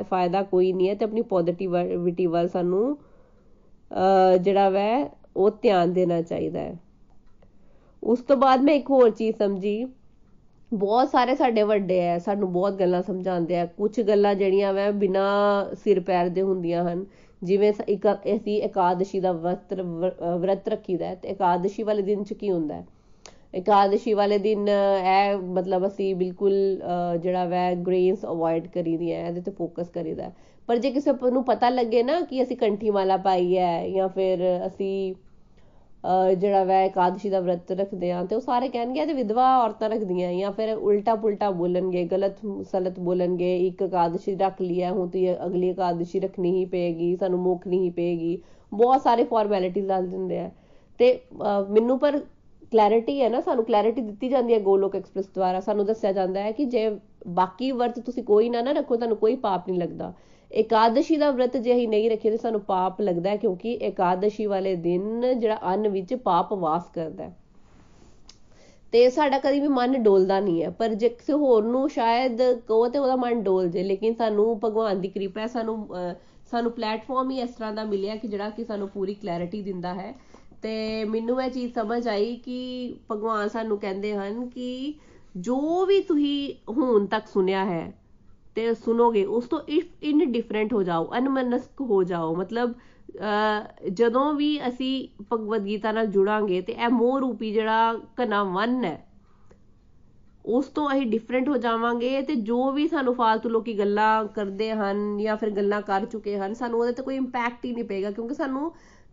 ਫਾਇਦਾ 0.10 0.42
ਕੋਈ 0.44 0.72
ਨਹੀਂ 0.74 0.90
ਹੈ, 0.90 0.96
ਤੇ 0.96 1.06
ਆਪਣੀ 1.06 1.22
ਪੋਜ਼ਿਟਿਵਿਟੀ 1.22 2.26
ਵੱਲ 2.26 2.48
ਸਾਨੂੰ 2.48 2.98
ਜਿਹੜਾ 4.42 4.70
ਵੈ, 4.70 5.10
ਉਹ 5.38 5.50
ਧਿਆਨ 5.62 5.94
ਦੇਣਾ 5.94 6.22
ਚਾਹੀਦਾ 6.22 6.60
ਹੈ। 6.60 6.76
ਉਸ 8.04 8.20
ਤੋਂ 8.20 8.38
ਬਾਅਦ 8.38 8.62
ਮੈਂ 8.62 8.74
ਇੱਕ 8.74 8.90
ਹੋਰ 8.90 9.10
ਚੀਜ਼ 9.10 9.38
ਸਮਝੀ। 9.38 9.86
ਬਹੁਤ 10.72 11.10
ਸਾਰੇ 11.10 11.36
ਸਾਡੇ 11.36 11.64
ਵੱਡੇ 11.64 12.00
ਐ 12.00 12.18
ਸਾਨੂੰ 12.20 12.52
ਬਹੁਤ 12.54 12.74
ਗੱਲਾਂ 12.74 13.02
ਸਮਝਾਉਂਦੇ 13.02 13.58
ਆ। 13.60 13.66
ਕੁਝ 13.66 14.02
ਗੱਲਾਂ 14.02 14.36
ਜਿਹੜੀਆਂ 14.36 14.74
ਵੈ 14.74 14.90
ਬਿਨਾ 14.92 15.26
ਸਿਰ 15.84 16.00
ਪੈਰ 16.00 16.30
ਦੇ 16.30 16.42
ਹੁੰਦੀਆਂ 16.42 16.84
ਹਨ। 16.84 17.06
ਜਿਵੇਂ 17.42 17.72
ਇੱਕ 17.88 18.08
ਅਸੀਂ 18.08 18.62
ਇਕਾदशी 18.64 19.22
ਦਾ 19.22 19.32
ਵਰਤ 19.36 19.74
ਵਰਤ 20.40 20.68
ਰੱਖੀਦਾ 20.70 21.14
ਤੇ 21.16 21.30
ਇਕਾदशी 21.30 21.86
ਵਾਲੇ 21.86 22.02
ਦਿਨ 22.02 22.24
ਚ 22.24 22.34
ਕੀ 22.34 22.50
ਹੁੰਦਾ 22.52 22.76
ਹੈ? 22.76 22.86
ਇਕਾदशी 23.54 24.16
ਵਾਲੇ 24.16 24.38
ਦਿਨ 24.40 24.68
ਇਹ 24.70 25.38
ਮਤਲਬ 25.56 25.88
ਅਸੀਂ 25.88 26.14
ਬਿਲਕੁਲ 26.16 26.54
ਜਿਹੜਾ 27.22 27.46
ਵੈ 27.46 27.74
ਗ੍ਰੇਨਸ 27.88 28.26
ਅਵੋਇਡ 28.26 28.68
ਕਰੀਦੀ 28.68 29.12
ਹੈ, 29.12 29.28
ਇਹਦੇ 29.28 29.42
ਤੇ 29.42 29.52
ਫੋਕਸ 29.52 29.90
ਕਰੀਦਾ 29.90 30.32
ਪਰ 30.70 30.78
ਜੇ 30.78 30.92
ਕਿਸੇ 30.92 31.12
ਨੂੰ 31.32 31.44
ਪਤਾ 31.46 31.70
ਲੱਗੇ 31.70 32.04
ਨਾ 32.04 32.20
ਕਿ 32.22 32.42
ਅਸੀਂ 32.44 32.58
ਕੰਠੀ 32.58 32.90
ਮਾਲਾ 32.90 33.18
ਪਾਈ 33.20 33.58
ਹੈ 33.58 33.90
ਜਾਂ 33.90 34.08
ਫਿਰ 34.10 34.40
ਅਸੀਂ 34.68 35.14
ਜਿਹੜਾ 36.38 36.64
ਵੈ 36.64 36.86
ਇਕਾदशी 36.86 37.30
ਦਾ 37.32 37.40
ਵਰਤ 37.40 37.72
ਰੱਖਦੇ 37.72 38.12
ਆ 38.12 38.24
ਤੇ 38.26 38.36
ਉਹ 38.36 38.42
ਸਾਰੇ 38.42 38.68
ਕਹਿਣਗੇ 38.70 39.06
ਤੇ 39.06 39.14
ਵਿਧਵਾ 39.14 39.46
ਔਰਤਾਂ 39.58 39.90
ਰੱਖਦੀਆਂ 39.90 40.32
ਜਾਂ 40.34 40.52
ਫਿਰ 40.52 40.74
ਉਲਟਾ 40.74 41.16
ਪੁਲਟਾ 41.16 41.50
ਬੋਲਣਗੇ, 41.52 42.04
ਗਲਤ 42.06 42.38
ਸਲਤ 42.72 43.00
ਬੋਲਣਗੇ, 43.00 43.56
ਇੱਕ 43.68 43.82
ਇਕਾदशी 43.84 44.38
ਰੱਖ 44.40 44.62
ਲਿਆ 44.62 44.92
ਹੁਣ 44.92 45.10
ਤੇ 45.10 45.36
ਅਗਲੀ 45.46 45.70
ਇਕਾदशी 45.70 46.22
ਰੱਖਣੀ 46.24 46.52
ਹੀ 46.52 46.66
ਪਏਗੀ, 46.66 47.16
ਸਾਨੂੰ 47.16 47.40
ਮੁੱਕਣੀ 47.40 47.80
ਹੀ 47.80 47.90
ਪਏਗੀ, 47.92 48.38
ਬਹੁਤ 48.72 49.02
ਸਾਰੇ 49.02 49.24
ਫਾਰਮੈਲਿਟੀਜ਼ 49.24 49.86
ਲਾ 49.86 50.02
ਦਿੰਦੇ 50.02 50.40
ਆ। 50.40 50.50
ਤੇ 51.00 51.20
ਮੈਨੂੰ 51.70 52.00
ਪਰ 52.00 52.20
ਕਲੈਰਿਟੀ 52.72 53.22
ਹੈ 53.22 53.30
ਨਾ, 53.30 53.40
ਸਾਨੂੰ 53.42 53.66
ਕਲੈਰਿਟੀ 53.66 54.02
ਦਿੱਤੀ 54.02 54.30
ਜਾਂਦੀ 54.30 54.54
ਹੈ 54.54 54.60
ਗੋਲੋਕ 54.60 54.96
ਐਕਸਪ੍ਰੈਸ 54.96 55.30
ਦੁਆਰਾ, 55.36 55.60
ਸਾਨੂੰ 55.60 55.86
ਦੱਸਿਆ 55.86 56.12
ਜਾਂਦਾ 56.12 56.44
ਹੈ 56.44 56.52
ਕਿ 56.52 56.66
ਜੇ 56.66 56.90
ਬਾਕੀ 57.30 57.72
ਵਰਤ 57.72 58.00
ਤੁਸੀਂ 58.00 58.24
ਕੋਈ 58.24 58.50
ਨਾ 58.50 58.62
ਨਾ 58.62 58.72
ਰੱਖੋ, 58.72 58.96
ਤੁਹਾਨੂੰ 58.96 59.18
ਕੋਈ 59.18 59.36
ਪਾਪ 59.38 59.70
ਨਹੀਂ 59.70 59.80
ਲੱਗਦਾ। 59.80 60.14
ਏਕਾदशी 60.52 61.18
ਦਾ 61.20 61.32
ਵਰਤ 61.32 61.58
ਜੇ 61.58 61.74
ਅਸੀਂ 61.74 61.88
ਨਹੀਂ 61.88 62.10
ਰੱਖੀਏ 62.10 62.32
ਤੇ 62.32 62.38
ਸਾਨੂੰ 62.38 62.62
ਪਾਪ 62.62 63.02
ਲੱਗਦਾ 63.02 63.36
ਕਿਉਂਕਿ 63.36 63.78
ਏਕਾदशी 63.84 64.48
ਵਾਲੇ 64.50 64.76
ਦਿਨ 64.76 65.40
ਜਿਹੜਾ 65.40 65.60
ਅੰਨ 65.64 65.88
ਵਿੱਚ 65.88 66.14
ਪਾਪ 66.14 66.54
ਵਾਸ 66.54 66.90
ਕਰਦਾ 66.96 67.24
ਹੈ। 67.24 67.36
ਤੇ 68.94 69.10
ਸਾਡਾ 69.10 69.38
ਕਦੀ 69.40 69.60
ਵੀ 69.60 69.68
ਮਨ 69.68 70.04
ਡੋਲਦਾ 70.04 70.40
ਨਹੀਂ 70.40 70.64
ਹੈ, 70.64 70.70
ਪਰ 70.70 70.94
ਜੇ 70.94 71.10
ਕਿਸੇ 71.10 71.34
ਹੋਰ 71.34 71.64
ਨੂੰ 71.64 71.90
ਸ਼ਾਇਦ 71.90 72.42
ਕਹੋ 72.68 72.88
ਤੇ 72.88 73.00
ਉਹਦਾ 73.00 73.16
ਮਨ 73.16 73.44
ਡੋਲ 73.44 73.70
ਜੇ, 73.70 73.84
ਲੇਕਿਨ 73.84 74.14
ਸਾਨੂੰ 74.14 74.60
ਭਗਵਾਨ 74.64 75.02
ਦੀ 75.02 75.08
ਕਿਰਪਾ 75.08 75.42
ਹੈ, 75.42 75.48
ਸਾਨੂੰ 75.48 75.88
ਸਾਨੂੰ 76.52 76.72
ਪਲੇਟਫਾਰਮ 76.72 77.32
ਹੀ 77.32 77.40
ਇਸ 77.40 77.50
ਤਰ੍ਹਾਂ 77.50 77.74
ਦਾ 77.74 77.84
ਮਿਲਿਆ 77.84 78.16
ਕਿ 78.16 78.28
ਜਿਹੜਾ 78.28 78.50
ਕਿ 78.50 78.64
ਸਾਨੂੰ 78.64 78.90
ਪੂਰੀ 78.90 79.14
ਕਲੈਰਿਟੀ 79.14 79.62
ਦਿੰਦਾ 79.62 79.94
ਹੈ। 79.94 80.14
ਤੇ 80.62 81.04
ਮੈਨੂੰ 81.04 81.42
ਇਹ 81.44 81.50
ਚੀਜ਼ 81.50 81.74
ਸਮਝ 81.74 82.08
ਆਈ 82.08 82.36
ਕਿ 82.36 82.96
ਭਗਵਾਨ 83.12 83.48
ਸਾਨੂੰ 83.48 83.78
ਕਹਿੰਦੇ 83.78 84.14
ਹਨ 84.14 84.48
ਕਿ 84.48 84.94
ਜੋ 85.38 85.86
ਵੀ 85.86 86.00
ਤੁਸੀਂ 86.02 86.54
ਹੁਣ 86.72 87.06
ਤੱਕ 87.06 87.28
ਸੁਣਿਆ 87.28 87.66
ਹੈ 87.66 88.01
ਤੇ 88.56 88.74
ਸੁਣੋਗੇ, 88.76 89.24
ਉਸ 89.26 89.46
ਤੋਂ 89.46 89.60
ਇਫ 89.70 90.04
ਇਨ 90.04 90.32
ਡਿਫਰੈਂਟ 90.32 90.74
ਹੋ 90.74 90.82
ਜਾਓ, 90.84 91.10
ਅਨਮਨਸਕ 91.18 91.82
ਹੋ 91.84 92.04
ਜਾਓ। 92.06 92.34
ਮਤਲਬ 92.36 92.74
ਜਦੋਂ 93.92 94.34
ਵੀ 94.34 94.60
ਅਸੀਂ 94.68 95.08
ਭਗਵਦ 95.32 95.66
ਗੀਤਾ 95.66 95.92
ਨਾਲ 95.92 96.08
ਜੁੜਾਂਗੇ 96.08 96.62
ਤੇ 96.62 96.74
ਇਹ 96.74 96.90
ਮੋਹ 96.90 97.20
ਰੂਪੀ 97.20 97.52
ਜਿਹੜਾ 97.52 97.94
ਕਨਾ 98.18 98.44
ਵਨ 98.46 98.84
ਹੈ, 98.86 99.06
ਉਸ 100.46 100.68
ਤੋਂ 100.68 100.88
ਅਸੀਂ 100.92 101.06
ਡਿਫਰੈਂਟ 101.08 101.50
ਹੋ 101.50 101.58
ਜਾਵਾਂਗੇ 101.58 102.22
ਤੇ 102.22 102.36
ਜੋ 102.44 102.72
ਵੀ 102.72 102.88
ਸਾਨੂੰ 102.88 103.14
ਫालतू 103.16 103.50
ਲੋਕੀ 103.50 103.78
ਗੱਲਾਂ 103.80 104.24
ਕਰਦੇ 104.36 104.72
ਹਨ 104.74 105.18
ਜਾਂ 105.18 105.36
ਫਿਰ 105.38 105.50
ਗੱਲਾਂ 105.52 105.82
ਕਰ 105.82 106.06
ਚੁੱਕੇ 106.06 106.38
ਹਨ, 106.38 106.54
ਸਾਨੂੰ 106.54 106.80
ਉਹਦੇ 106.80 106.92
ਤੇ 106.92 107.04
ਕੋਈ 107.04 107.16
ਇੰਪੈਕਟ 107.16 107.66
ਹੀ 107.66 107.72
ਨਹੀਂ 107.74 107.84
ਪਏਗਾ, 107.86 108.12
ਕਿਉਂਕਿ 108.12 108.34
ਸਾਨੂੰ 108.34 108.72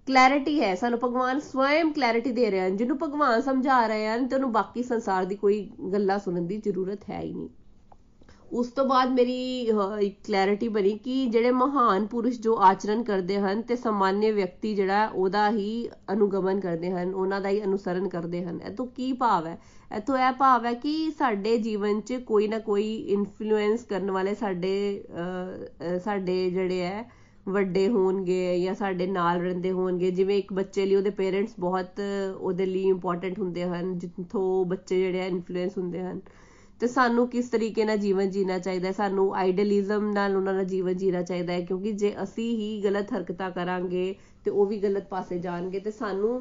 ਕਲੈਰਿਟੀ 0.08 0.60
ਹੈ। 0.60 0.74
ਸਾਨੂੰ 0.74 0.98
ਭਗਵਾਨ 0.98 1.38
ਸਵੈਮ 1.40 1.92
ਕਲੈਰਿਟੀ 1.92 2.32
ਦੇ 2.32 2.50
ਰਹੇ 2.50 2.60
ਹਨ, 2.60 2.76
ਜਿਹਨੂੰ 2.76 2.98
ਭਗਵਾਨ 2.98 3.40
ਸਮਝਾ 3.40 3.86
ਰਹੇ 3.86 4.06
ਹਨ 4.08 4.26
ਤੇ 4.28 4.36
ਉਹਨੂੰ 4.36 4.52
ਬਾਕੀ 4.52 4.82
ਸੰਸਾਰ 4.82 5.24
ਦੀ 5.24 5.36
ਕੋਈ 5.36 5.62
ਗੱਲਾਂ 5.92 6.18
ਸੁਣਨ 6.18 6.46
ਦੀ 6.46 6.56
ਜ਼ਰੂਰਤ 6.58 7.10
ਹੈ 7.10 7.20
ਹੀ 7.20 7.32
ਨਹੀਂ। 7.32 7.48
ਉਸ 8.52 8.68
ਤੋਂ 8.72 8.84
ਬਾਅਦ 8.84 9.10
ਮੇਰੀ 9.12 9.34
ਇੱਕ 10.00 10.14
ਕਲੈਰਿਟੀ 10.26 10.68
ਬਣੀ 10.68 10.96
ਕਿ 11.04 11.24
ਜਿਹੜੇ 11.26 11.50
ਮਹਾਨ 11.52 12.06
ਪੁਰਸ਼ 12.06 12.40
ਜੋ 12.40 12.56
ਆਚਰਣ 12.62 13.02
ਕਰਦੇ 13.02 13.38
ਹਨ 13.38 13.60
ਤੇ 13.62 13.76
ਸਾਮਾਨਯ 13.76 14.30
ਵਿਅਕਤੀ 14.32 14.74
ਜਿਹੜਾ 14.74 15.06
ਉਹਦਾ 15.06 15.50
ਹੀ 15.50 15.88
ਅਨੁਗਮਨ 16.12 16.60
ਕਰਦੇ 16.60 16.90
ਹਨ, 16.90 17.12
ਉਹਨਾਂ 17.14 17.40
ਦਾ 17.40 17.48
ਹੀ 17.48 17.62
ਅਨੁਸਰਨ 17.64 18.08
ਕਰਦੇ 18.08 18.44
ਹਨ। 18.44 18.60
ਇਹ 18.66 18.74
ਤੋਂ 18.76 18.86
ਕੀ 18.86 19.12
ਭਾਵ 19.14 19.46
ਹੈ? 19.46 19.58
ਇਥੋਂ 19.90 20.16
ਇਹ 20.18 20.32
ਭਾਵ 20.38 20.64
ਹੈ 20.66 20.72
ਕਿ 20.74 21.10
ਸਾਡੇ 21.18 21.56
ਜੀਵਨ 21.58 22.00
'ਚ 22.00 22.20
ਕੋਈ 22.26 22.48
ਨਾ 22.48 22.58
ਕੋਈ 22.60 22.94
ਇਨਫਲੂਐਂਸ 23.08 23.84
ਕਰਨ 23.84 24.10
ਵਾਲੇ 24.10 24.34
ਸਾਡੇ 24.34 25.02
ਸਾਡੇ 26.04 26.50
ਜਿਹੜੇ 26.50 26.80
ਹੈ, 26.80 27.04
ਵੱਡੇ 27.46 27.88
ਹੋਣਗੇ 27.88 28.58
ਜਾਂ 28.60 28.74
ਸਾਡੇ 28.74 29.06
ਨਾਲ 29.06 29.40
ਰਹਿੰਦੇ 29.40 29.70
ਹੋਣਗੇ। 29.72 30.10
ਜਿਵੇਂ 30.10 30.38
ਇੱਕ 30.38 30.52
ਬੱਚੇ 30.52 30.86
ਲਈ 30.86 30.94
ਉਹਦੇ 30.94 31.10
ਪੇਰੈਂਟਸ 31.12 31.54
ਬਹੁਤ 31.60 32.00
ਉਹਦੇ 32.40 32.66
ਲਈ 32.66 32.82
ਇੰਪੋਰਟੈਂਟ 32.88 33.38
ਹੁੰਦੇ 33.38 33.64
ਹਨ, 33.64 33.98
ਜਿੱਥੋਂ 33.98 34.64
ਬੱਚੇ 34.64 34.98
ਜਿਹੜੇ 34.98 35.20
ਆ 35.20 35.24
ਇਨਫਲੂਐਂਸ 35.26 35.78
ਹੁੰਦੇ 35.78 36.02
ਹਨ। 36.02 36.20
ਤੇ 36.80 36.86
ਸਾਨੂੰ 36.86 37.26
ਕਿਸ 37.28 37.48
ਤਰੀਕੇ 37.50 37.84
ਨਾਲ 37.84 37.96
ਜੀਵਨ 37.98 38.30
ਜੀਣਾ 38.30 38.58
ਚਾਹੀਦਾ 38.58 38.86
ਹੈ? 38.88 38.92
ਸਾਨੂੰ 38.92 39.34
ਆਈਡੀਅਲਿਜ਼ਮ 39.36 40.10
ਨਾਲ 40.12 40.36
ਉਹਨਾਂ 40.36 40.54
ਦਾ 40.54 40.62
ਜੀਵਨ 40.64 40.96
ਜੀਣਾ 40.96 41.22
ਚਾਹੀਦਾ 41.22 41.52
ਹੈ, 41.52 41.60
ਕਿਉਂਕਿ 41.60 41.92
ਜੇ 41.92 42.12
ਅਸੀਂ 42.22 42.50
ਹੀ 42.58 42.80
ਗਲਤ 42.84 43.12
ਹਰਕਤਾਂ 43.14 43.50
ਕਰਾਂਗੇ 43.50 44.14
ਤੇ 44.44 44.50
ਉਹ 44.50 44.66
ਵੀ 44.66 44.78
ਗਲਤ 44.82 45.08
ਪਾਸੇ 45.08 45.38
ਜਾਣਗੇ 45.38 45.78
ਤੇ 45.80 45.90
ਸਾਨੂੰ 45.90 46.40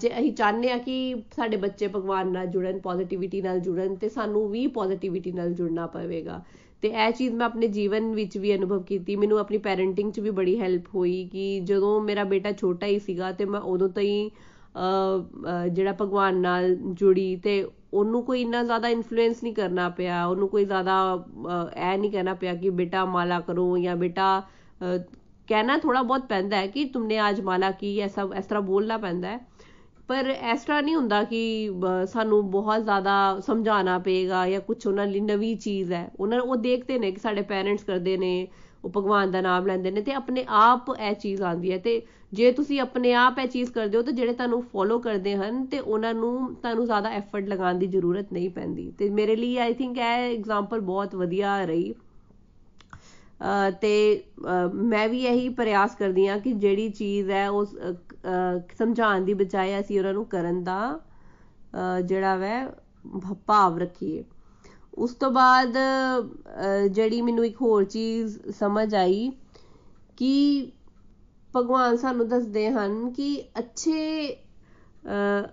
ਜੇ 0.00 0.10
ਅਸੀਂ 0.18 0.32
ਚਾਹੁੰਦੇ 0.32 0.70
ਆ 0.70 0.76
ਕਿ 0.78 1.14
ਸਾਡੇ 1.36 1.56
ਬੱਚੇ 1.56 1.86
ਭਗਵਾਨ 1.88 2.28
ਨਾਲ 2.32 2.46
ਜੁੜਨ 2.46 2.78
ਪੋਜ਼ਿਟਿਵਿਟੀ 2.80 3.40
ਨਾਲ 3.42 3.60
ਜੁੜਨ 3.60 3.94
ਤੇ 3.96 4.08
ਸਾਨੂੰ 4.08 4.48
ਵੀ 4.50 4.66
ਪੋਜ਼ਿਟਿਵਿਟੀ 4.76 5.32
ਨਾਲ 5.32 5.52
ਜੁੜਨਾ 5.54 5.86
ਪਵੇਗਾ। 5.86 6.42
ਤੇ 6.82 6.88
ਇਹ 6.88 7.10
ਚੀਜ਼ 7.12 7.34
ਮੈਂ 7.34 7.46
ਆਪਣੇ 7.46 7.68
ਜੀਵਨ 7.68 8.12
ਵਿੱਚ 8.14 8.36
ਵੀ 8.38 8.54
ਅਨੁਭਵ 8.54 8.82
ਕੀਤੀ। 8.82 9.16
ਮੈਨੂੰ 9.16 9.38
ਆਪਣੀ 9.38 9.58
ਪੈਰੈਂਟਿੰਗ 9.58 10.12
'ਚ 10.12 10.20
ਵੀ 10.20 10.30
ਬੜੀ 10.30 10.58
ਹੈਲਪ 10.60 10.94
ਹੋਈ 10.94 11.24
ਕਿ 11.32 11.60
ਜਦੋਂ 11.60 12.00
ਮੇਰਾ 12.00 12.24
ਬੇਟਾ 12.24 12.52
ਛੋਟਾ 12.52 12.86
ਹੀ 12.86 12.98
ਸੀਗਾ 12.98 13.30
ਤੇ 13.32 13.44
ਮੈਂ 13.44 13.60
ਉਦੋਂ 13.62 13.88
ਤੋਂ 13.88 14.02
ਹੀ 14.02 14.30
ਜਿਹੜਾ 15.72 15.92
ਭਗਵਾਨ 16.00 16.36
ਨਾਲ 16.40 16.74
ਜੁੜੀ 16.74 17.34
ਤੇ 17.36 17.64
ਉਹਨੂੰ 17.92 18.22
ਕੋਈ 18.24 18.40
ਇੰਨਾ 18.42 18.62
ਜ਼ਿਆਦਾ 18.64 18.88
ਇਨਫਲੂਐਂਸ 18.88 19.42
ਨਹੀਂ 19.42 19.54
ਕਰਨਾ 19.54 19.88
ਪਿਆ, 19.88 20.24
ਉਹਨੂੰ 20.26 20.48
ਕੋਈ 20.48 20.64
ਜ਼ਿਆਦਾ 20.64 20.96
ਐ 21.76 21.96
ਨਹੀਂ 21.96 22.10
ਕਹਿਣਾ 22.10 22.34
ਪਿਆ 22.34 22.54
ਕਿ 22.54 22.70
ਬੇਟਾ 22.70 23.04
ਮਾਲਾ 23.04 23.40
ਕਰੋ 23.40 23.76
ਜਾਂ 23.78 23.96
ਬੇਟਾ 23.96 24.42
ਕਹਿਣਾ 25.48 25.76
ਥੋੜਾ 25.78 26.02
ਬਹੁਤ 26.02 26.26
ਪੈਂਦਾ 26.28 26.56
ਹੈ 26.56 26.66
ਕਿ 26.66 26.84
ਤੁਮਨੇ 26.84 27.18
ਅੱਜ 27.28 27.40
ਮਾਲਾ 27.40 27.70
ਕੀ 27.70 27.98
ਐਸਾ 28.00 28.28
ਇਸ 28.38 28.46
ਤਰ੍ਹਾਂ 28.46 28.62
ਬੋਲਣਾ 28.62 28.96
ਪੈਂਦਾ 28.98 29.28
ਹੈ। 29.28 29.38
ਪਰ 30.08 30.26
ਇਸ 30.52 30.62
ਤਰ੍ਹਾਂ 30.62 30.82
ਨਹੀਂ 30.82 30.94
ਹੁੰਦਾ 30.94 31.22
ਕਿ 31.24 31.70
ਸਾਨੂੰ 32.12 32.50
ਬਹੁਤ 32.50 32.82
ਜ਼ਿਆਦਾ 32.84 33.40
ਸਮਝਾਉਣਾ 33.46 33.98
ਪਏਗਾ 33.98 34.46
ਜਾਂ 34.48 34.60
ਕੁਝ 34.60 34.86
ਉਹਨਾਂ 34.86 35.06
ਲਈ 35.06 35.20
ਨਵੀਂ 35.20 35.56
ਚੀਜ਼ 35.56 35.92
ਹੈ। 35.92 36.10
ਉਹਨਾਂ, 36.20 36.40
ਉਹ 36.40 36.56
ਦੇਖਦੇ 36.56 36.98
ਨੇ 36.98 37.10
ਕਿ 37.12 37.20
ਸਾਡੇ 37.20 37.42
ਪੇਰੈਂਟਸ 37.42 37.84
ਕਰਦੇ 37.84 38.16
ਨੇ, 38.16 38.48
ਉਹ 38.84 38.90
ਭਗਵਾਨ 38.90 39.30
ਦਾ 39.30 39.40
ਨਾਮ 39.40 39.66
ਲੈਂਦੇ 39.66 39.90
ਨੇ 39.90 40.00
ਤੇ 40.02 40.12
ਆਪਣੇ 40.12 40.44
ਆਪ 40.48 40.90
ਇਹ 41.00 41.14
ਚੀਜ਼ 41.14 41.42
ਆਉਂਦੀ 41.42 41.72
ਹੈ 41.72 41.78
ਤੇ 41.78 42.00
ਜੇ 42.32 42.50
ਤੁਸੀਂ 42.52 42.80
ਆਪਣੇ 42.80 43.12
ਆਪ 43.14 43.38
ਇਹ 43.38 43.46
ਚੀਜ਼ 43.48 43.70
ਕਰਦੇ 43.72 43.96
ਹੋ 43.98 44.02
ਤਾਂ 44.02 44.12
ਜਿਹੜੇ 44.12 44.32
ਤੁਹਾਨੂੰ 44.32 44.62
ਫੋਲੋ 44.62 44.98
ਕਰਦੇ 44.98 45.34
ਹਨ 45.36 45.64
ਤੇ 45.66 45.78
ਉਹਨਾਂ 45.78 46.12
ਨੂੰ 46.14 46.54
ਤੁਹਾਨੂੰ 46.54 46.84
ਜ਼ਿਆਦਾ 46.86 47.10
ਐਫਰਟ 47.10 47.48
ਲਗਾਉਣ 47.48 47.78
ਦੀ 47.78 47.86
ਜ਼ਰੂਰਤ 47.86 48.32
ਨਹੀਂ 48.32 48.50
ਪੈਂਦੀ। 48.50 48.90
ਤੇ 48.98 49.08
ਮੇਰੇ 49.10 49.36
ਲਈ 49.36 49.56
ਆਈ 49.58 49.74
ਥਿੰਕ 49.74 49.98
ਇਹ 49.98 50.02
ਐਗਜ਼ਾਮਪਲ 50.02 50.80
ਬਹੁਤ 50.82 51.14
ਵਧੀਆ 51.14 51.64
ਰਹੀ। 51.64 51.94
ਤੇ 53.80 54.22
ਮੈਂ 54.74 55.08
ਵੀ 55.08 55.24
ਇਹੀ 55.26 55.48
ਪ੍ਰਯਾਸ 55.48 55.94
ਕਰਦੀ 55.94 56.26
ਆ 56.26 56.38
ਕਿ 56.38 56.52
ਜਿਹੜੀ 56.54 56.88
ਚੀਜ਼ 56.90 57.30
ਹੈ 57.30 57.48
ਉਹ 57.50 57.64
ਸਮਝਾਉਣ 58.78 59.24
ਦੀ 59.24 59.34
ਬਜਾਏ 59.34 59.78
ਅਸੀਂ 59.80 59.98
ਉਹਨਾਂ 59.98 60.14
ਨੂੰ 60.14 60.24
ਕਰਨ 60.26 60.62
ਦਾ 60.64 60.98
ਜਿਹੜਾ 62.02 62.34
ਵੈ 62.36 62.66
ਭਾਵ 63.46 63.78
ਰੱਖੀਏ। 63.78 64.24
ਉਸ 64.94 65.14
ਤੋਂ 65.14 65.30
ਬਾਅਦ 65.30 65.76
ਜਿਹੜੀ 66.90 67.20
ਮੈਨੂੰ 67.22 67.44
ਇੱਕ 67.46 67.60
ਹੋਰ 67.62 67.84
ਚੀਜ਼ 67.84 68.38
ਸਮਝ 68.58 68.94
ਆਈ 68.94 69.30
ਕਿ 70.18 70.70
ਭਗਵਾਨ 71.54 71.96
ਸਾਨੂੰ 71.96 72.28
ਦੱਸਦੇ 72.28 72.68
ਹਨ 72.70 73.10
ਕਿ 73.12 73.34
ਅੱਛੇ 73.58 74.36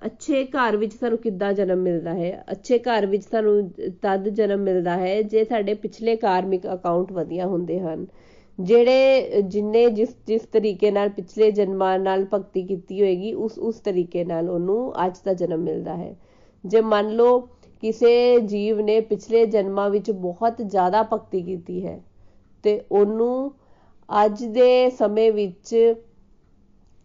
ਅੱਛੇ 0.06 0.44
ਘਰ 0.48 0.76
ਵਿੱਚ 0.78 0.94
ਸਾਨੂੰ 0.94 1.18
ਕਿੱਦਾਂ 1.18 1.52
ਜਨਮ 1.54 1.80
ਮਿਲਦਾ 1.80 2.14
ਹੈ? 2.14 2.44
ਅੱਛੇ 2.52 2.78
ਘਰ 2.80 3.06
ਵਿੱਚ 3.06 3.24
ਸਾਨੂੰ 3.24 3.70
ਤਦ 4.02 4.28
ਜਨਮ 4.30 4.60
ਮਿਲਦਾ 4.62 4.96
ਹੈ 4.98 5.22
ਜੇ 5.24 5.44
ਸਾਡੇ 5.46 5.74
ਪਿਛਲੇ 5.84 6.16
ਕਾਰਮਿਕ 6.18 6.66
ਅਕਾਊਂਟ 6.74 7.12
ਵਧੀਆ 7.12 7.46
ਹੁੰਦੇ 7.48 7.80
ਹਨ। 7.80 8.06
ਜਿਹੜੇ 8.60 9.42
ਜਿੰਨੇ 9.44 9.90
ਜਿਸ 9.90 10.16
ਜਿਸ 10.28 10.42
ਤਰੀਕੇ 10.52 10.92
ਨਾਲ 10.92 11.10
ਪਿਛਲੇ 11.12 11.52
ਜਨਮਾਂ 11.52 11.98
ਨਾਲ 12.00 12.26
ਭਗਤੀ 12.34 12.64
ਕੀਤੀ 12.64 13.02
ਹੋਏਗੀ, 13.02 13.34
ਉਸ 13.34 13.58
ਉਸ 13.60 13.80
ਤਰੀਕੇ 13.80 14.24
ਨਾਲ 14.26 14.50
ਉਹਨੂੰ 14.50 14.94
ਅੱਜ 15.06 15.20
ਦਾ 15.26 15.34
ਜਨਮ 15.36 15.60
ਮਿਲਦਾ 15.62 15.96
ਹੈ। 15.98 16.16
ਜੇ 16.64 16.82
ਮੰਨ 16.84 17.10
ਲਓ 17.12 17.40
ਕਿਸੇ 17.84 18.40
ਜੀਵ 18.44 18.80
ਨੇ 18.82 19.00
ਪਿਛਲੇ 19.04 19.46
ਜਨਮਾਂ 19.48 19.90
ਵਿੱਚ 19.90 20.12
ਬਹੁਤ 20.12 20.62
ਜ਼ਿਆਦਾ 20.62 21.04
ਭਗਤੀ 21.04 21.42
ਕੀਤੀ 21.44 21.86
ਹੈ, 21.86 22.00
ਤੇ 22.64 22.82
ਉਹਨੂੰ 22.92 23.52
ਅੱਜ 24.10 24.44
ਦੇ 24.46 24.90
ਸਮੇਂ 24.90 25.32
ਵਿੱਚ 25.32 25.96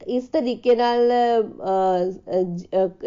ਇਸ 0.00 0.28
ਤਰੀਕੇ 0.28 0.74
ਨਾਲ 0.76 1.10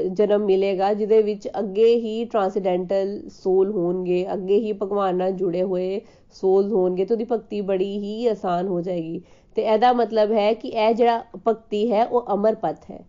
ਜਨਮ 0.10 0.44
ਮਿਲੇਗਾ, 0.46 0.94
ਜਿਹਦੇ 0.94 1.22
ਵਿੱਚ 1.22 1.48
ਅੱਗੇ 1.60 1.96
ਹੀ 1.96 2.24
ਟ੍ਰਾਂਸੈਂਡੈਂਟਲ 2.26 3.20
ਸੋਲ 3.34 3.72
ਹੋਣਗੇ, 3.72 4.26
ਅੱਗੇ 4.34 4.58
ਹੀ 4.60 4.74
ਭਗਵਾਨ 4.74 5.16
ਨਾਲ 5.16 5.32
ਜੁੜੇ 5.34 5.64
ਹੋਏ 5.64 6.02
ਸੋਲ 6.36 6.72
ਹੋਣਗੇ 6.72 7.06
ਤੇ 7.06 7.14
ਉਹਦੀ 7.14 7.26
ਭਗਤੀ 7.32 7.62
ਬੜੀ 7.62 7.98
ਹੀ 8.00 8.28
ਆਸਾਨ 8.28 8.68
ਹੋ 8.68 8.82
ਜਾਏਗੀ। 8.82 9.22
ਤੇ 9.58 9.62
ਇਹਦਾ 9.64 9.92
ਮਤਲਬ 9.94 10.32
ਹੈ 10.32 10.54
ਕਿ 10.54 10.68
ਇਹ 10.68 10.94
ਜਿਹੜਾ 10.96 11.24
ਭਗਤੀ 11.48 11.92
ਹੈ, 11.92 12.06
ਉਹ 12.06 12.34
ਅਮਰ 12.34 12.56
ਪਥ 12.56 12.90
ਹੈ। 12.92 13.04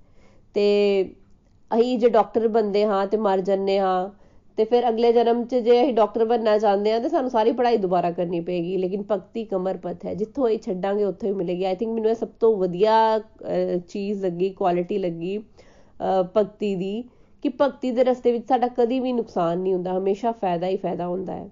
ਤੇ 0.54 0.64
ਅਸੀਂ 1.70 1.98
ਜੇ 1.98 2.08
ਡਾਕਟਰ 2.08 2.48
ਬੰਦੇ 2.48 2.84
ਹਾਂ 2.86 3.06
ਤੇ 3.06 3.16
ਮਰ 3.16 3.40
ਜੰਨੇ 3.40 3.78
ਹਾਂ 3.78 4.08
ਤੇ 4.58 4.64
ਫਿਰ 4.64 4.88
ਅਗਲੇ 4.88 5.12
ਜਨਮ 5.12 5.44
'ਚ 5.44 5.54
ਜੇ 5.56 5.80
ਅਸੀਂ 5.82 5.92
ਡਾਕਟਰ 5.94 6.24
ਬਣਨਾ 6.24 6.56
ਚਾਹੁੰਦੇ 6.58 6.92
ਹਾਂ, 6.92 7.00
ਤੇ 7.00 7.08
ਸਾਨੂੰ 7.08 7.30
ਸਾਰੀ 7.30 7.52
ਪੜ੍ਹਾਈ 7.52 7.76
ਦੁਬਾਰਾ 7.76 8.10
ਕਰਨੀ 8.10 8.40
ਪਏਗੀ। 8.40 8.76
ਲੇਕਿਨ 8.76 9.02
ਭਗਤੀ 9.10 9.44
ਕਮਰ 9.44 9.76
ਪਥ 9.82 10.04
ਹੈ। 10.06 10.14
ਜਿੱਥੋਂ 10.14 10.48
ਹੀ 10.48 10.58
ਛੱਡਾਂਗੇ, 10.58 11.04
ਉੱਥੋਂ 11.04 11.28
ਹੀ 11.28 11.34
ਮਿਲੇਗੀ। 11.34 11.64
ਆਈ 11.64 11.74
ਥਿੰਕ 11.76 11.92
ਮੈਨੂੰ 11.94 12.10
ਇਹ 12.10 12.14
ਸਭ 12.14 12.28
ਤੋਂ 12.40 12.56
ਵਧੀਆ 12.56 13.18
ਚੀਜ਼ 13.88 14.24
ਲੱਗੀ 14.24 14.50
ਕੁਆਲਿਟੀ 14.52 14.98
ਲੱਗੀ 14.98 15.38
ਭਗਤੀ 16.36 16.74
ਦੀ, 16.76 17.04
ਕਿ 17.44 17.48
ਭਗਤੀ 17.60 17.90
ਦੇ 17.90 18.04
ਰਸਤੇ 18.04 18.32
ਵਿੱਚ 18.32 18.48
ਸਾਡਾ 18.48 18.68
ਕਦੀ 18.76 19.00
ਵੀ 19.00 19.12
ਨੁਕਸਾਨ 19.12 19.58
ਨਹੀਂ 19.58 19.74
ਹੁੰਦਾ। 19.74 19.98
ਹਮੇਸ਼ਾ 19.98 20.32
ਫਾਇਦਾ 20.32 20.66
ਹੀ 20.66 20.76
ਫਾਇਦਾ 20.76 21.06
ਹੁੰਦਾ 21.06 21.32
ਹੈ। 21.32 21.48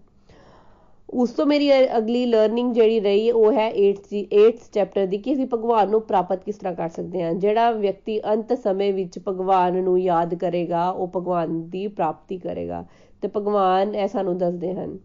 ਉਸ 1.13 1.31
ਤੋਂ 1.31 1.45
ਮੇਰੀ 1.47 1.71
ਅਗਲੀ 1.97 2.25
ਲਰਨਿੰਗ 2.27 2.73
ਜਿਹੜੀ 2.75 3.01
ਰਹੀ 3.01 3.31
ਉਹ 3.31 3.53
ਹੈ 3.53 3.69
8th 3.71 4.09
ਦੀ 4.11 4.27
8th 4.37 4.71
ਚੈਪਟਰ 4.73 5.07
ਦੀ 5.07 5.19
ਕਿ 5.19 5.33
ਅਸੀਂ 5.33 5.47
ਭਗਵਾਨ 5.55 5.91
ਨੂੰ 5.91 6.01
ਪ੍ਰਾਪਤ 6.03 6.45
ਕਿਸ 6.45 6.57
ਤਰ੍ਹਾਂ 6.57 6.75
ਕਰ 6.75 6.89
ਸਕਦੇ 6.89 7.23
ਹਾਂ। 7.23 7.33
ਜਿਹੜਾ 7.35 7.71
ਵਿਅਕਤੀ 7.71 8.19
ਅੰਤ 8.33 8.53
ਸਮੇਂ 8.59 8.93
ਵਿੱਚ 8.93 9.19
ਭਗਵਾਨ 9.29 9.83
ਨੂੰ 9.83 9.99
ਯਾਦ 10.01 10.35
ਕਰੇਗਾ, 10.35 10.89
ਉਹ 10.91 11.13
ਭਗਵਾਨ 11.17 11.63
ਦੀ 11.71 11.87
ਪ੍ਰਾਪਤੀ 11.89 12.39
ਕਰੇਗਾ। 12.39 12.85
ਤੇ 13.23 13.29
ਭਗਵਾਨ 13.37 13.95
ਇਹ 13.95 14.09
ਸਾਨੂੰ 14.09 14.39
ਦੱਸਦੇ 14.39 14.73
ਹਨ। 14.75 14.99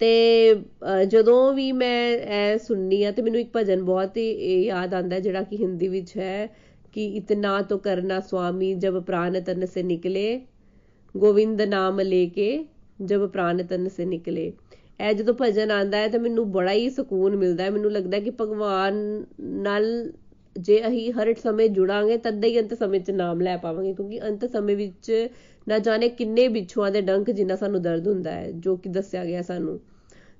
ਤੇ 0.00 0.54
ਜਦੋਂ 1.08 1.52
ਵੀ 1.52 1.70
ਮੈਂ 1.72 2.08
ਇਹ 2.12 2.58
ਸੁਣਨੀ 2.58 3.02
ਆ, 3.04 3.10
ਤੇ 3.10 3.22
ਮੈਨੂੰ 3.22 3.40
ਇੱਕ 3.40 3.50
ਭਜਨ 3.56 3.82
ਬਹੁਤ 3.84 4.16
ਹੀ 4.16 4.62
ਯਾਦ 4.64 4.94
ਆਉਂਦਾ 4.94 5.18
ਜਿਹੜਾ 5.20 5.42
ਕਿ 5.42 5.56
ਹਿੰਦੀ 5.56 5.88
ਵਿੱਚ 5.88 6.16
ਹੈ 6.16 6.46
ਕਿ 6.92 7.06
ਇਤਨਾ 7.16 7.60
ਤੋ 7.62 7.78
ਕਰਨਾ 7.78 8.20
ਸੁਆਮੀ 8.20 8.74
ਜਬ 8.74 9.02
ਪ੍ਰਾਨ 9.02 9.40
ਤਨ 9.40 9.66
ਸੇ 9.66 9.82
ਨਿਕਲੇ, 9.82 10.40
ਗੋਵਿੰਦ 11.16 11.62
ਨਾਮ 11.62 12.00
ਲੈ 12.00 12.26
ਕੇ 12.34 12.64
ਜਬ 13.00 13.26
ਪ੍ਰਾਨ 13.26 13.66
ਤਨ 13.66 13.88
ਸੇ 13.88 14.04
ਨਿਕਲੇ। 14.04 14.52
ਇਹ 15.00 15.12
ਜਦੋਂ 15.14 15.34
ਭਜਨ 15.40 15.70
ਆਂਦਾ 15.70 15.98
ਹੈ 15.98 16.08
ਤਾਂ 16.08 16.20
ਮੈਨੂੰ 16.20 16.50
ਬੜਾ 16.52 16.72
ਹੀ 16.72 16.90
ਸਕੂਨ 16.90 17.36
ਮਿਲਦਾ 17.36 17.64
ਹੈ। 17.64 17.70
ਮੈਨੂੰ 17.70 17.92
ਲੱਗਦਾ 17.92 18.18
ਕਿ 18.18 18.30
ਭਗਵਾਨ 18.30 19.24
ਨਾਲ 19.40 20.12
ਜੇ 20.58 20.80
ਅਸੀਂ 20.88 21.12
ਹਰ 21.12 21.34
ਸਮੇਂ 21.34 21.68
ਜੁੜਾਂਗੇ 21.68 22.16
ਤਦ 22.16 22.44
ਹੀ 22.44 22.60
ਅੰਤ 22.60 22.74
ਸਮੇਂ 22.74 23.00
'ਚ 23.00 23.10
ਨਾਮ 23.10 23.40
ਲੈ 23.40 23.56
ਪਾਵਾਂਗੇ। 23.56 23.92
ਕਿਉਂਕਿ 23.94 24.20
ਅੰਤ 24.22 24.44
ਸਮੇਂ 24.44 24.76
ਵਿੱਚ 24.76 25.28
ਨਾ 25.68 25.78
ਜਾਣੇ 25.78 26.08
ਕਿੰਨੇ 26.08 26.48
ਵਿਛੂਆਂ 26.48 26.90
ਦੇ 26.90 27.00
ਡੰਕ 27.00 27.30
ਜਿੰਨਾ 27.30 27.56
ਸਾਨੂੰ 27.56 27.82
ਦਰਦ 27.82 28.08
ਹੁੰਦਾ 28.08 28.30
ਹੈ, 28.30 28.50
ਜੋ 28.50 28.76
ਕਿ 28.76 28.88
ਦੱਸਿਆ 28.88 29.24
ਗਿਆ 29.24 29.42
ਸਾਨੂੰ। 29.42 29.80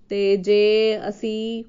ਤੇ 0.08 0.36
ਜੇ 0.36 0.98
ਅਸੀਂ 1.08 1.64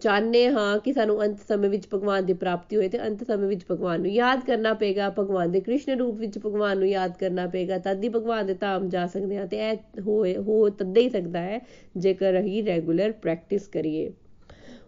ਚਾਹਨੇ 0.00 0.46
ਹਾਂ 0.48 0.78
ਕਿ 0.78 0.92
ਸਾਨੂੰ 0.92 1.22
ਅੰਤ 1.24 1.38
ਸਮੇਂ 1.48 1.70
ਵਿੱਚ 1.70 1.86
ਭਗਵਾਨ 1.94 2.26
ਦੀ 2.26 2.32
ਪ੍ਰਾਪਤੀ 2.32 2.76
ਹੋਏ 2.76 2.88
ਤੇ 2.88 2.98
ਅੰਤ 3.06 3.24
ਸਮੇਂ 3.26 3.48
ਵਿੱਚ 3.48 3.64
ਭਗਵਾਨ 3.70 4.00
ਨੂੰ 4.00 4.10
ਯਾਦ 4.10 4.44
ਕਰਨਾ 4.46 4.74
ਪਏਗਾ, 4.74 5.10
ਭਗਵਾਨ 5.10 5.50
ਦੇ 5.52 5.60
ਕ੍ਰਿਸ਼ਨ 5.60 5.98
ਰੂਪ 5.98 6.16
ਵਿੱਚ 6.18 6.38
ਭਗਵਾਨ 6.38 6.78
ਨੂੰ 6.78 6.88
ਯਾਦ 6.88 7.16
ਕਰਨਾ 7.20 7.46
ਪਏਗਾ, 7.46 7.78
ਤਦ 7.78 8.04
ਹੀ 8.04 8.08
ਭਗਵਾਨ 8.08 8.46
ਦੇ 8.46 8.54
ਧਾਮ 8.60 8.88
ਜਾ 8.88 9.06
ਸਕਦੇ 9.06 9.36
ਹਾਂ 9.36 9.46
ਤੇ 9.46 9.70
ਇਹ 9.70 10.00
ਹੋਏ, 10.00 10.36
ਹੋ 10.36 10.68
ਤਦ 10.70 10.98
ਹੀ 10.98 11.08
ਸਕਦਾ 11.10 11.40
ਹੈ, 11.40 11.60
ਜੇਕਰ 11.96 12.40
ਅਸੀਂ 12.40 12.62
ਰੈਗੂਲਰ 12.64 13.12
ਪ੍ਰੈਕਟਿਸ 13.22 13.68
ਕਰੀਏ। 13.68 14.12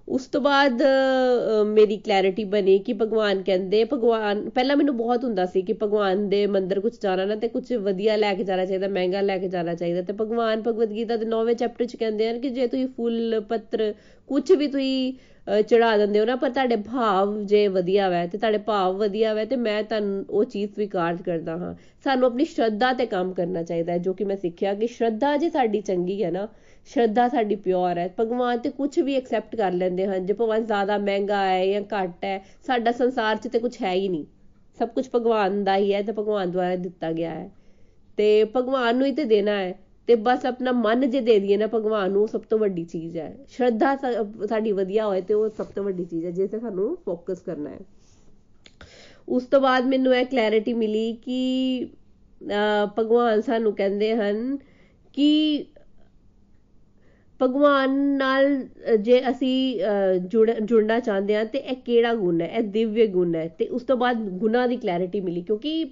ਉਸ 0.09 0.27
ਤੋਂ 0.27 0.41
ਬਾਅਦ 0.41 0.83
ਮੇਰੀ 1.67 1.97
ਕਲੈਰਿਟੀ 1.99 2.43
ਬਣੀ 2.45 2.79
ਕਿ 2.79 2.93
ਭਗਵਾਨ 2.93 3.43
ਕਹਿੰਦੇ, 3.43 3.83
ਭਗਵਾਨ, 3.85 4.49
ਪਹਿਲਾਂ 4.51 4.77
ਮੈਨੂੰ 4.77 4.97
ਬਹੁਤ 4.97 5.25
ਹੁੰਦਾ 5.25 5.47
ਸੀ 5.47 5.63
ਕਿ 5.63 5.73
ਭਗਵਾਨ 5.73 6.29
ਦੇ 6.29 6.47
ਮੰਦਿਰ 6.47 6.81
ਕੁਝ 6.81 6.93
ਜਾਣਾ 7.03 7.25
ਨਾ 7.25 7.37
ਤੇ 7.37 7.49
ਕੁਝ 7.49 7.73
ਵਧੀਆ 7.75 8.17
ਲੈ 8.17 8.33
ਕੇ 8.35 8.45
ਜਾਣਾ 8.45 8.65
ਚਾਹੀਦਾ, 8.65 8.89
ਮਹਿੰਗਾ 8.89 9.21
ਲੈ 9.21 9.39
ਕੇ 9.39 9.49
ਜਾਣਾ 9.49 9.75
ਚਾਹੀਦਾ 9.75 10.03
ਤੇ 10.03 10.13
ਭਗਵਾਨ 10.13 10.63
ਭਗਵਦ 10.63 10.93
ਗੀਤਾ 10.93 11.17
ਦੇ 11.17 11.27
9ਵੇਂ 11.27 11.55
ਚੈਪਟਰ 11.55 11.85
'ਚ 11.85 11.97
ਕਹਿੰਦੇ 11.97 12.31
ਹਨ 12.31 12.39
ਕਿ 12.41 12.51
ਜੇ 12.51 12.67
ਤੁਸੀਂ 12.67 12.87
ਫੁੱਲ, 12.89 13.41
ਪੱਤਰ 13.49 13.93
ਕੁਝ 14.29 14.53
ਵੀ 14.53 14.67
ਤੁਸੀਂ 14.69 15.13
ਚੜਾ 15.63 15.97
ਦਿੰਦੇ 15.97 16.21
ਹੋ 16.21 16.25
ਨਾ, 16.25 16.35
ਪਰ 16.37 16.51
ਤੁਹਾਡੇ 16.51 16.77
ਭਾਵ 16.77 17.37
ਜੇ 17.45 17.67
ਵਧੀਆ 17.69 18.09
ਵੈ, 18.09 18.27
ਤੇ 18.27 18.39
ਤੁਹਾਡੇ 18.39 18.59
ਭਾਵ 18.59 18.97
ਵਧੀਆ 18.99 19.35
ਵੈ, 19.35 19.45
ਤੇ 19.45 19.57
ਮੈਂ 19.57 19.83
ਤੁਹਾਨੂੰ 19.83 20.25
ਉਹ 20.31 20.45
ਚੀਜ਼ 20.45 20.71
ਸਵੀਕਾਰ 20.75 21.17
ਕਰਦਾ 21.27 21.57
ਹਾਂ। 21.57 21.75
ਸਾਨੂੰ 22.05 22.27
ਆਪਣੀ 22.27 22.45
ਸ਼ਰਧਾ 22.45 22.93
ਤੇ 22.93 23.07
ਕੰਮ 23.07 23.33
ਕਰਨਾ 23.35 23.63
ਚਾਹੀਦਾ 23.63 23.93
ਹੈ, 23.93 23.99
ਜੋ 23.99 24.13
ਕਿ 24.13 24.25
ਮੈਂ 24.25 24.37
ਸਿੱਖਿਆ 24.37 24.75
ਕਿ 24.75 24.87
ਸ਼ਰਧਾ 24.87 25.37
ਜੇ 25.37 25.51
ਸਾਡੀ 25.51 25.81
ਚੰਗੀ 25.81 26.23
ਹੈ 26.25 26.31
ਨਾ, 26.31 26.47
ਸ਼ਰਧਾ 26.89 27.29
ਸਾਡੀ 27.29 27.57
ਪਿਓਰ 27.57 27.99
ਹੈ। 27.99 28.09
ਭਗਵਾਨ 28.21 28.59
ਤੇ 28.59 28.71
ਕੁਝ 28.71 28.99
ਵੀ 29.01 29.15
ਐਕਸੈਪਟ 29.15 29.57
ਕਰ 29.57 29.73
ਲੈਂਦੇ 29.73 30.07
ਹਨ, 30.07 30.27
ਜੇ 30.27 30.33
ਭਗਵਾਨ 30.33 30.65
ਜ਼ਿਆਦਾ 30.65 30.99
ਮਹਿੰਗਾ 30.99 31.45
ਹੈ 31.47 31.67
ਜਾਂ 31.67 31.83
ਘੱਟ 31.95 32.25
ਹੈ, 32.25 32.43
ਸਾਡਾ 32.67 32.93
ਸੰਸਾਰ 32.93 33.37
'ਚ 33.37 33.49
ਤੇ 33.49 33.59
ਕੁਝ 33.59 33.77
ਹੈ 33.83 33.93
ਹੀ 33.93 34.09
ਨਹੀਂ। 34.09 34.25
ਸਭ 34.79 34.89
ਕੁਝ 34.89 35.09
ਭਗਵਾਨ 35.15 35.63
ਦਾ 35.65 35.77
ਹੀ 35.77 35.93
ਹੈ 35.95 36.03
ਤੇ 36.03 36.13
ਭਗਵਾਨ 36.13 36.51
ਦੁਆਰਾ 36.51 36.77
ਦਿੱਤਾ 36.77 37.13
ਗਿਆ 37.13 37.31
ਹੈ। 37.31 37.51
ਤੇ 38.19 38.45
ਭਗਵਾਨ 38.57 38.97
ਨੂੰ 38.97 39.07
ਹੀ 39.07 39.13
ਤੇ 39.13 39.25
ਦੇਣਾ 39.25 39.53
ਹੈ। 39.53 39.75
ਤੇ 40.09 40.15
ਬਸ 40.17 40.45
ਆਪਣਾ 40.47 40.73
ਮਨ 40.73 41.09
ਜੇ 41.11 41.21
ਦੇ 41.21 41.39
ਦਈਏ 41.41 41.57
ਨਾ 41.57 41.67
ਭਗਵਾਨ 41.67 42.11
ਨੂੰ 42.13 42.27
ਸਭ 42.29 42.41
ਤੋਂ 42.51 42.59
ਵੱਡੀ 42.59 42.85
ਚੀਜ਼ 42.85 43.17
ਹੈ। 43.19 43.33
ਸ਼ਰਧਾ 43.49 43.95
ਸਾਡੀ 44.49 44.73
ਵਧੀਆ 44.73 45.07
ਹੋਏ 45.07 45.21
ਤੇ 45.21 45.35
ਉਹ 45.35 45.49
ਸਭ 45.51 45.67
ਤੋਂ 45.67 45.85
ਵੱਡੀ 45.85 46.05
ਚੀਜ਼ 46.05 46.25
ਹੈ, 46.27 46.31
ਜਿਸ 46.31 46.51
ਤੇ 46.51 46.59
ਸਾਨੂੰ 46.59 46.97
ਫੋਕਸ 47.05 47.41
ਕਰਨਾ 47.41 47.71
ਹੈ। 47.71 47.79
ਉਸ 49.29 49.45
ਤੋਂ 49.45 49.61
ਬਾਅਦ 49.61 49.87
ਮੈਨੂੰ 49.87 50.15
ਇਹ 50.17 50.27
ਕਲੈਰਿਟੀ 50.27 50.73
ਮਿਲੀ 50.75 51.13
ਕਿ 51.23 51.89
ਭਗਵਾਨ 52.99 53.41
ਸਾਨੂੰ 53.41 53.73
ਕਹਿੰਦੇ 53.75 54.15
ਹਨ 54.17 54.57
ਕਿ 55.15 55.65
ਭਗਵਾਨ 57.41 57.97
ਨਾਲ 58.19 58.47
ਜੇ 59.01 59.21
ਅਸੀਂ 59.31 59.81
ਜੁੜ, 60.23 60.51
ਜੁੜਨਾ 60.53 60.99
ਚਾਹੁੰਦੇ 61.01 61.35
ਹਾਂ 61.37 61.45
ਤੇ 61.45 61.59
ਇਹ 61.61 61.77
ਕਿਹੜਾ 61.77 62.15
ਗੁਣ 62.15 62.41
ਹੈ? 62.41 62.47
ਇਹ 62.49 62.63
ਦਿਵਯ 62.63 63.07
ਗੁਣ 63.07 63.35
ਹੈ। 63.35 63.47
ਤੇ 63.59 63.67
ਉਸ 63.69 63.83
ਤੋਂ 63.83 63.97
ਬਾਅਦ 63.97 64.29
ਗੁਣਾ 64.39 64.67
ਦੀ 64.67 64.77
ਕਲੈਰਿਟੀ 64.77 65.21
ਮਿਲੀ 65.21 65.43
ਕਿਉਂਕਿ 65.43 65.85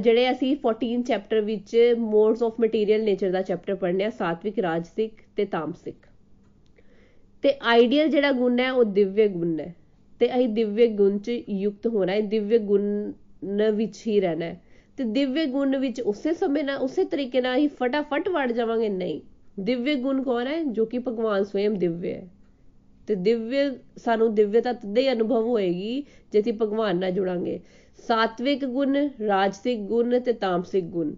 ਜਿਹੜੇ 0.00 0.30
ਅਸੀਂ 0.30 0.56
14 0.56 1.02
ਚੈਪਟਰ 1.02 1.40
ਵਿੱਚ 1.40 1.94
ਮੋਡਸ 1.98 2.42
ਆਫ 2.42 2.54
ਮਟੀਰੀਅਲ 2.60 3.02
ਨੇਚਰ 3.04 3.30
ਦਾ 3.30 3.42
ਚੈਪਟਰ 3.42 3.74
ਪੜ੍ਹਨੇ 3.74 4.04
ਆ, 4.04 4.10
ਸਾਤਵਿਕ, 4.10 4.58
ਰਾਜਸਿਕ 4.58 5.12
ਤੇ 5.36 5.44
ਤਾਮਸਿਕ। 5.44 6.06
ਤੇ 7.42 7.52
ਆਈਡੀਅਲ 7.62 8.08
ਜਿਹੜਾ 8.08 8.32
ਗੁਣ 8.32 8.58
ਹੈ, 8.58 8.72
ਉਹ 8.72 8.84
ਦਿਵਯ 8.84 9.28
ਗੁਣ 9.28 9.60
ਹੈ। 9.60 9.74
ਤੇ 10.18 10.34
ਅਸੀਂ 10.34 10.48
ਦਿਵਯ 10.48 10.86
ਗੁਣ 10.86 11.18
ਚ 11.18 11.28
ਯੁਕਤ 11.50 11.86
ਹੋਣਾ 11.86 12.12
ਹੈ, 12.12 12.20
ਦਿਵਯ 12.20 12.58
ਗੁਣ 12.58 13.12
ਵਿੱਚ 13.74 14.06
ਹੀ 14.06 14.20
ਰਹਿਣਾ 14.20 14.46
ਹੈ। 14.46 14.60
ਤੇ 14.96 15.04
ਦਿਵਯ 15.04 15.46
ਗੁਣ 15.46 15.76
ਵਿੱਚ 15.76 16.00
ਉਸੇ 16.00 16.32
ਸਮੇਂ 16.34 16.64
ਨਾਲ, 16.64 16.76
ਉਸੇ 16.78 17.04
ਤਰੀਕੇ 17.04 17.40
ਨਾਲ 17.40 17.56
ਹੀ 17.56 17.66
ਫਟਾਫਟ 17.68 18.28
ਵੜ 18.28 18.52
ਜਾਵਾਂਗੇ? 18.52 18.88
ਨਹੀਂ। 18.88 19.20
ਦਿਵਯ 19.60 19.94
ਗੁਣ 19.94 20.22
ਕੌਣ 20.22 20.46
ਹੈ? 20.46 20.62
ਜੋ 20.62 20.84
ਕਿ 20.84 20.98
ਭਗਵਾਨ 20.98 21.44
ਸਵਯੰ 21.44 21.78
ਦਿਵਯ 21.78 22.12
ਹੈ। 22.12 22.28
ਤੇ 23.06 23.14
ਦਿਵਯ, 23.14 23.70
ਸਾਨੂੰ 23.96 24.34
ਦਿਵਯਤਾ 24.34 24.72
ਤਦੇ 24.72 25.02
ਹੀ 25.02 25.12
ਅਨੁਭਵ 25.12 25.46
ਹੋਏਗੀ, 25.46 26.02
ਜੇ 26.32 26.40
ਅਸੀਂ 26.40 26.52
ਭਗਵਾਨ 26.52 26.96
ਨਾਲ 26.96 27.10
ਜੁੜਾਂਗੇ। 27.10 27.60
ਸਾਤਵਿਕ 28.08 28.64
ਗੁਣ, 28.64 28.96
ਰਾਜਸਿਕ 29.28 29.78
ਗੁਣ 29.80 30.18
ਤੇ 30.20 30.32
ਤਾਮਸਿਕ 30.32 30.84
ਗੁਣ। 30.84 31.14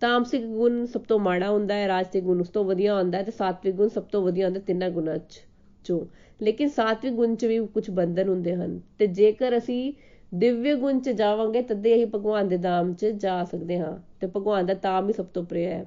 ਤਾਮਸਿਕ 0.00 0.44
ਗੁਣ 0.44 0.84
ਸਭ 0.86 1.00
ਤੋਂ 1.00 1.18
ਮਾੜਾ 1.18 1.50
ਹੁੰਦਾ 1.50 1.74
ਹੈ, 1.74 1.88
ਰਾਜਸਿਕ 1.88 2.24
ਗੁਣ 2.24 2.40
ਉਸ 2.40 2.48
ਤੋਂ 2.48 2.64
ਵਧੀਆ 2.64 2.94
ਹੁੰਦਾ 2.94 3.18
ਹੈ 3.18 3.22
ਤੇ 3.22 3.30
ਸਾਤਵਿਕ 3.30 3.74
ਗੁਣ 3.74 3.88
ਸਭ 3.88 4.02
ਤੋਂ 4.02 4.22
ਵਧੀਆ 4.22 4.46
ਹੁੰਦਾ 4.46 4.60
ਤਿੰਨਾਂ 4.60 4.90
ਗੁਣਾਂ 4.90 5.18
ਚ 5.18 5.40
ਚੋਂ। 5.84 6.06
ਲੇਕਿਨ 6.42 6.68
ਸਾਤਵਿਕ 6.68 7.14
ਗੁਣ 7.14 7.34
ਚ 7.34 7.44
ਵੀ 7.44 7.58
ਕੁਝ 7.66 7.90
ਬੰਧਨ 7.90 8.28
ਹੁੰਦੇ 8.28 8.54
ਹਨ 8.54 8.80
ਤੇ 8.98 9.06
ਜੇਕਰ 9.06 9.58
ਅਸੀਂ 9.58 9.92
ਦਿਵਯ 10.34 10.74
ਗੁਣ 10.74 11.00
ਚ 11.00 11.08
ਜਾਵਾਂਗੇ 11.08 11.62
ਤਦੇ 11.62 11.94
ਅਸੀਂ 11.94 12.06
ਭਗਵਾਨ 12.06 12.48
ਦੇ 12.48 12.56
ਧਾਮ 12.56 12.92
ਚ 12.94 13.04
ਜਾ 13.04 13.44
ਸਕਦੇ 13.44 13.78
ਹਾਂ 13.78 13.98
ਤੇ 14.20 14.26
ਭਗਵਾਨ 14.26 14.66
ਦਾ 14.66 14.74
ਧਾਮ 14.74 15.08
ਹੀ 15.08 15.12
ਸਭ 15.12 15.26
ਤੋਂ 15.26 15.44
ਪ੍ਰਿਯ 15.44 15.66
ਹੈ। 15.66 15.86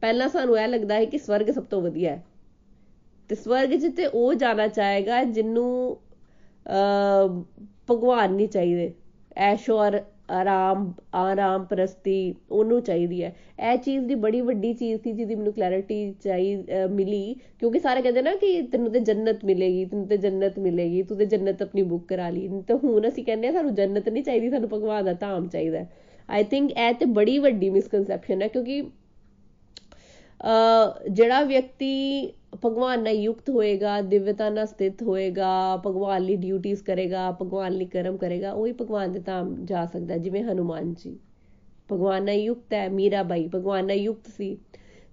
ਪਹਿਲਾਂ 0.00 0.28
ਸਾਨੂੰ 0.28 0.58
ਇਹ 0.58 0.68
ਲੱਗਦਾ 0.68 0.94
ਹੈ 0.94 1.04
ਕਿ 1.04 1.18
ਸਵਰਗ 1.18 1.50
ਸਭ 1.50 1.64
ਤੋਂ 1.64 1.82
ਵਧੀਆ 1.82 2.10
ਹੈ। 2.10 2.24
ਤੇ 3.28 3.34
ਸਵਰਗ 3.34 3.70
'ਚ 3.70 3.96
ਤੇ 3.96 4.06
ਉਹ 4.06 4.34
ਜਾਣਾ 4.34 4.66
ਚਾਹੇਗਾ 4.68 5.24
ਜਿਹਨੂੰ 5.24 5.96
ਅ 6.66 7.42
ਭਗਵਾਨ 7.90 8.34
ਨਹੀਂ 8.34 8.48
ਚਾਹੀਦੇ। 8.48 8.92
ਐਸ਼ੋ 9.36 9.78
ਔਰ 9.78 10.00
ਆਰਾਮ 10.30 10.92
ਆਰਾਮ 11.14 11.64
ਪ੍ਰਸਤੀ 11.64 12.34
ਉਹਨੂੰ 12.50 12.80
ਚਾਹੀਦੀ 12.82 13.22
ਹੈ। 13.22 13.32
ਇਹ 13.62 13.76
ਚੀਜ਼ 13.78 14.06
ਦੀ 14.06 14.14
ਬੜੀ 14.14 14.40
ਵੱਡੀ 14.40 14.72
ਚੀਜ਼ 14.74 15.00
ਸੀ 15.02 15.12
ਜਿਹਦੀ 15.12 15.34
ਮੈਨੂੰ 15.34 15.52
ਕਲੈਰਿਟੀ 15.52 16.14
ਚਾਹੀ 16.24 16.56
ਮਿਲੀ। 16.90 17.34
ਕਿਉਂਕਿ 17.60 17.78
ਸਾਰੇ 17.78 18.02
ਕਹਿੰਦੇ 18.02 18.22
ਨਾ 18.22 18.34
ਕਿ 18.36 18.60
ਤੈਨੂੰ 18.72 18.90
ਤੇ 18.92 19.00
ਜੰਨਤ 19.00 19.44
ਮਿਲੇਗੀ, 19.44 19.84
ਤੈਨੂੰ 19.84 20.06
ਤੇ 20.08 20.16
ਜੰਨਤ 20.16 20.58
ਮਿਲੇਗੀ, 20.58 21.02
ਤੂੰ 21.02 21.16
ਤੇ 21.18 21.26
ਜੰਨਤ 21.26 21.62
ਆਪਣੀ 21.62 21.82
ਬੁੱਕ 21.82 22.06
ਕਰਾ 22.08 22.28
ਲਈ। 22.30 22.48
ਤੇ 22.68 22.74
ਹੁਣ 22.84 23.08
ਅਸੀਂ 23.08 23.24
ਕਹਿੰਦੇ 23.24 23.48
ਆ 23.48 23.52
ਸਾਨੂੰ 23.52 23.74
ਜੰਨਤ 23.74 24.08
ਨਹੀਂ 24.08 24.24
ਚਾਹੀਦੀ, 24.24 24.50
ਸਾਨੂੰ 24.50 24.68
ਭਗਵਾਨ 24.68 25.04
ਦਾ 25.04 25.12
ਧਾਮ 25.14 25.48
ਚਾਹੀਦਾ 25.48 25.84
ਆਈ 26.28 26.44
ਥਿੰਕ 26.44 26.70
ਇਹ 26.72 26.92
ਤੇ 26.94 27.04
ਬੜੀ 27.06 27.38
ਵੱਡੀ 27.38 27.70
ਮਿਸਕਨਸੈਪਸ਼ਨ 27.70 28.42
ਹੈ 28.42 28.48
ਕਿਉਂਕਿ 28.48 28.82
ਜਿਹੜਾ 31.10 31.42
ਵਿਅਕਤੀ 31.44 32.32
ਭਗਵਾਨ 32.64 33.02
ਨਾਲ 33.02 33.14
ਯੁਕਤ 33.14 33.48
ਹੋਏਗਾ 33.50 34.00
ਦਿਵਯਤਾ 34.02 34.48
ਨਾਲ 34.50 34.66
ਸਥਿਤ 34.66 35.02
ਹੋਏਗਾ, 35.02 35.76
ਭਗਵਾਨ 35.86 36.22
ਲਈ 36.22 36.36
ਡਿਊਟੀਆਂ 36.36 36.76
ਕਰੇਗਾ, 36.86 37.30
ਭਗਵਾਨ 37.42 37.72
ਲਈ 37.72 37.86
ਕਰਮ 37.86 38.16
ਕਰੇਗਾ, 38.16 38.52
ਉਹੀ 38.52 38.72
ਭਗਵਾਨ 38.72 39.12
ਦੇ 39.12 39.20
ਧਾਮ 39.20 39.54
ਜਾ 39.64 39.84
ਸਕਦਾ 39.86 40.16
ਜਿਵੇਂ 40.16 40.42
ਹਨੂਮਾਨ 40.44 40.92
ਜੀ। 40.94 41.16
ਭਗਵਾਨ 41.88 42.24
ਨਾਲ 42.24 42.34
ਯੁਕਤ 42.34 42.74
ਹੈ 42.74 42.88
ਮੀਰਾ 42.90 43.22
ਬਾਈ 43.22 43.46
ਭਗਵਾਨ 43.48 43.86
ਨਾਲ 43.86 43.96
ਯੁਕਤ 43.96 44.28
ਸੀ। 44.36 44.56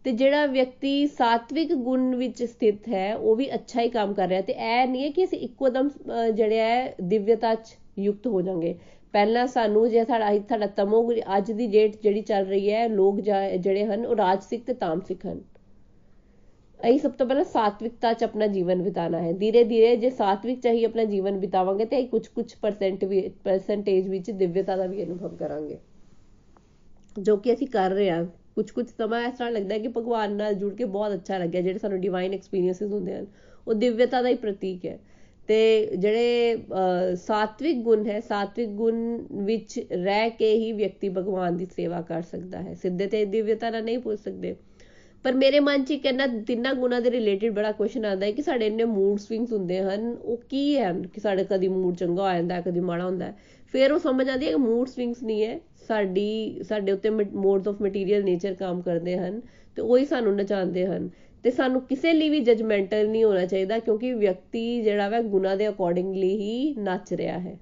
ਤੇ 0.06 0.12
ਜਿਹੜਾ 0.12 0.46
ਵਿਅਕਤੀ 0.46 1.06
ਸਾਤਵਿਕ 1.08 1.74
ਗੁਣ 1.74 2.16
ਵਿੱਚ 2.16 2.44
ਸਥਿਤ 2.44 2.88
ਹੈ, 2.90 3.14
ਉਹ 3.16 3.36
ਵੀ 3.36 3.54
ਅੱਛਾ 3.54 3.82
ਹੀ 3.82 3.90
ਕੰਮ 3.90 4.14
ਕਰ 4.14 4.28
ਰਿਹਾ 4.28 4.42
ਤੇ 4.42 4.54
ਇਹ 4.54 4.88
ਨਹੀਂ 4.88 5.04
ਹੈ 5.04 5.10
ਕਿ 5.10 5.24
ਅਸੀਂ 5.24 5.40
ਇੱਕੋ 5.40 5.70
ਦਮ 5.70 5.90
ਜਿਹੜਾ 6.32 6.56
ਹੈ 6.56 6.96
ਦਿਵਯਤਾ 7.02 7.54
'ਚ 7.56 7.78
ਯੁਕਤ 8.00 8.28
ਹੋ 8.28 8.42
ਜਾਾਂਗੇ। 8.42 8.76
ਪਹਿਲਾਂ 9.14 9.46
ਸਾਨੂੰ 9.48 9.90
ਜੇ 9.90 10.04
ਸਾਡਾ 10.04 10.38
ਸਾਡਾ 10.50 10.68
ਤਮੋ 10.68 11.08
ਅੱਜ 11.38 11.52
ਦੀ 11.52 11.68
ਡੇਟ 11.68 12.02
ਜਿਹੜੀ 12.04 12.22
ਚੱਲ 12.22 12.46
ਰਹੀ 12.46 12.72
ਹੈ, 12.72 12.88
ਲੋਕ 12.88 13.20
ਜਿਹੜੇ 13.20 13.86
ਹਨ, 13.86 14.06
ਉਹ 14.06 14.16
ਰਾਜਸਿਕ 14.16 14.64
ਤੇ 14.66 14.74
ਤਾਮਸਿਕ 14.74 15.26
ਹਨ। 15.26 15.42
ਅਸੀਂ 16.84 17.00
ਸਭ 17.00 17.12
ਤੋਂ 17.12 17.26
ਪਹਿਲਾਂ 17.28 17.44
ਸਾਤਵਿਕਤਾ 17.44 18.12
'ਚ 18.14 18.24
ਆਪਣਾ 18.24 18.48
ਜੀਵਨ 18.48 18.82
ਬਿਤਾਣਾ 18.84 19.20
ਹੈ। 19.22 19.32
ਧੀਰੇ 19.34 19.64
ਧੀਰੇ 19.64 19.96
ਜੇ 19.98 20.10
ਸਾਤਵਿਕ 20.10 20.60
ਚਾਹੀ 20.62 20.84
ਆਪਣਾ 20.84 21.04
ਜੀਵਨ 21.04 21.40
ਬਿਤਾਵਾਂਗੇ 21.40 21.86
ਤੇ 21.86 21.98
ਅਸੀਂ 21.98 22.08
ਕੁਝ 22.08 22.28
ਕੁਝ 22.28 22.46
ਪਰਸੈਂਟ 22.62 23.04
ਵੀ 23.06 23.22
ਪਰਸੈਂਟੇਜ 23.44 24.08
ਵਿੱਚ 24.08 24.32
ਦਿਵਯਤਾ 24.32 24.76
ਦਾ 24.76 24.86
ਵੀ 24.86 25.04
ਅਨੁਭਵ 25.04 25.36
ਕਰਾਂਗੇ। 25.36 25.78
ਜੋ 27.20 27.36
ਕਿ 27.38 27.54
ਅਸੀਂ 27.54 27.68
ਕਰ 27.68 27.90
ਰਹੇ 27.92 28.10
ਹਾਂ। 28.10 28.26
ਕੁਝ 28.56 28.70
ਕੁਝ 28.72 28.86
ਸਮਾਂ 28.88 29.22
ਇਸ 29.28 29.34
ਤਰ੍ਹਾਂ 29.38 29.52
ਲੱਗਦਾ 29.52 29.76
ਹੈ 29.76 29.80
ਕਿ 29.80 29.88
ਭਗਵਾਨ 29.88 30.32
ਨਾਲ 30.32 30.54
ਜੁੜ 30.54 30.74
ਕੇ 30.74 30.86
ਬਹੁਤ 30.86 31.14
ਅੱਛਾ 31.14 31.38
ਲੱਗਿਆ, 31.38 31.62
ਜਿਹੜੇ 31.62 31.80
ਸਾਨੂੰ 31.80 32.00
ਡਿਵਾਈਨ 32.00 32.34
ਐਕਸਪੀਰੀਐਂਸਸ 32.34 32.92
ਹੁੰਦੇ 32.92 33.16
ਹਨ। 33.16 33.26
ਉਹ 33.68 33.74
ਦਿਵਯਤਾ 33.74 34.22
ਦਾ 34.22 34.30
ਹੀ 34.30 34.36
ਪ੍ਰਤੀਕ 34.36 34.86
ਹੈ। 34.86 35.00
ਤੇ 35.48 35.58
ਜਿਹੜੇ 35.98 36.58
ਸਾਤਵਿਕ 37.16 37.78
ਗੁਣ 37.78 38.06
ਹੈ, 38.08 38.20
ਸਾਤਵਿਕ 38.20 38.70
ਗੁਣ 38.70 38.96
ਵਿੱਚ 39.46 39.80
ਰਹਿ 39.92 40.30
ਕੇ 40.30 40.54
ਹੀ 40.54 40.72
ਵਿਅਕਤੀ 40.72 41.10
ਭਗਵਾਨ 41.10 41.58
ਦੀ 41.58 41.66
ਸੇਵਾ 41.66 42.02
ਕਰ 42.02 42.22
ਸਕਦਾ 42.22 42.62
ਹੈ। 42.62 42.74
ਸਿੱਧੇ 42.74 43.08
ਤੇ 43.08 43.26
ਦਿਵਯਤਾ 43.26 43.70
ਨਾਲ 43.70 43.84
ਨਹੀਂ 43.84 44.00
ਪੁੱਛ 44.00 44.20
ਸਕਦੇ। 44.20 44.56
ਪਰ 45.24 45.34
ਮੇਰੇ 45.34 45.60
ਮਨ 45.60 45.84
'ਚ 45.84 45.92
ਇੱਕ 45.92 46.06
ਇਹਨਾਂ 46.06 46.28
ਤਿੰਨਾਂ 46.28 46.74
ਗੁਣਾਂ 46.74 47.02
ਦੇ 47.02 47.12
ਰਿਲੇਟਡ 47.12 47.50
ਬੜਾ 47.50 47.72
ਕੁਐਸਚਨ 47.72 48.06
ਆਉਂਦਾ 48.06 48.26
ਹੈ 48.26 48.32
ਕਿ 48.32 48.42
ਸਾਡੇ 48.42 48.68
ਇੰਨੇ 48.68 48.84
ਮੂਡ 48.84 49.20
ਸਵਿੰਗਸ 49.20 49.54
ਹੁੰਦੇ 49.54 49.80
ਹਨ, 49.80 50.18
ਉਹ 50.24 50.38
ਕੀ 50.50 50.78
ਹਨ 50.78 51.08
ਕਿ 51.08 51.22
ਸਾਡੇ 51.22 51.44
ਕਦੀ 51.44 51.68
ਮੂਡ 51.68 51.96
ਚੰਗਾ 51.96 52.30
ਹੋ 52.30 52.36
ਜਾਂਦਾ, 52.36 52.62
ਕਦੀ 52.62 52.80
ਮਾੜਾ 52.80 53.06
ਹੁੰਦਾ 53.06 53.26
ਹੈ। 53.26 53.36
ਫਿਰ 53.74 53.92
ਉਹ 53.92 54.00
ਸਮਝ 54.00 54.30
ਆਉਂਦੀ 54.30 54.46
ਹੈ 54.46 54.52
ਕਿ 54.52 54.58
ਮੂਡ 54.58 54.88
ਸਵਿੰਗਸ 54.88 55.24
ਨਹੀਂ 55.24 55.46
ਹੈ, 55.46 55.60
ਸਾਡੀ, 55.88 56.60
ਸਾਡੇ 56.64 56.92
ਉੱਤੇ 56.92 57.10
ਮੋਡਸ 57.10 57.68
ਆਫ 57.68 57.82
ਮਟੀਰੀਅਲ 57.82 58.24
ਨੇਚਰ 58.24 58.54
ਕੰਮ 58.54 58.82
ਕਰਦੇ 58.82 59.18
ਹਨ 59.18 59.42
ਤੇ 59.76 59.82
ਉਹੀ 59.82 60.06
ਸਾਨੂੰ 60.06 60.36
ਨਚਾਉਂਦੇ 60.36 60.86
ਹਨ। 60.86 61.10
ਤੇ 61.44 61.52
ਸਾਨੂੰ 61.52 61.82
ਕਿਸੇ 61.82 62.14
ਲਈ 62.14 62.30
ਵੀ 62.30 62.40
ਜਜਮੈਂਟਲ 62.40 63.08
ਨਹੀਂ 63.08 63.24
ਹੋਣਾ 63.24 63.46
ਚਾਹੀਦਾ 63.46 63.80
ਕਿਉਂਕਿ 63.80 64.14
ਵਿਅਕਤੀ 64.14 64.82
ਜਿਹੜਾ 64.82 65.10
ਵਾ 65.10 65.22
ਗੁਨਾ 65.22 65.56
ਦੇ 65.56 65.70
ਅਕੋਰਡਿੰਗਲੀ 65.70 66.36
ਹੀ 66.36 66.76
ਨੱਚ 66.80 67.14
ਰਿਹਾ 67.14 67.40
ਹੈ। 67.40 67.60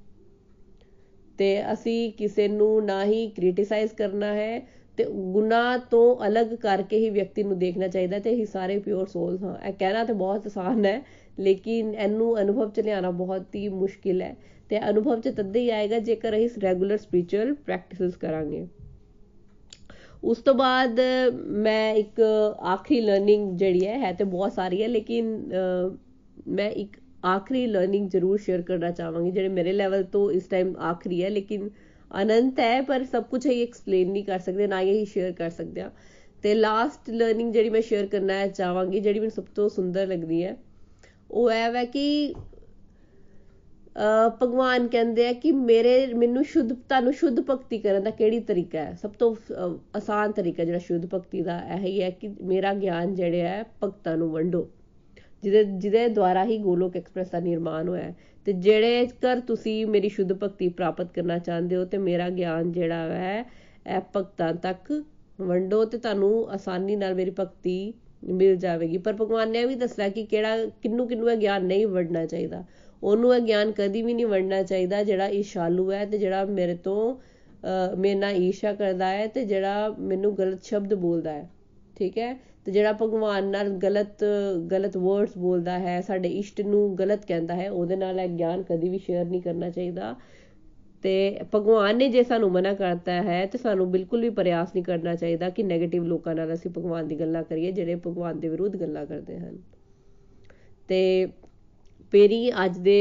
ਤੇ 1.38 1.74
ਅਸੀਂ 1.74 2.12
ਕਿਸੇ 2.12 2.48
ਨੂੰ 2.48 2.86
ਨਾ 2.86 3.06
ਹੀ 3.06 3.28
ਕ੍ਰਿਟਿਸਾਈਜ਼ 3.28 3.92
ਕਰਨਾ 3.92 4.34
ਹੈ 4.34 4.81
ਤੇ 4.98 5.06
ਗੁਨਾਹ 5.34 5.78
ਤੋਂ 5.92 6.28
ਅਲੱਗ 6.28 6.54
ਕਰਕੇ 6.62 6.98
ਹੀ 6.98 7.10
ਵਿਅਕਤੀ 7.10 7.44
ਨੂੰ 7.44 7.58
ਦੇਖਣਾ 7.60 7.88
ਚਾਹੀਦਾ 7.88 8.20
ਤੇ 8.20 8.34
ਅਸੀਂ 8.34 8.46
ਸਾਰੇ 8.46 8.78
ਪਿਓਰ 8.80 9.08
ਸੋਲਸ 9.08 9.44
ਹਾਂ। 9.44 9.56
ਇਹ 9.68 9.74
ਕਹਿਣਾ 9.74 10.04
ਤੇ 10.04 10.14
ਬਹੁਤ 10.14 10.46
ਆਸਾਨ 10.48 10.86
ਹੈ, 10.86 11.02
ਲੇਕਿਨ 11.40 11.94
ਇਹਨੂੰ 11.96 12.40
ਅਨੁਭਵ 12.42 12.70
ਚ 12.70 12.80
ਲਿਆਣਾ 12.80 13.12
ਬਹੁਤ 13.12 13.56
ਹੀ 13.56 13.68
ਮੁਸ਼ਕਿਲ 13.70 14.22
ਹੈ 14.22 14.36
ਤੇ 14.70 14.80
ਅਨੁਭਵ 14.90 15.22
ਚ 15.22 15.34
ਤਦ 15.38 15.56
ਹੀ 15.56 15.70
ਆਏਗਾ 15.70 16.00
ਜੇਕਰ 16.00 16.38
ਅਸੀਂ 16.38 16.62
ਰੈਗੂਲਰ 16.62 16.98
ਸਪਿਰਚੁਅਲ 16.98 17.54
ਪ੍ਰੈਕਟਿਸਿਸ 17.56 18.16
ਕਰਾਂਗੇ। 18.18 18.66
ਉਸ 20.24 20.38
ਤੋਂ 20.38 20.54
ਬਾਅਦ 20.54 21.00
ਮੈਂ 21.60 21.94
ਇੱਕ 21.96 22.22
ਆਖਰੀ 22.64 23.00
ਲਰਨਿੰਗ 23.02 23.58
ਜਿਹੜੀ 23.58 23.86
ਹੈ 23.88 23.98
ਹੈ 24.00 24.12
ਤੇ 24.14 24.24
ਬਹੁਤ 24.24 24.54
ਸਾਰੀ 24.54 24.82
ਹੈ, 24.84 24.88
ਲੇਕਿਨ 24.88 25.38
ਮੈਂ 26.48 26.70
ਇੱਕ 26.72 26.98
ਆਖਰੀ 27.26 27.66
ਲਰਨਿੰਗ 27.68 28.10
ਜ਼ਰੂਰ 28.10 28.38
ਸ਼ੇਅਰ 28.38 28.62
ਕਰਨਾ 28.62 28.92
ਚਾਹਾਂਗੀ, 28.92 29.32
ਜਿਹੜੇ 29.32 29.48
ਮੇਰੇ 29.50 29.72
ਲੈਵਲ 29.74 30.04
ਤੋਂ 30.04 30.30
ਇਸ 30.32 30.48
ਟਾਈਮ 30.48 30.76
ਆਖਰੀ 30.82 31.24
ਹੈ, 31.24 31.30
ਲੇਕਿਨ 31.30 31.70
ਅਨੰਤ 32.12 32.60
ਹੈ, 32.60 32.82
ਪਰ 32.82 33.04
ਸਭ 33.04 33.24
ਕੁਝ 33.24 33.46
ਹੀ 33.48 33.62
ਐਕਸਪਲੇਨ 33.64 34.12
ਨਹੀਂ 34.12 34.24
ਕਰ 34.24 34.40
ਸਕਦੇ, 34.40 34.68
ਨਾ 34.68 34.80
ਹੀ 34.82 35.04
ਸ਼ੇਅਰ 35.06 35.32
ਕਰ 35.34 35.50
ਸਕਦੇ 35.50 35.82
ਆ 35.82 35.90
ਤੇ 36.44 36.54
ਲਾਸਟ 36.56 37.10
ਲਰਨਿੰਗ 37.12 37.54
ਜਿਹੜੀ 37.54 37.70
ਮੈਂ 37.70 37.82
ਸ਼ੇਅਰ 37.82 38.06
ਕਰਨਾ 38.08 38.46
ਚਾਹਾਂਗੀ, 38.50 39.00
ਜਿਹੜੀ 39.00 39.20
ਮੈਨੂੰ 39.20 39.32
ਸਭ 39.32 39.46
ਤੋਂ 39.56 39.68
ਸੁੰਦਰ 39.70 40.08
ਲੱਗਦੀ 40.08 40.44
ਹੈ, 40.44 40.56
ਉਹ 41.32 41.52
ਹੈ 41.52 41.70
ਵੈ 41.72 41.84
ਕਿ 41.88 42.34
ਭਗਵਾਨ 44.42 44.88
ਕਹਿੰਦੇ 44.88 45.28
ਆ 45.28 45.32
ਕਿ 45.34 45.52
ਮੇਰੇ, 45.52 46.14
ਮੈਨੂੰ 46.14 46.44
ਸ਼ੁੱਧ, 46.46 46.74
ਤੁਹਾਨੂੰ 46.74 47.14
ਸ਼ੁੱਧ 47.14 47.40
ਭਗਤੀ 47.42 47.78
ਕਰਨ 47.80 48.04
ਦਾ 48.04 48.10
ਕਿਹੜੀ 48.12 48.40
ਤਰੀਕਾ 48.42 48.80
ਹੈ? 48.80 48.94
ਸਭ 49.02 49.12
ਤੋਂ 49.20 49.36
ਆਸਾਨ 49.96 50.32
ਤਰੀਕਾ 50.32 50.64
ਜਿਹੜਾ 50.64 50.80
ਸ਼ੁੱਧ 50.80 51.06
ਭਗਤੀ 51.14 51.42
ਦਾ 51.42 51.60
ਇਹ 51.70 51.80
ਹੀ 51.80 52.02
ਹੈ 52.02 52.10
ਕਿ 52.12 52.28
ਮੇਰਾ 52.42 52.74
ਗਿਆਨ 52.76 53.14
ਜਿਹੜਾ 53.16 53.48
ਹੈ, 53.48 53.64
ਭਗਤਾਂ 53.84 54.16
ਨੂੰ 54.18 54.32
ਵੰਡੋ। 54.32 54.68
ਜਿਹਦੇ 55.44 55.64
ਜਿਹਦੇ 55.64 56.08
ਦੁਆਰਾ 56.08 56.44
ਹੀ 56.46 56.58
ਗੋਲੋਕ 56.58 56.96
ਐਕਸਪ੍ਰੈਸ 56.98 57.30
ਦਾ 57.30 57.40
ਨਿਰਮਾਣ 57.40 57.88
ਹੋਇਆ 57.88 58.04
ਹੈ। 58.04 58.16
ਤੇ 58.48 58.54
ਜਿਹੜੇ 58.54 59.08
ਕਰ 59.22 59.40
ਤੁਸੀਂ 59.40 59.86
ਮੇਰੀ 59.86 60.10
ਸ਼ੁੱਧ 60.10 60.34
ਭਗਤੀ 60.34 60.68
ਪ੍ਰਾਪਤ 60.70 61.12
ਕਰਨਾ 61.14 61.38
ਚਾਹੁੰਦੇ 61.38 61.76
ਹੋ, 61.76 61.86
ਤੇ 61.86 61.98
ਮੇਰਾ 61.98 62.30
ਗਿਆਨ 62.30 62.72
ਜਿਹੜਾ 62.72 62.96
ਹੈ, 62.96 63.46
ਇਹ 63.88 64.02
ਭਗਤਾਂ 64.16 64.54
ਤੱਕ 64.54 64.92
ਵੰਡੋ 65.42 65.84
ਤੇ 65.86 65.98
ਤੁਹਾਨੂੰ 65.98 66.50
ਆਸਾਨੀ 66.52 66.96
ਨਾਲ 66.96 67.16
ਮੇਰੀ 67.16 67.32
ਭਗਤੀ 67.40 67.94
ਮਿਲ 68.24 68.56
ਜਾਵੇਗੀ। 68.56 68.98
ਪਰ 68.98 69.14
ਭਗਵਾਨ 69.14 69.52
ਨੇ 69.52 69.66
ਵੀ 69.66 69.76
ਦੱਸਿਆ 69.76 70.10
ਕਿ 70.10 70.26
ਕਿਹੜਾ, 70.26 70.66
ਕਿੰਨੂ 70.82 71.06
ਕਿੰਨੂ 71.08 71.30
ਇਹ 71.30 71.38
ਗਿਆਨ 71.38 71.66
ਨਹੀਂ 71.66 71.88
ਵੰਡਣਾ 71.88 72.26
ਚਾਹੀਦਾ। 72.26 72.64
ਉਹਨੂੰ 73.04 73.36
ਇਹ 73.36 73.42
ਗਿਆਨ 73.42 73.72
ਕਦੀ 73.72 74.02
ਵੀ 74.02 74.14
ਨਹੀਂ 74.14 74.26
ਵੰਡਣਾ 74.26 74.62
ਚਾਹੀਦਾ, 74.64 75.04
ਜਿਹੜਾ 75.04 75.28
ਈਸ਼ਾਲੂ 75.30 75.92
ਹੈ 75.92 76.06
ਤੇ 76.06 76.18
ਜਿਹੜਾ 76.18 76.46
ਮੇਰੇ 76.46 76.76
ਤੋਂ 76.76 77.16
ਮੇਰੇ 77.98 78.16
ਨਾਲ 78.16 78.36
ਈਰਸ਼ਾ 78.36 78.74
ਕਰਦਾ 78.74 79.08
ਹੈ 79.08 79.26
ਤੇ 79.28 79.46
ਜਿਹੜਾ 79.46 79.96
ਮੈਨੂੰ 80.00 80.38
ਗਲਤ 80.38 80.64
ਸ਼ਬਦ 80.64 80.94
ਬੋਲਦਾ 80.94 81.32
ਹੈ। 81.32 81.50
ਠੀਕ 81.96 82.18
ਹੈ? 82.18 82.38
ਤੇ 82.66 82.72
ਜਿਹੜਾ 82.72 82.94
ਭਗਵਾਨ 82.94 83.48
ਨਾਲ 83.48 83.70
ਗਲਤ 83.70 84.24
ਗਲਤ 84.72 84.98
ਵਰਡਸ 84.98 85.38
ਬੋਲਦਾ 85.38 85.80
ਹੈ, 85.80 86.02
ਸਾਡੇ 86.02 86.30
ਇਸ਼ਟ 86.30 86.62
ਨੂੰ 86.62 86.98
ਗਲਤ 86.98 87.26
ਕਹਿੰਦਾ 87.26 87.56
ਹੈ, 87.56 87.70
ਉਹਦੇ 87.72 87.96
ਨਾਲ 87.96 88.20
ਇਹ 88.20 88.28
ਗਿਆਨ 88.28 88.64
ਕਦੀ 88.64 88.90
ਵੀ 88.90 88.98
ਸ਼ੇਅਰ 88.98 89.26
ਨਹੀਂ 89.26 89.42
ਕਰਨਾ 89.42 89.70
ਚਾਹੀਦਾ। 89.70 90.16
ਤੇ 91.04 91.40
ਭਗਵਾਨ 91.56 91.98
ਨੇ 91.98 92.08
ਜੇ 92.10 92.24
ਸਾਨੂੰ 92.24 92.52
ਮਨਾ 92.52 92.74
ਕਰਤਾ 92.74 93.12
ਹੈ, 93.12 93.46
ਤੇ 93.46 93.58
ਸਾਨੂੰ 93.58 93.92
ਬਿਲਕੁਲ 93.92 94.22
ਵੀ 94.22 94.30
ਪ੍ਰਯਾਸ 94.30 94.74
ਨਹੀਂ 94.76 94.84
ਕਰਨਾ 94.84 95.16
ਚਾਹੀਦਾ 95.16 95.50
ਕਿ 95.50 95.64
네ਗੇਟਿਵ 95.64 96.04
ਲੋਕਾਂ 96.04 96.36
ਨਾਲ 96.36 96.54
ਅਸੀਂ 96.54 96.72
ਭਗਵਾਨ 96.72 97.08
ਦੀ 97.08 97.20
ਗੱਲਾਂ 97.20 97.44
ਕਰੀਏ, 97.44 97.72
ਜਿਹੜੇ 97.72 97.96
ਭਗਵਾਨ 97.96 98.40
ਦੇ 98.40 98.50
ਵਿਰੁੱਧ 98.50 98.76
ਗੱਲਾਂ 98.76 99.06
ਕਰਦੇ 99.06 99.38
ਹਨ। 99.40 99.58
ਤੇ 100.88 101.28
ਮੇਰੀ 102.14 102.52
ਅੱਜ 102.66 102.78
ਦੇ 102.78 102.98